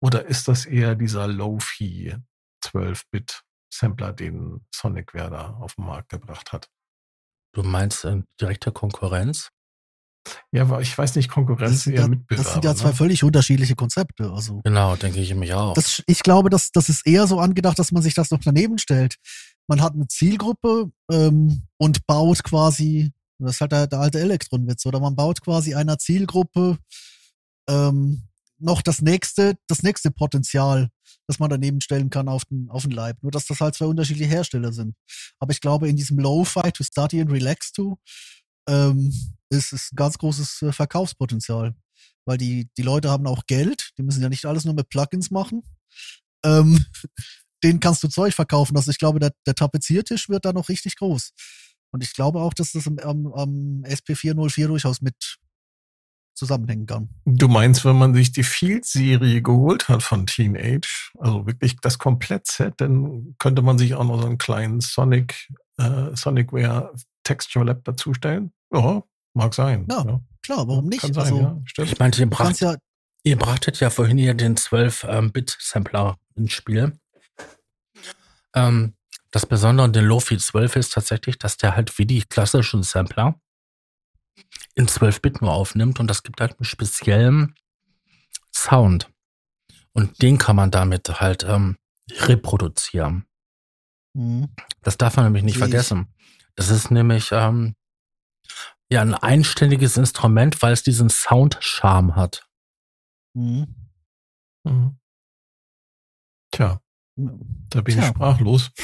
[0.00, 2.16] Oder ist das eher dieser Lofi
[2.64, 6.68] 12-Bit-Sampler, den Sonic Werder auf den Markt gebracht hat?
[7.54, 9.50] Du meinst äh, direkte Konkurrenz?
[10.52, 12.42] Ja, aber ich weiß nicht, Konkurrenz eher ja, Mitbewerber.
[12.42, 12.94] das sind ja zwei ne?
[12.94, 14.30] völlig unterschiedliche Konzepte.
[14.30, 15.74] Also Genau, denke ich mich auch.
[15.74, 18.78] das, ich glaube, das, das ist eher so angedacht, dass man sich das noch daneben
[18.78, 19.16] stellt.
[19.66, 24.84] Man hat eine Zielgruppe ähm, und baut quasi, das ist halt der, der alte Elektronwitz,
[24.86, 26.78] oder man baut quasi einer Zielgruppe
[27.68, 30.88] ähm, noch das nächste, das nächste Potenzial,
[31.26, 33.18] das man daneben stellen kann auf den, auf den Leib.
[33.22, 34.94] Nur dass das halt zwei unterschiedliche Hersteller sind.
[35.38, 37.98] Aber ich glaube, in diesem Low-Fi to Study and Relax to
[38.68, 39.12] ähm,
[39.50, 41.74] ist, ist ein ganz großes äh, Verkaufspotenzial.
[42.26, 45.30] Weil die, die Leute haben auch Geld, die müssen ja nicht alles nur mit Plugins
[45.30, 45.62] machen.
[46.44, 46.84] Ähm,
[47.62, 48.76] denen kannst du Zeug verkaufen.
[48.76, 51.32] Also ich glaube, der, der Tapeziertisch wird da noch richtig groß.
[51.92, 55.38] Und ich glaube auch, dass das am, am, am SP404 durchaus mit
[56.34, 57.08] zusammenhängen kann.
[57.24, 62.74] Du meinst, wenn man sich die Field-Serie geholt hat von Teenage, also wirklich das Komplett-Set,
[62.78, 65.48] dann könnte man sich auch noch so einen kleinen Sonic,
[65.78, 66.92] äh, Sonicware
[67.24, 68.52] Texture Lab dazustellen?
[68.72, 69.02] Ja,
[69.34, 69.86] mag sein.
[69.90, 71.00] Ja, Klar, warum nicht?
[71.00, 71.92] Kann sein, also, ja, stimmt.
[71.92, 72.76] ich meinte, ihr, bracht, ja,
[73.22, 76.98] ihr brachtet ja vorhin hier den 12-Bit-Sampler ins Spiel.
[78.54, 78.94] Ähm,
[79.30, 83.40] das Besondere an den Lofi 12 ist tatsächlich, dass der halt wie die klassischen Sampler
[84.74, 87.54] in 12-Bit nur aufnimmt und das gibt halt einen speziellen
[88.54, 89.10] Sound.
[89.92, 91.78] Und den kann man damit halt ähm,
[92.10, 93.24] reproduzieren.
[94.12, 94.48] Mhm.
[94.82, 96.08] Das darf man nämlich nicht Sehe ich.
[96.56, 97.74] Das ist nämlich ähm,
[98.90, 102.46] ja ein einständiges Instrument, weil es diesen Sound-Charme hat.
[103.34, 103.74] Mhm.
[104.64, 104.98] Mhm.
[106.52, 106.80] Tja,
[107.16, 108.08] da bin ich Tja.
[108.08, 108.70] sprachlos.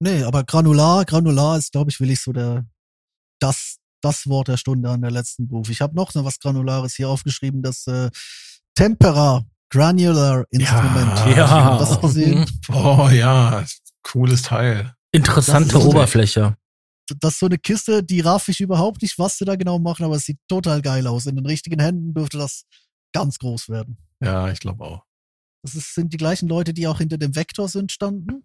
[0.00, 2.64] Nee, aber Granular, Granular ist, glaube ich, will ich so der,
[3.40, 5.70] das, das Wort der Stunde an der letzten Beruf.
[5.70, 8.10] Ich habe noch so was Granulares hier aufgeschrieben, das äh,
[8.76, 11.18] Tempera Granular Instrument.
[11.18, 11.28] Ja.
[11.36, 11.78] Ja.
[11.78, 12.46] Das gesehen?
[12.68, 13.64] Boah, ja,
[14.12, 14.94] cooles Teil.
[15.12, 16.56] Interessante Das Oberfläche.
[17.20, 20.04] Das ist so eine Kiste, die raff ich überhaupt nicht, was sie da genau machen,
[20.04, 21.26] aber es sieht total geil aus.
[21.26, 22.64] In den richtigen Händen dürfte das
[23.14, 23.96] ganz groß werden.
[24.22, 25.04] Ja, ich glaube auch.
[25.62, 28.44] Das ist, sind die gleichen Leute, die auch hinter dem Vektor sind, standen.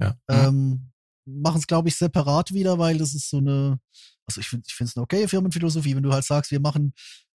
[0.00, 0.16] Ja.
[0.28, 0.90] Ähm,
[1.26, 3.78] Machen es, glaube ich, separat wieder, weil das ist so eine,
[4.26, 6.92] also ich finde ich finde es eine okay Firmenphilosophie, wenn du halt sagst, wir machen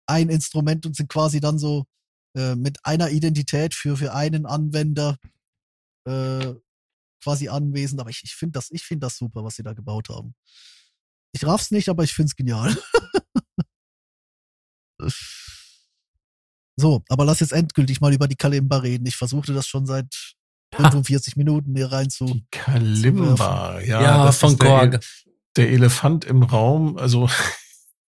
[0.08, 1.86] ein Instrument und sind quasi dann so
[2.36, 5.18] äh, mit einer Identität für, für einen Anwender
[6.08, 6.54] äh,
[7.24, 8.00] quasi anwesend.
[8.02, 10.36] Aber ich, ich finde das, ich finde das super, was sie da gebaut haben.
[11.32, 12.78] Ich raff's nicht, aber ich finde es genial.
[16.76, 19.06] so, aber lass jetzt endgültig mal über die Kalimba reden.
[19.08, 20.36] Ich versuchte das schon seit
[20.76, 22.26] 45 Minuten hier rein zu.
[22.26, 25.06] Die Kalimba, ja, Ja, das von ist der, Korg.
[25.56, 27.30] der Elefant im Raum, also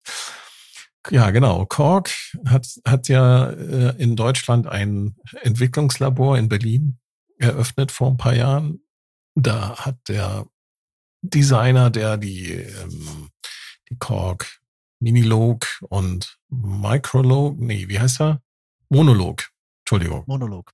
[1.10, 1.66] ja, genau.
[1.66, 2.12] Korg
[2.46, 7.00] hat, hat ja äh, in Deutschland ein Entwicklungslabor in Berlin
[7.38, 8.81] eröffnet vor ein paar Jahren.
[9.36, 10.46] Da hat der
[11.22, 13.30] Designer, der die, ähm,
[13.90, 14.60] die Korg
[15.00, 18.42] Minilog und Microlog, nee, wie heißt er?
[18.90, 19.50] Monolog,
[19.84, 20.74] Entschuldigung Monolog.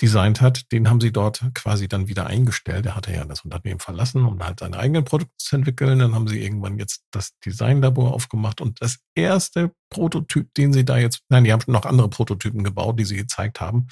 [0.00, 2.86] designt hat, den haben sie dort quasi dann wieder eingestellt.
[2.86, 5.98] Er hatte ja das Unternehmen verlassen, um halt seine eigenen Produkte zu entwickeln.
[6.00, 10.96] Dann haben sie irgendwann jetzt das Designlabor aufgemacht und das erste Prototyp, den sie da
[10.98, 13.86] jetzt, nein, die haben noch andere Prototypen gebaut, die sie gezeigt haben.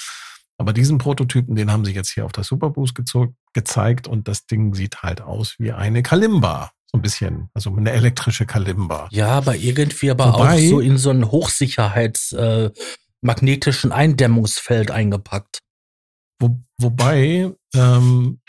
[0.58, 4.46] Aber diesen Prototypen, den haben sie jetzt hier auf der Superboost gezo- gezeigt und das
[4.46, 6.72] Ding sieht halt aus wie eine Kalimba.
[6.86, 9.08] So ein bisschen, also eine elektrische Kalimba.
[9.10, 12.70] Ja, aber irgendwie aber Wobei- auch so in so ein Hochsicherheits äh,
[13.22, 15.60] magnetischen Eindämmungsfeld eingepackt.
[16.38, 18.40] Wo, wobei ähm,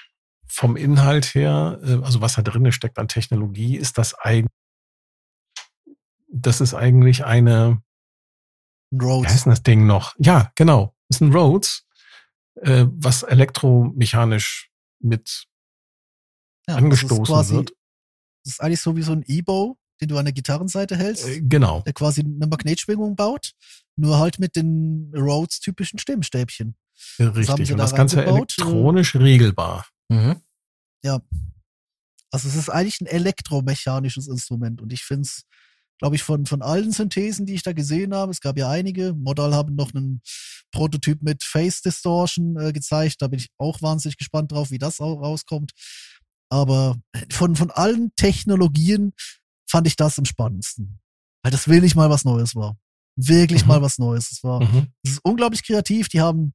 [0.48, 4.52] vom Inhalt her, äh, also was da drin steckt an Technologie, ist das eigentlich,
[6.28, 7.82] das ist eigentlich eine,
[8.92, 9.32] wie Rhodes.
[9.32, 10.16] heißt denn das Ding noch?
[10.18, 11.86] Ja, genau, ist ein Rhodes,
[12.62, 14.70] äh, was elektromechanisch
[15.04, 15.46] mit
[16.68, 17.72] Ja, das ist angestoßen quasi wird.
[18.46, 21.42] Das ist eigentlich so wie so ein E-Bow, den du an der Gitarrenseite hältst, Äh,
[21.42, 21.82] genau.
[21.82, 23.54] der quasi eine Magnetschwingung baut,
[23.96, 26.76] nur halt mit den Rhodes-typischen Stimmstäbchen.
[27.20, 27.68] haben Richtig.
[27.68, 28.56] sie Und da das Ganze reingebaut?
[28.58, 29.88] elektronisch regelbar.
[30.10, 30.42] Mhm.
[32.32, 35.44] Also es ist eigentlich ein elektromechanisches Instrument und ich finde es,
[36.04, 39.14] glaube ich, von, von allen Synthesen, die ich da gesehen habe, es gab ja einige,
[39.14, 40.22] Modal haben noch einen
[40.74, 45.00] Prototyp mit Face Distortion äh, gezeigt, da bin ich auch wahnsinnig gespannt drauf, wie das
[45.00, 45.72] auch rauskommt.
[46.52, 46.98] Aber
[47.32, 49.14] von, von allen Technologien
[49.66, 51.00] fand ich das am spannendsten.
[51.42, 52.76] Weil das wirklich mal was Neues war.
[53.16, 53.68] Wirklich Mhm.
[53.70, 54.30] mal was Neues.
[54.30, 54.88] Es war, Mhm.
[55.04, 56.10] das ist unglaublich kreativ.
[56.10, 56.52] Die haben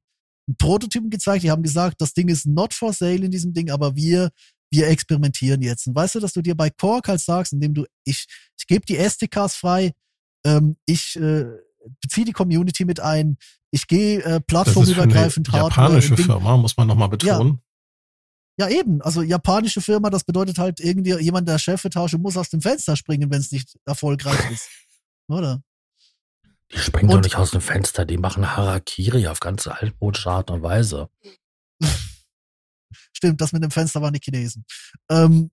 [0.47, 3.71] einen Prototypen gezeigt, die haben gesagt, das Ding ist not for sale in diesem Ding,
[3.71, 4.29] aber wir,
[4.71, 5.87] wir experimentieren jetzt.
[5.87, 8.27] Und weißt du, dass du dir bei Korg halt sagst, indem du, ich,
[8.57, 9.93] ich gebe die SDKs frei,
[10.45, 11.45] ähm, ich äh,
[12.01, 13.37] beziehe die Community mit ein,
[13.71, 17.61] ich gehe äh, Das ist für eine plattformübergreifend japanische Ding- Firma, muss man nochmal betonen.
[18.59, 19.01] Ja, eben.
[19.01, 23.31] Also japanische Firma, das bedeutet halt irgendwie jemand der Chefetage muss aus dem Fenster springen,
[23.31, 24.67] wenn es nicht erfolgreich ist.
[25.29, 25.61] Oder?
[26.73, 30.51] Die springen doch Und- nicht aus dem Fenster, die machen Harakiri auf ganz altmodische Art
[30.51, 31.09] und Weise.
[33.13, 34.65] Stimmt, das mit dem Fenster waren die Chinesen.
[35.09, 35.51] Ähm,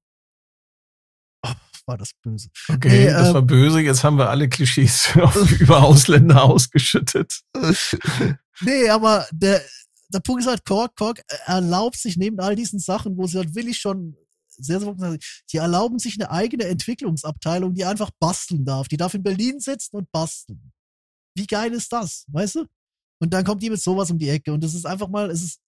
[1.45, 1.53] oh,
[1.87, 2.49] war das böse.
[2.69, 3.81] Okay, Nee, das ähm, war böse.
[3.81, 5.11] Jetzt haben wir alle Klischees
[5.61, 7.41] über Ausländer ausgeschüttet.
[8.63, 9.61] Nee, aber der,
[10.09, 13.55] der Punkt ist halt, Korg, Korg erlaubt sich neben all diesen Sachen, wo sie halt
[13.55, 14.17] willig schon
[14.59, 15.19] sehr, sehr,
[15.53, 18.89] die erlauben sich eine eigene Entwicklungsabteilung, die einfach basteln darf.
[18.89, 20.73] Die darf in Berlin sitzen und basteln.
[21.35, 22.67] Wie geil ist das, weißt du?
[23.21, 25.43] Und dann kommt die mit sowas um die Ecke und es ist einfach mal, es
[25.43, 25.61] ist,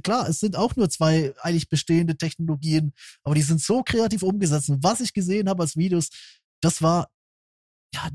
[0.00, 2.92] klar, es sind auch nur zwei eigentlich bestehende Technologien,
[3.22, 4.70] aber die sind so kreativ umgesetzt.
[4.70, 6.08] Und was ich gesehen habe als Videos,
[6.62, 7.08] das war,
[7.94, 8.08] ja,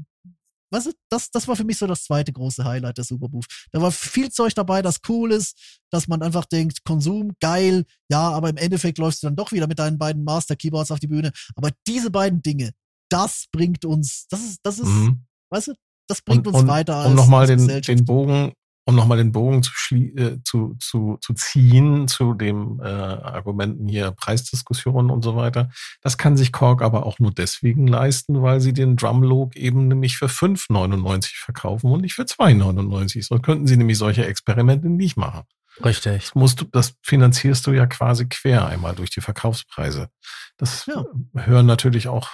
[0.71, 3.45] weißt du, das, das war für mich so das zweite große Highlight der Superbooth.
[3.71, 8.29] Da war viel Zeug dabei, das cool ist, dass man einfach denkt, Konsum, geil, ja,
[8.31, 11.07] aber im Endeffekt läufst du dann doch wieder mit deinen beiden Master Keyboards auf die
[11.07, 11.31] Bühne.
[11.55, 12.71] Aber diese beiden Dinge,
[13.09, 15.25] das bringt uns, das ist, das ist, Mhm.
[15.51, 15.73] weißt du,
[16.07, 18.53] das bringt Und, uns und, weiter als, um nochmal den, den Bogen,
[18.85, 23.87] um nochmal den Bogen zu, schlie äh, zu, zu, zu ziehen zu dem äh, Argumenten
[23.87, 25.69] hier Preisdiskussionen und so weiter.
[26.01, 30.17] Das kann sich Korg aber auch nur deswegen leisten, weil sie den Drumlook eben nämlich
[30.17, 33.23] für 5,99 verkaufen und nicht für 2,99.
[33.25, 35.43] So könnten sie nämlich solche Experimente nicht machen.
[35.83, 36.25] Richtig.
[36.25, 40.09] Das musst du, das finanzierst du ja quasi quer einmal durch die Verkaufspreise.
[40.57, 41.05] Das Ja.
[41.35, 42.29] hören natürlich auch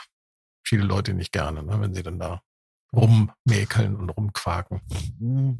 [0.64, 2.42] viele Leute nicht gerne, ne, wenn sie dann da
[2.94, 4.82] rummäkeln und rumquaken.
[5.20, 5.60] Mhm.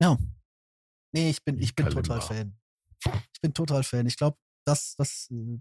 [0.00, 0.18] Ja.
[1.12, 2.20] Nee, ich bin, ich bin total.
[2.20, 2.56] Fan.
[3.32, 4.06] Ich bin total Fan.
[4.06, 5.58] Ich glaube, das, das, äh,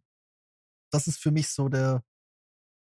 [0.91, 2.03] das ist für mich so der,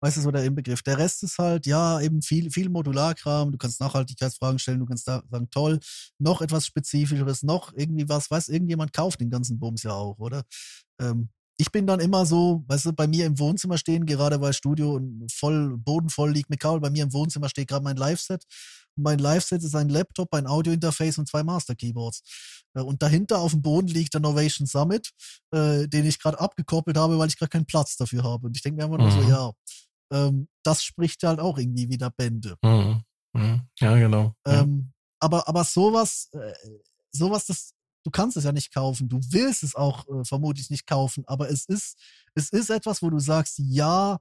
[0.02, 0.82] weißt du, so der Inbegriff.
[0.84, 3.52] Der Rest ist halt, ja, eben viel, viel Modularkram.
[3.52, 5.80] Du kannst Nachhaltigkeitsfragen stellen, du kannst da sagen, toll,
[6.20, 10.44] noch etwas Spezifischeres, noch irgendwie was, weiß, irgendjemand kauft den ganzen Bums ja auch, oder?
[11.00, 14.54] Ähm, ich bin dann immer so, weißt du, bei mir im Wohnzimmer stehen, gerade weil
[14.54, 15.00] Studio
[15.32, 18.44] voll, bodenvoll liegt mit Kabel, bei mir im Wohnzimmer steht gerade mein Live-Set.
[18.96, 22.22] Mein Live-Set ist ein Laptop, ein Audio-Interface und zwei Master-Keyboards.
[22.76, 25.12] Äh, Und dahinter auf dem Boden liegt der Novation Summit,
[25.52, 28.48] äh, den ich gerade abgekoppelt habe, weil ich gerade keinen Platz dafür habe.
[28.48, 29.30] Und ich denke mir einfach nur so, Mhm.
[29.30, 29.52] ja,
[30.14, 32.56] ähm, das spricht halt auch irgendwie wieder Bände.
[32.62, 33.04] Mhm.
[33.34, 33.62] Mhm.
[33.80, 34.36] Ja, genau.
[34.46, 36.54] Ähm, aber, aber sowas, äh,
[37.12, 37.74] sowas, das,
[38.04, 39.08] du kannst es ja nicht kaufen.
[39.08, 41.98] Du willst es auch äh, vermutlich nicht kaufen, aber es ist,
[42.36, 44.18] es ist etwas, wo du sagst, ja,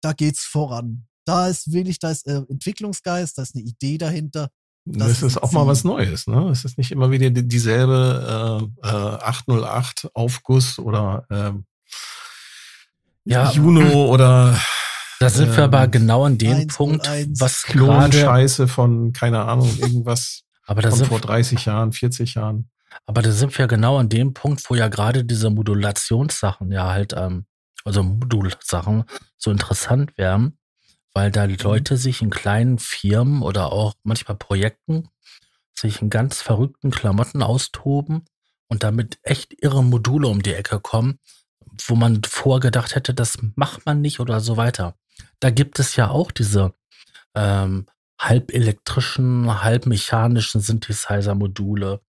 [0.00, 1.06] da geht's voran.
[1.28, 4.48] Da ist wirklich, da ist äh, Entwicklungsgeist, da ist eine Idee dahinter.
[4.86, 5.84] das Das ist auch mal was.
[5.84, 6.48] Neues, ne?
[6.50, 8.90] Es ist nicht immer wieder die- dieselbe äh, äh,
[9.22, 11.64] 808 Aufguss oder ähm,
[13.24, 13.50] Ja.
[13.50, 14.58] Juno oder
[15.20, 17.06] Da sind wir Ähm, aber genau an dem 101, Punkt,
[17.40, 22.34] was gerade, Klonscheiße von, keine Ahnung, irgendwas aber da von sind vor 30 Jahren, 40
[22.34, 22.70] Jahren.
[23.06, 27.14] Aber da sind wir genau an dem Punkt, wo ja gerade diese Modulationssachen ja halt,
[27.16, 27.46] ähm,
[27.84, 29.04] also Modulsachen
[29.38, 30.57] so interessant wären,
[31.18, 35.08] weil da die Leute sich in kleinen Firmen oder auch manchmal Projekten
[35.76, 38.24] sich in ganz verrückten Klamotten austoben
[38.68, 41.18] und damit echt irre Module um die Ecke kommen,
[41.88, 44.94] wo man vorgedacht hätte, das macht man nicht oder so weiter.
[45.40, 46.72] Da gibt es ja auch diese
[47.34, 47.86] ähm,
[48.20, 52.00] halb elektrischen, halb mechanischen Synthesizer-Module,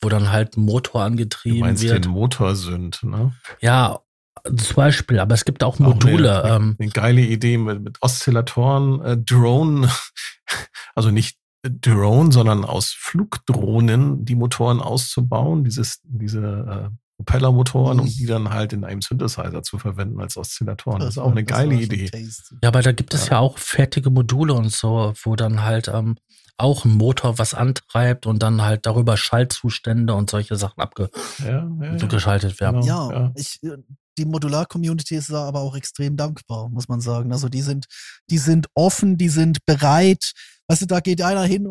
[0.00, 2.04] wo dann halt ein Motor Du angetrieben meinst wird.
[2.04, 3.34] den Motorsünd, ne?
[3.60, 3.98] Ja,
[4.56, 6.42] zum Beispiel, aber es gibt auch Auch Module.
[6.44, 9.88] Eine, ähm, eine geile Idee mit, mit Oszillatoren, äh, Drone,
[10.94, 18.26] also nicht Drone, sondern aus Flugdrohnen die Motoren auszubauen, dieses, diese äh, Propellermotoren, um die
[18.26, 21.00] dann halt in einem Synthesizer zu verwenden als Oszillatoren.
[21.00, 22.10] Das ist auch eine das geile Idee.
[22.10, 22.56] tasty.
[22.62, 23.32] ja, aber da gibt es Ja.
[23.34, 26.16] ja auch fertige Module und so, wo dann halt ähm,
[26.56, 31.46] auch ein Motor was antreibt und dann halt darüber Schaltzustände und solche Sachen abgeschaltet ja,
[31.46, 32.82] ja, werden.
[32.82, 33.32] Ja, Genau, ja.
[33.36, 33.76] Ich, äh,
[34.18, 37.32] die Modular-Community ist da aber auch extrem dankbar, muss man sagen.
[37.32, 37.86] Also die sind,
[38.30, 40.32] die sind offen, die sind bereit.
[40.68, 41.66] Weißt du, da geht einer hin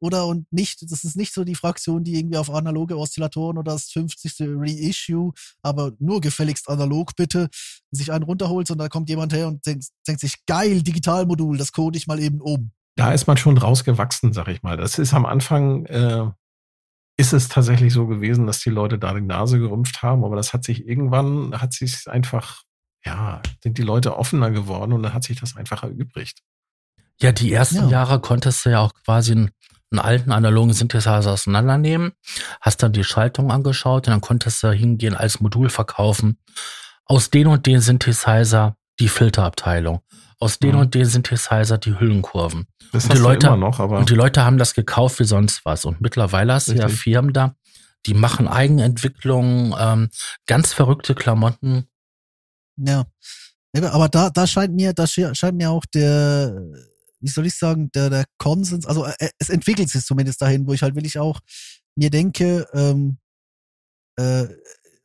[0.00, 3.72] oder und nicht, das ist nicht so die Fraktion, die irgendwie auf analoge Oszillatoren oder
[3.72, 4.34] das 50.
[4.40, 5.32] Reissue,
[5.62, 7.48] aber nur gefälligst analog bitte,
[7.90, 11.72] sich einen runterholt, sondern da kommt jemand her und denkt, denkt sich, geil, Digitalmodul, das
[11.72, 12.72] code ich mal eben um.
[12.96, 14.76] Da ist man schon rausgewachsen, sag ich mal.
[14.76, 16.26] Das ist am Anfang, äh,
[17.16, 20.52] ist es tatsächlich so gewesen, dass die Leute da die Nase gerümpft haben, aber das
[20.52, 22.62] hat sich irgendwann, hat sich einfach,
[23.04, 26.40] ja, sind die Leute offener geworden und dann hat sich das einfach erübrigt.
[27.20, 27.88] Ja, die ersten Ja.
[27.88, 29.50] Jahre konntest du ja auch quasi einen,
[29.90, 32.12] einen alten analogen Synthesizer auseinandernehmen,
[32.60, 36.38] hast dann die Schaltung angeschaut und dann konntest du hingehen als Modul verkaufen.
[37.04, 40.00] Aus den und den Synthesizer die Filterabteilung.
[40.40, 40.80] Aus den Mhm.
[40.80, 42.66] und den Synthesizer die Hüllenkurven.
[42.92, 45.18] Das Und hast die du Leute- immer noch, aber Und die Leute haben das gekauft
[45.20, 45.84] wie sonst was.
[45.84, 46.88] Und mittlerweile hast du ja.
[46.88, 47.54] Firmen da,
[48.06, 50.08] die machen Eigenentwicklungen, ähm,
[50.46, 51.88] ganz verrückte Klamotten.
[52.76, 53.04] Ja.
[53.76, 56.54] Aber da, da scheint mir, da sche- scheint mir auch der,
[57.20, 60.72] wie soll ich sagen, der, der Konsens, also äh, es entwickelt sich zumindest dahin, wo
[60.74, 61.40] ich halt wirklich auch
[61.96, 63.18] mir denke, ähm,
[64.16, 64.46] äh,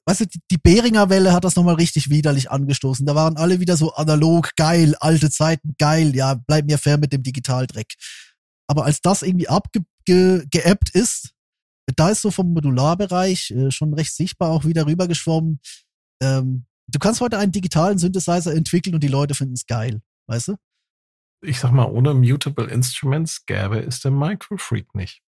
[0.09, 3.05] weißt du, die, Beringer Welle hat das nochmal richtig widerlich angestoßen.
[3.05, 7.13] Da waren alle wieder so analog, geil, alte Zeiten, geil, ja, bleib mir fair mit
[7.13, 7.93] dem Digitaldreck.
[8.67, 9.47] Aber als das irgendwie
[10.05, 11.33] geebbt ist,
[11.95, 15.59] da ist so vom Modularbereich äh, schon recht sichtbar auch wieder rübergeschwommen.
[16.21, 20.49] Ähm, du kannst heute einen digitalen Synthesizer entwickeln und die Leute finden es geil, weißt
[20.49, 20.55] du?
[21.41, 25.21] ich sag mal, ohne Mutable Instruments gäbe es den Microfreak nicht.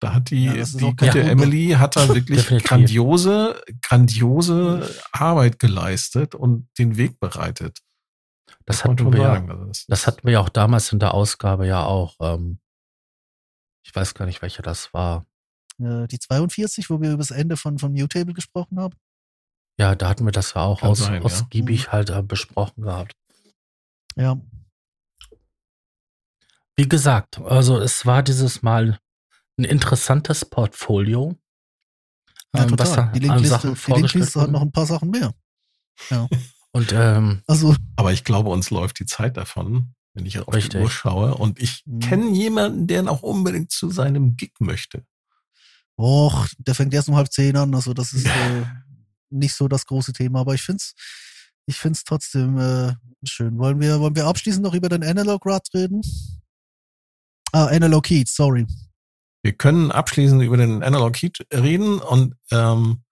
[0.00, 1.22] Da hat die, Ja, das die gute.
[1.22, 2.68] Emily hat da wirklich Definitiv.
[2.68, 7.80] grandiose, grandiose Arbeit geleistet und den Weg bereitet.
[8.64, 9.32] Das man hatten wir ja.
[9.46, 12.16] Also das, das hatten wir ja auch damals in der Ausgabe ja auch.
[12.20, 12.60] Ähm,
[13.84, 15.26] ich weiß gar nicht, welche das war.
[15.78, 18.94] Äh, die 42, wo wir über das Ende von, von Mutable gesprochen haben.
[19.78, 21.20] Ja, da hatten wir das ja auch Kann aus, sein, ja.
[21.22, 23.14] ausgiebig halt äh, besprochen gehabt.
[24.16, 24.38] Ja.
[26.76, 28.98] Wie gesagt, also es war dieses Mal
[29.60, 31.36] ein interessantes Portfolio.
[32.54, 33.06] Ja, ähm, was da.
[33.14, 35.32] Die Linkliste, die Linkliste hat noch ein paar Sachen mehr.
[36.72, 40.72] Und ähm, Also, aber ich glaube, uns läuft die Zeit davon, wenn ich auf Richtig.
[40.72, 41.34] die Uhr schaue.
[41.34, 42.00] Und ich Mhm.
[42.00, 45.04] kenne jemanden, der noch unbedingt zu seinem Gig möchte.
[45.98, 47.74] och, der fängt erst um halb zehn an.
[47.74, 48.64] Also, das ist äh,
[49.30, 50.40] nicht so das große Thema.
[50.40, 50.94] Aber ich find's,
[51.66, 53.58] ich find's trotzdem äh, schön.
[53.58, 56.00] Wollen wir, wollen wir abschließend noch über den Analog Rod reden?
[57.52, 58.66] Ah, Analog Heat, sorry.
[59.42, 63.02] Wir können abschließend über den Analog Heat reden und ähm,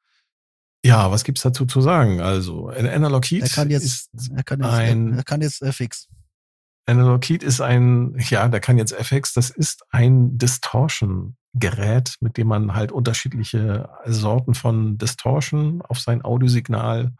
[0.84, 2.20] ja, was gibt's dazu zu sagen?
[2.20, 6.08] Also, Analog Heat Er kann jetzt, ist er kann jetzt, ein- er kann jetzt FX.
[6.86, 12.48] Analog Heat ist ein, ja, der kann jetzt FX, das ist ein Distortion-Gerät, mit dem
[12.48, 17.12] man halt unterschiedliche Sorten von Distortion auf sein Audiosignal,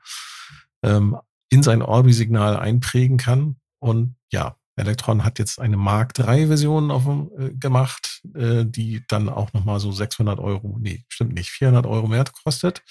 [0.83, 1.19] ähm,
[1.51, 3.57] in sein Audiosignal einprägen kann.
[3.81, 9.29] Und ja, Electron hat jetzt eine Mark III-Version auf dem, äh, gemacht, äh, die dann
[9.29, 12.83] auch nochmal so 600 Euro, nee, stimmt nicht, 400 Euro mehr kostet.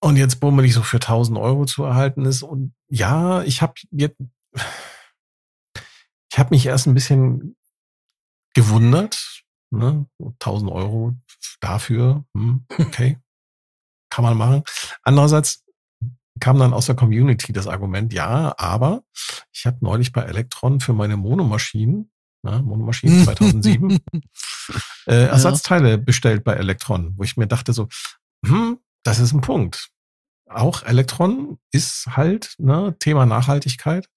[0.00, 2.42] Und jetzt bummelig so für 1000 Euro zu erhalten ist.
[2.42, 4.16] Und ja, ich habe jetzt,
[6.32, 7.56] ich habe mich erst ein bisschen
[8.54, 9.44] gewundert.
[9.70, 10.06] Ne?
[10.18, 11.14] So 1000 Euro
[11.60, 13.18] dafür, hm, okay,
[14.10, 14.62] kann man machen.
[15.02, 15.64] Andererseits
[16.38, 19.02] kam dann aus der Community das Argument, ja, aber
[19.52, 22.10] ich habe neulich bei Electron für meine Monomaschinen,
[22.42, 23.98] ne, Monomaschinen 2007,
[25.06, 27.88] äh, Ersatzteile bestellt bei Electron, wo ich mir dachte so,
[28.44, 29.88] hm, das ist ein Punkt.
[30.48, 34.08] Auch Electron ist halt ne, Thema Nachhaltigkeit.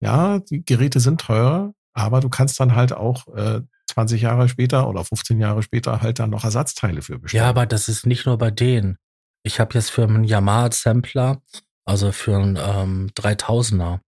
[0.00, 4.88] Ja, die Geräte sind teurer, aber du kannst dann halt auch äh, 20 Jahre später
[4.88, 7.44] oder 15 Jahre später halt dann noch Ersatzteile für bestellen.
[7.44, 8.98] ja, aber das ist nicht nur bei denen.
[9.46, 11.40] Ich habe jetzt für einen Yamaha-Sampler,
[11.84, 14.00] also für einen ähm, 3000er,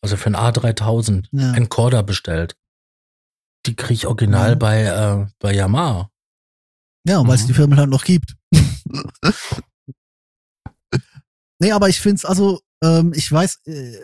[0.00, 1.50] also für einen A3000, Ja.
[1.50, 2.54] einen Corder bestellt.
[3.66, 4.54] Die krieg ich original Ja.
[4.54, 6.08] bei, äh, bei Yamaha.
[7.04, 7.46] Ja, weil es Mhm.
[7.48, 8.36] die Firmen halt noch gibt.
[11.58, 13.98] nee, aber ich find's also, ähm, ich weiß, äh,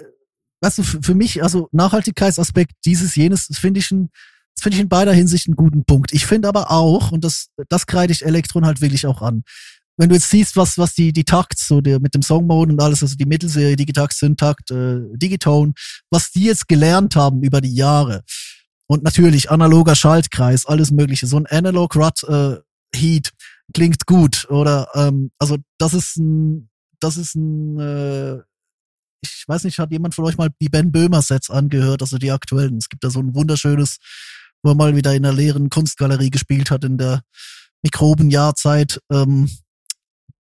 [0.62, 4.10] weißt du, für, mich, also Nachhaltigkeitsaspekt, dieses, jenes, das finde ich ein,
[4.56, 6.12] das finde ich in beider Hinsicht einen guten Punkt.
[6.12, 9.44] Ich finde aber auch, und das, das kreide ich Elektron halt wirklich auch an,
[10.00, 12.80] wenn du jetzt siehst, was, was die, die Takts, so der, mit dem Songmode und
[12.80, 15.74] alles, also die Mittelserie, Digitakt, Syntakt, äh, Digitone,
[16.10, 18.22] was die jetzt gelernt haben über die Jahre.
[18.86, 21.26] Und natürlich analoger Schaltkreis, alles mögliche.
[21.26, 22.56] So ein Analog Rut äh,
[22.94, 23.30] Heat
[23.74, 24.46] klingt gut.
[24.48, 28.38] Oder ähm, also das ist ein, das ist ein, äh,
[29.22, 32.32] ich weiß nicht, hat jemand von euch mal die Ben Böhmer Sets angehört, also die
[32.32, 32.78] aktuellen.
[32.78, 33.98] Es gibt da so ein wunderschönes
[34.62, 37.22] wo er mal wieder in der leeren Kunstgalerie gespielt hat in der
[37.82, 39.00] Mikrobenjahrzeit.
[39.10, 39.48] Ähm,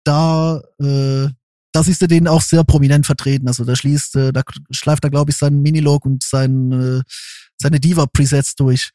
[0.03, 1.27] da, äh,
[1.71, 3.47] da siehst du den auch sehr prominent vertreten.
[3.47, 7.01] Also da schließt, äh, da schleift er, glaube ich, seinen Minilog und sein, äh,
[7.57, 8.91] seine Diva-Presets durch.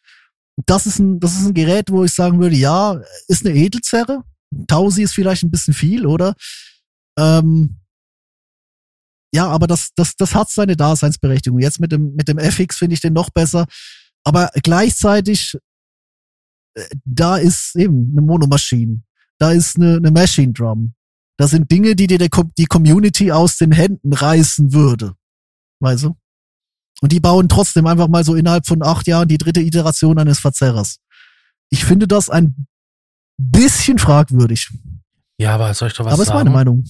[0.67, 4.25] Das ist ein, das ist ein Gerät, wo ich sagen würde, ja, ist eine Edelzerre.
[4.67, 6.35] Tausi ist vielleicht ein bisschen viel, oder?
[7.19, 7.81] Ähm,
[9.35, 11.59] ja, aber das, das, das hat seine Daseinsberechtigung.
[11.59, 13.67] Jetzt mit dem, mit dem FX finde ich den noch besser.
[14.25, 15.57] Aber gleichzeitig,
[16.75, 19.03] äh, da ist eben eine Monomaschine.
[19.39, 20.95] Da ist eine, eine Machine Drum.
[21.39, 25.15] Da sind Dinge, die dir die Community aus den Händen reißen würde.
[25.81, 26.17] Weißt du?
[27.01, 30.41] Und die bauen trotzdem einfach mal so innerhalb von acht Jahren die dritte Iteration eines
[30.41, 30.99] Verzerrers.
[31.71, 32.67] Ich finde das ein
[33.37, 34.69] bisschen fragwürdig.
[35.39, 36.39] Ja, aber soll ich doch was aber sagen?
[36.39, 36.85] Aber ist meine Meinung.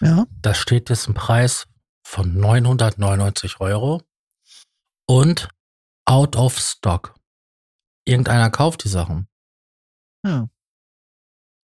[0.00, 0.26] Ja.
[0.42, 1.68] Da steht jetzt ein Preis
[2.04, 4.02] von 999 Euro
[5.06, 5.48] und
[6.06, 7.14] out of stock.
[8.04, 9.28] Irgendeiner kauft die Sachen.
[10.26, 10.48] Ja.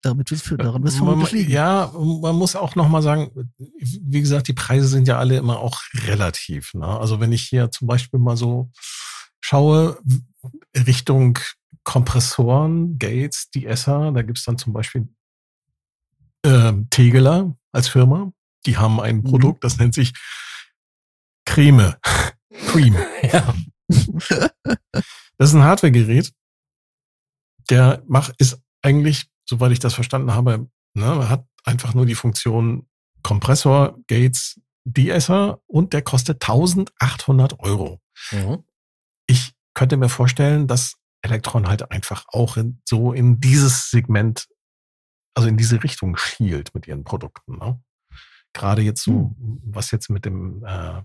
[0.02, 1.27] Damit wirst du, daran wirst du man.
[1.48, 5.82] Ja, man muss auch nochmal sagen, wie gesagt, die Preise sind ja alle immer auch
[6.06, 6.72] relativ.
[6.72, 6.86] Ne?
[6.86, 8.70] Also wenn ich hier zum Beispiel mal so
[9.40, 9.98] schaue,
[10.74, 11.39] Richtung
[11.85, 15.09] Kompressoren, Gates, die Esser, da gibt's dann zum Beispiel
[16.44, 18.32] äh, Tegeler als Firma.
[18.66, 19.24] Die haben ein mhm.
[19.24, 20.12] Produkt, das nennt sich
[21.44, 21.94] Creme.
[22.66, 22.97] Cream.
[23.32, 23.55] Ja.
[25.39, 26.32] Das ist ein Hardware-Gerät.
[27.70, 32.89] Der macht, ist eigentlich, soweit ich das verstanden habe, ne, hat einfach nur die Funktion
[33.22, 38.01] Kompressor, Gates, De-Esser und der kostet 1800 Euro.
[38.31, 38.64] Mhm.
[39.27, 44.48] Ich könnte mir vorstellen, dass Elektron halt einfach auch in, so in dieses Segment
[45.35, 47.59] also in diese Richtung schielt mit ihren Produkten.
[47.59, 47.81] Ne?
[48.52, 49.62] Gerade jetzt so, hm.
[49.64, 51.02] was jetzt mit dem äh,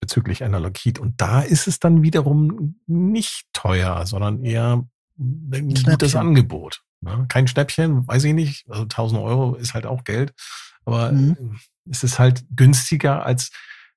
[0.00, 0.98] bezüglich Analog Heat.
[0.98, 4.88] Und da ist es dann wiederum nicht teuer, sondern eher
[5.18, 6.82] ein gutes Angebot.
[7.00, 7.26] Ne?
[7.28, 8.68] Kein Schnäppchen, weiß ich nicht.
[8.68, 10.34] Also 1000 Euro ist halt auch Geld.
[10.84, 11.58] Aber mhm.
[11.90, 13.50] es ist halt günstiger als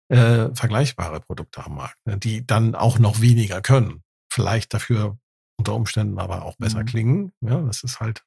[0.09, 2.17] äh, vergleichbare Produkte am Markt, ne?
[2.17, 4.03] die dann auch noch weniger können.
[4.31, 5.17] Vielleicht dafür
[5.57, 6.85] unter Umständen aber auch besser mhm.
[6.85, 7.31] klingen.
[7.41, 8.23] Ja, das ist halt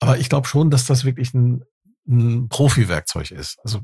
[0.00, 1.64] aber ich glaube schon, dass das wirklich ein,
[2.08, 3.60] ein Profi-Werkzeug ist.
[3.62, 3.82] Also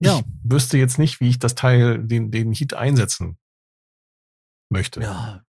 [0.00, 0.18] ja.
[0.18, 3.36] ich wüsste jetzt nicht, wie ich das Teil, den, den Heat einsetzen
[4.70, 5.00] möchte.
[5.00, 5.44] Ja.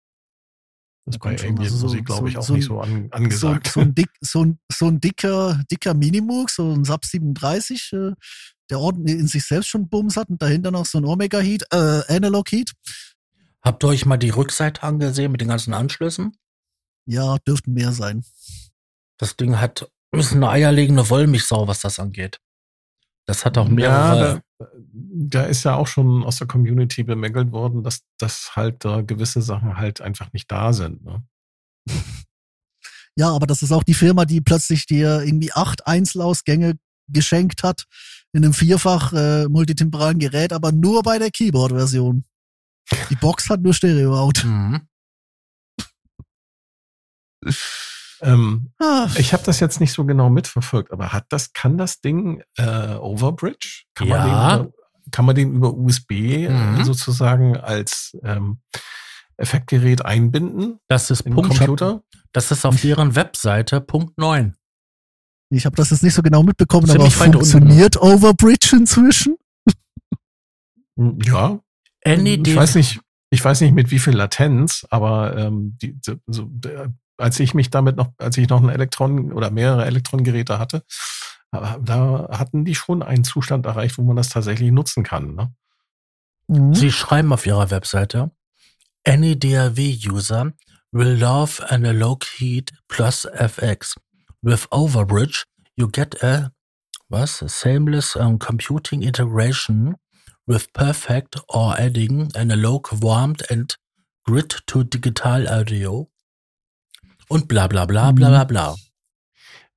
[1.05, 3.07] Das ist bei Ambient also so, Musik, glaube so, ich, auch so, nicht so an,
[3.11, 3.67] angesagt.
[3.67, 7.93] So, so, ein dick, so, ein, so ein dicker, dicker Minimoog, so ein Sub 37,
[7.93, 8.11] äh,
[8.71, 11.63] der ordentlich in sich selbst schon Bums hat und dahinter noch so ein Omega Heat,
[11.71, 12.71] äh, Analog Heat.
[13.61, 16.35] Habt ihr euch mal die Rückseite angesehen mit den ganzen Anschlüssen?
[17.05, 18.25] Ja, dürften mehr sein.
[19.17, 22.39] Das Ding hat ist eine eierlegende Wollmilchsau, was das angeht.
[23.25, 24.35] Das hat auch mehrere.
[24.35, 24.41] Ja,
[24.93, 29.41] da, ist ja auch schon aus der Community bemängelt worden, dass, dass halt da gewisse
[29.41, 31.03] Sachen halt einfach nicht da sind.
[31.03, 31.23] Ne?
[33.17, 36.77] Ja, aber das ist auch die Firma, die plötzlich dir irgendwie acht Einzelausgänge
[37.07, 37.85] geschenkt hat
[38.33, 42.25] in einem vierfach äh, multitemporalen Gerät, aber nur bei der Keyboard-Version.
[43.09, 44.43] Die Box hat nur Stereo-Out.
[44.43, 44.87] Mhm.
[48.21, 48.71] Ähm.
[49.17, 52.95] Ich habe das jetzt nicht so genau mitverfolgt, aber hat das, kann das Ding äh,
[52.95, 53.83] Overbridge?
[53.93, 54.17] Kann, ja.
[54.17, 54.73] man den über,
[55.11, 56.11] kann man den über USB
[56.49, 56.83] mhm.
[56.83, 58.59] sozusagen als ähm,
[59.37, 60.79] Effektgerät einbinden?
[60.87, 62.03] Das ist Punkt, Computer?
[62.31, 64.55] Das ist auf deren Webseite Punkt 9.
[65.49, 68.15] Ich habe das jetzt nicht so genau mitbekommen, Ziemlich aber funktioniert unten.
[68.15, 69.37] Overbridge inzwischen?
[70.97, 71.59] Hm, ja.
[72.03, 76.49] Any ich weiß nicht, ich weiß nicht mit wie viel Latenz, aber ähm, die, so,
[77.17, 80.83] als ich mich damit noch, als ich noch ein Elektron oder mehrere Elektrongeräte hatte,
[81.51, 85.35] da hatten die schon einen Zustand erreicht, wo man das tatsächlich nutzen kann.
[85.35, 85.53] Ne?
[86.47, 86.73] Mhm.
[86.73, 88.31] Sie schreiben auf ihrer Webseite,
[89.05, 90.53] any DAW-User
[90.91, 93.95] will love analog heat plus FX.
[94.41, 96.51] With Overbridge, you get a
[97.09, 97.41] was?
[97.41, 99.95] A seamless um, computing integration
[100.47, 103.75] with perfect or adding analog warmed and
[104.25, 106.09] grid to digital audio
[107.29, 108.75] und bla bla bla bla bla bla.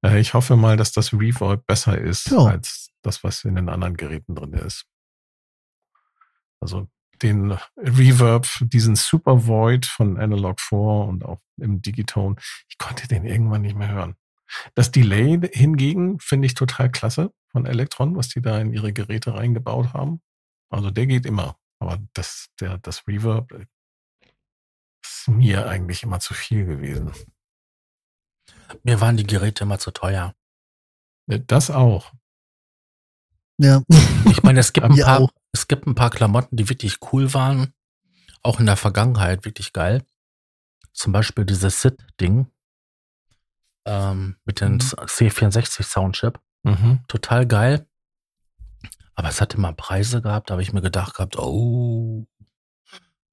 [0.02, 2.38] Äh, ich hoffe mal, dass das Reverb besser ist ja.
[2.38, 4.86] als das, was in den anderen Geräten drin ist.
[6.60, 6.88] Also
[7.22, 12.36] den Reverb, diesen Super Void von Analog 4 und auch im Digitone,
[12.68, 14.16] ich konnte den irgendwann nicht mehr hören.
[14.74, 19.34] Das Delay hingegen finde ich total klasse von Electron, was die da in ihre Geräte
[19.34, 20.20] reingebaut haben.
[20.70, 21.56] Also der geht immer.
[21.80, 23.52] Aber das, der, das Reverb
[25.02, 27.12] ist mir eigentlich immer zu viel gewesen.
[28.82, 30.34] Mir waren die Geräte immer zu teuer.
[31.26, 32.12] Das auch.
[33.58, 33.82] Ja.
[34.30, 37.74] Ich meine, es gibt ein paar, es gibt ein paar Klamotten, die wirklich cool waren.
[38.42, 40.04] Auch in der Vergangenheit wirklich geil.
[40.92, 42.46] Zum Beispiel dieses SID-Ding
[43.84, 44.78] ähm, mit dem Mhm.
[44.78, 46.40] C64 Soundchip.
[46.62, 47.00] Mhm.
[47.08, 47.86] Total geil.
[49.14, 52.26] Aber es hatte mal Preise gehabt, da habe ich mir gedacht gehabt, oh,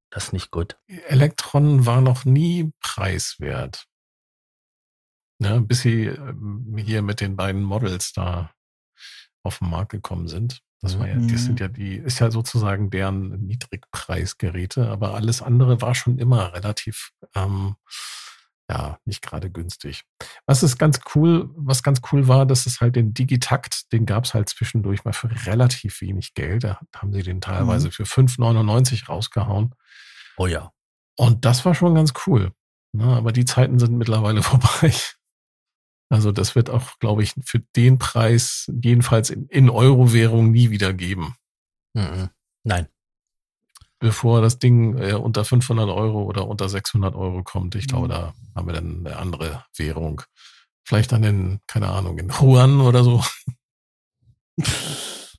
[0.10, 0.78] das ist nicht gut.
[0.88, 3.86] Elektron war noch nie preiswert.
[5.40, 8.52] Ja, bis sie ähm, hier mit den beiden Models da
[9.44, 10.62] auf den Markt gekommen sind.
[10.82, 11.32] Das war ja, Mhm.
[11.32, 16.54] das sind ja die, ist ja sozusagen deren Niedrigpreisgeräte, aber alles andere war schon immer
[16.54, 17.76] relativ, ähm,
[18.70, 20.04] ja, nicht gerade günstig.
[20.48, 24.26] Was ist ganz cool, was ganz cool war, dass es halt den Digitakt, den gab
[24.26, 26.64] es halt zwischendurch mal für relativ wenig Geld.
[26.64, 29.76] Da haben sie den teilweise für 5,99 rausgehauen.
[30.38, 30.72] Oh ja.
[31.18, 32.52] Und das war schon ganz cool.
[32.92, 34.94] Ne, aber die Zeiten sind mittlerweile vorbei.
[36.10, 40.94] Also das wird auch, glaube ich, für den Preis jedenfalls in, in Euro-Währung nie wieder
[40.94, 41.36] geben.
[41.94, 42.30] Mhm.
[42.64, 42.88] Nein.
[44.00, 47.76] Bevor das Ding äh, unter 500 Euro oder unter 600 Euro kommt.
[47.76, 48.12] Ich glaube, Mhm.
[48.12, 50.22] da haben wir dann eine andere Währung.
[50.84, 53.24] Vielleicht dann in, keine Ahnung, in Juan oder so.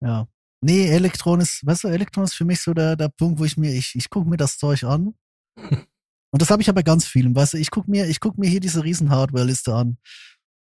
[0.00, 0.28] Ja.
[0.60, 3.56] Nee, Elektron ist, weißt du, Elektron ist für mich so der, der Punkt, wo ich
[3.56, 5.14] mir, ich, ich gucke mir das Zeug an.
[6.30, 8.36] Und das habe ich ja bei ganz vielen, weißt du, ich gucke mir, ich guck
[8.38, 9.98] mir hier diese riesen Hardware-Liste an.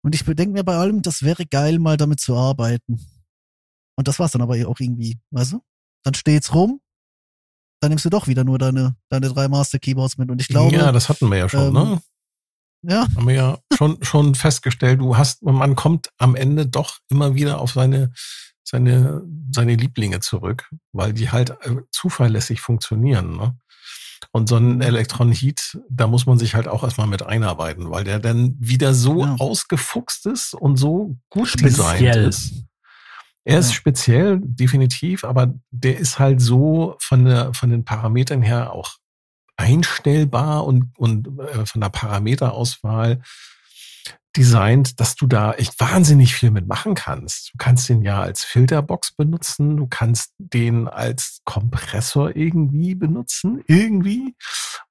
[0.02, 3.00] Und ich bedenke mir bei allem, das wäre geil, mal damit zu arbeiten.
[3.96, 5.62] Und das war's dann aber auch irgendwie, weißt du?
[6.04, 6.80] Dann steht's rum,
[7.80, 10.30] dann nimmst du doch wieder nur deine, deine drei Master-Keyboards mit.
[10.30, 12.00] Und ich glaube, ja, das hatten wir ja schon, ähm, ne?
[12.82, 17.34] ja, Haben wir ja schon, schon festgestellt, du hast, man kommt am Ende doch immer
[17.34, 18.12] wieder auf seine,
[18.62, 19.22] seine,
[19.52, 23.36] seine Lieblinge zurück, weil die halt äh, zuverlässig funktionieren.
[23.36, 23.58] Ne?
[24.32, 28.04] Und so ein Electron Heat, da muss man sich halt auch erstmal mit einarbeiten, weil
[28.04, 29.36] der dann wieder so Ja.
[29.38, 31.70] ausgefuchst ist und so gut Speziell.
[31.70, 32.64] designt ist.
[33.44, 33.74] Er ist Ja.
[33.76, 38.96] speziell, definitiv, aber der ist halt so von, der, von den Parametern her auch
[39.56, 43.22] einstellbar und, und äh, von der Parameterauswahl
[44.36, 47.52] designt, dass du da echt wahnsinnig viel mitmachen kannst.
[47.54, 54.34] Du kannst den ja als Filterbox benutzen, du kannst den als Kompressor irgendwie benutzen, irgendwie,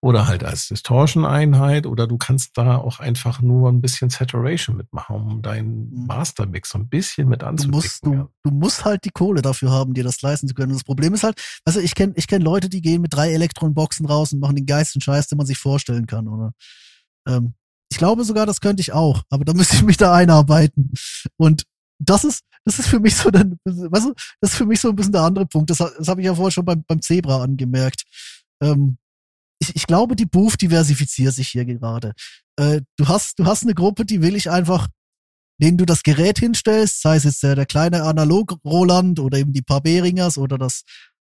[0.02, 5.16] oder halt als Distortion-Einheit, oder du kannst da auch einfach nur ein bisschen Saturation mitmachen,
[5.16, 6.08] um deinen Mhm.
[6.08, 7.76] Mastermix so ein bisschen mit du anzubieten.
[7.76, 10.72] musst, du, du musst halt die Kohle dafür haben, dir das leisten zu können.
[10.72, 13.32] Und das Problem ist halt, also ich kenne ich kenn Leute, die gehen mit drei
[13.32, 16.52] Elektronenboxen raus und machen den geilsten Scheiß, den man sich vorstellen kann, oder?
[17.28, 17.54] Ähm,
[17.92, 20.94] ich glaube sogar, das könnte ich auch, aber da müsste ich mich da einarbeiten.
[21.38, 21.64] Und
[22.00, 24.90] das ist, das ist für mich so dann, weißt du, das ist für mich so
[24.90, 25.70] ein bisschen der andere Punkt.
[25.70, 28.04] Das, das habe ich ja vorher schon beim, beim Zebra angemerkt.
[28.62, 28.98] Ähm,
[29.60, 32.14] ich, ich glaube, die Booth diversifiziert sich hier gerade.
[32.58, 34.88] Äh, du hast, du hast eine Gruppe, die will ich einfach
[35.62, 39.62] denen du das Gerät hinstellst, sei es jetzt der, der kleine Analog-Roland oder eben die
[39.62, 40.84] paar Beringers oder das,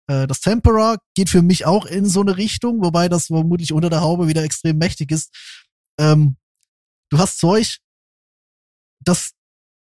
[0.07, 3.89] äh, das Tempera, geht für mich auch in so eine Richtung, wobei das vermutlich unter
[3.89, 5.33] der Haube wieder extrem mächtig ist.
[5.99, 6.37] Ähm,
[7.09, 7.77] du hast Zeug,
[9.01, 9.31] das,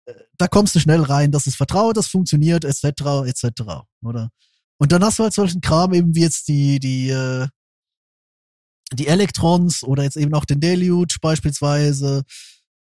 [0.06, 2.84] äh, da kommst du schnell rein, das ist vertraut, das funktioniert, etc.,
[3.26, 3.62] etc.,
[4.02, 4.30] oder?
[4.78, 7.46] Und dann hast du halt solchen Kram eben wie jetzt die, die, äh,
[8.92, 12.24] die Electrons oder jetzt eben auch den Deluge beispielsweise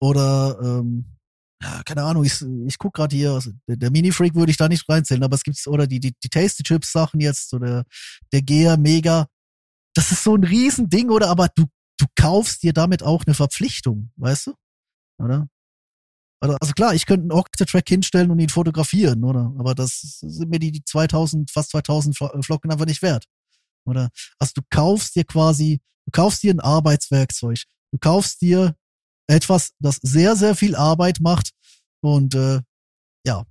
[0.02, 1.16] oder ähm,
[1.62, 4.68] ja, keine Ahnung, ich, ich guck gerade hier, also der, der Mini-Freak würde ich da
[4.68, 7.86] nicht reinzählen, aber es gibt oder die, die, die Tasty Chips Sachen jetzt oder
[8.34, 9.28] der Gea Mega.
[9.96, 11.30] Das ist so ein Riesending, oder?
[11.30, 11.66] Aber du,
[11.98, 14.54] du kaufst dir damit auch eine Verpflichtung, weißt du?
[15.24, 15.48] Oder?
[16.42, 19.54] Also, also klar, ich könnte einen Octatrack hinstellen und ihn fotografieren, oder?
[19.58, 23.26] Aber das sind mir die, die 2000, fast 2000 Flo- Flocken einfach nicht wert,
[23.86, 24.10] oder?
[24.38, 27.64] Also du kaufst dir quasi, du kaufst dir ein Arbeitswerkzeug.
[27.92, 28.76] Du kaufst dir
[29.28, 31.52] etwas, das sehr, sehr viel Arbeit macht.
[32.04, 32.62] Und äh,
[33.26, 33.44] ja.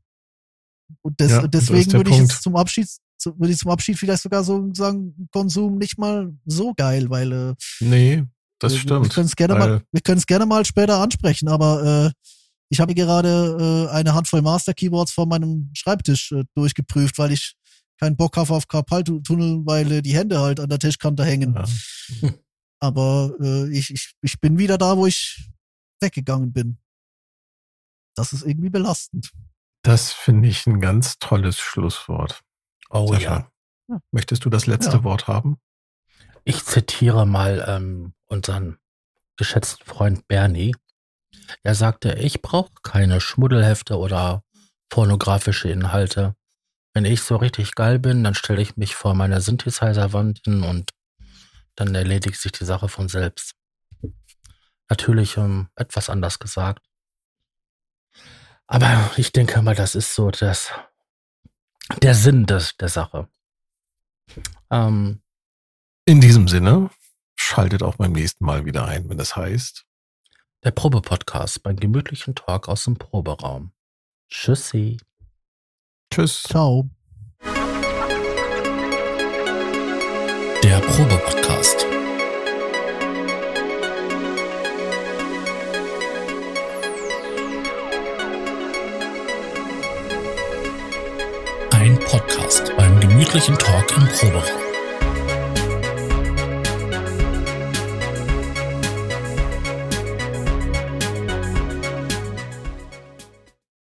[1.03, 2.33] Und des, Ja, deswegen würde ich Punkt.
[2.33, 2.87] jetzt zum Abschied,
[3.25, 7.55] würde ich zum Abschied vielleicht sogar so sagen, Konsum nicht mal so geil, weil äh,
[7.81, 8.25] Nee,
[8.65, 9.05] das wir, stimmt.
[9.05, 12.31] Wir können es gerne mal, wir gerne mal später ansprechen, aber äh,
[12.71, 17.55] ich habe gerade äh, eine Handvoll Master Keyboards vor meinem Schreibtisch äh, durchgeprüft, weil ich
[18.01, 21.55] keinen Bock habe auf Karpaltunnel, weil äh, die Hände halt an der Tischkante hängen.
[21.55, 22.31] Ja.
[22.81, 25.49] Aber äh, ich, ich, ich bin wieder da, wo ich
[26.01, 26.79] weggegangen bin.
[28.17, 29.31] Das ist irgendwie belastend.
[29.83, 32.43] Das finde ich ein ganz tolles Schlusswort.
[32.91, 33.51] Oh Sascha,
[33.89, 34.01] ja.
[34.13, 35.05] Möchtest du das letzte Ja.
[35.05, 35.59] Wort haben?
[36.45, 38.79] Ich zitiere mal ähm, unseren
[39.37, 40.75] geschätzten Freund Bernie.
[41.63, 44.45] Er sagte, ich brauche keine Schmuddelhefte oder
[44.91, 46.37] pornografische Inhalte.
[46.93, 50.93] Wenn ich so richtig geil bin, dann stelle ich mich vor meine Synthesizer-Wand hin und
[51.75, 53.55] dann erledigt sich die Sache von selbst.
[54.89, 56.87] Natürlich ähm, etwas anders gesagt.
[58.67, 60.71] Aber ich denke mal, das ist so das,
[62.03, 63.29] der Sinn des, der Sache.
[64.71, 65.24] Ähm,
[66.07, 66.91] In diesem Sinne,
[67.47, 69.85] Schaltet auch beim nächsten Mal wieder ein, wenn das heißt.
[70.65, 73.73] Der Probe-Podcast beim gemütlichen Talk aus dem Proberaum.
[74.31, 74.97] Tschüssi.
[76.11, 76.43] Tschüss.
[76.43, 76.89] Ciao.
[80.63, 81.87] Der Probe-Podcast.
[91.71, 94.74] Ein Podcast beim gemütlichen Talk im Proberaum.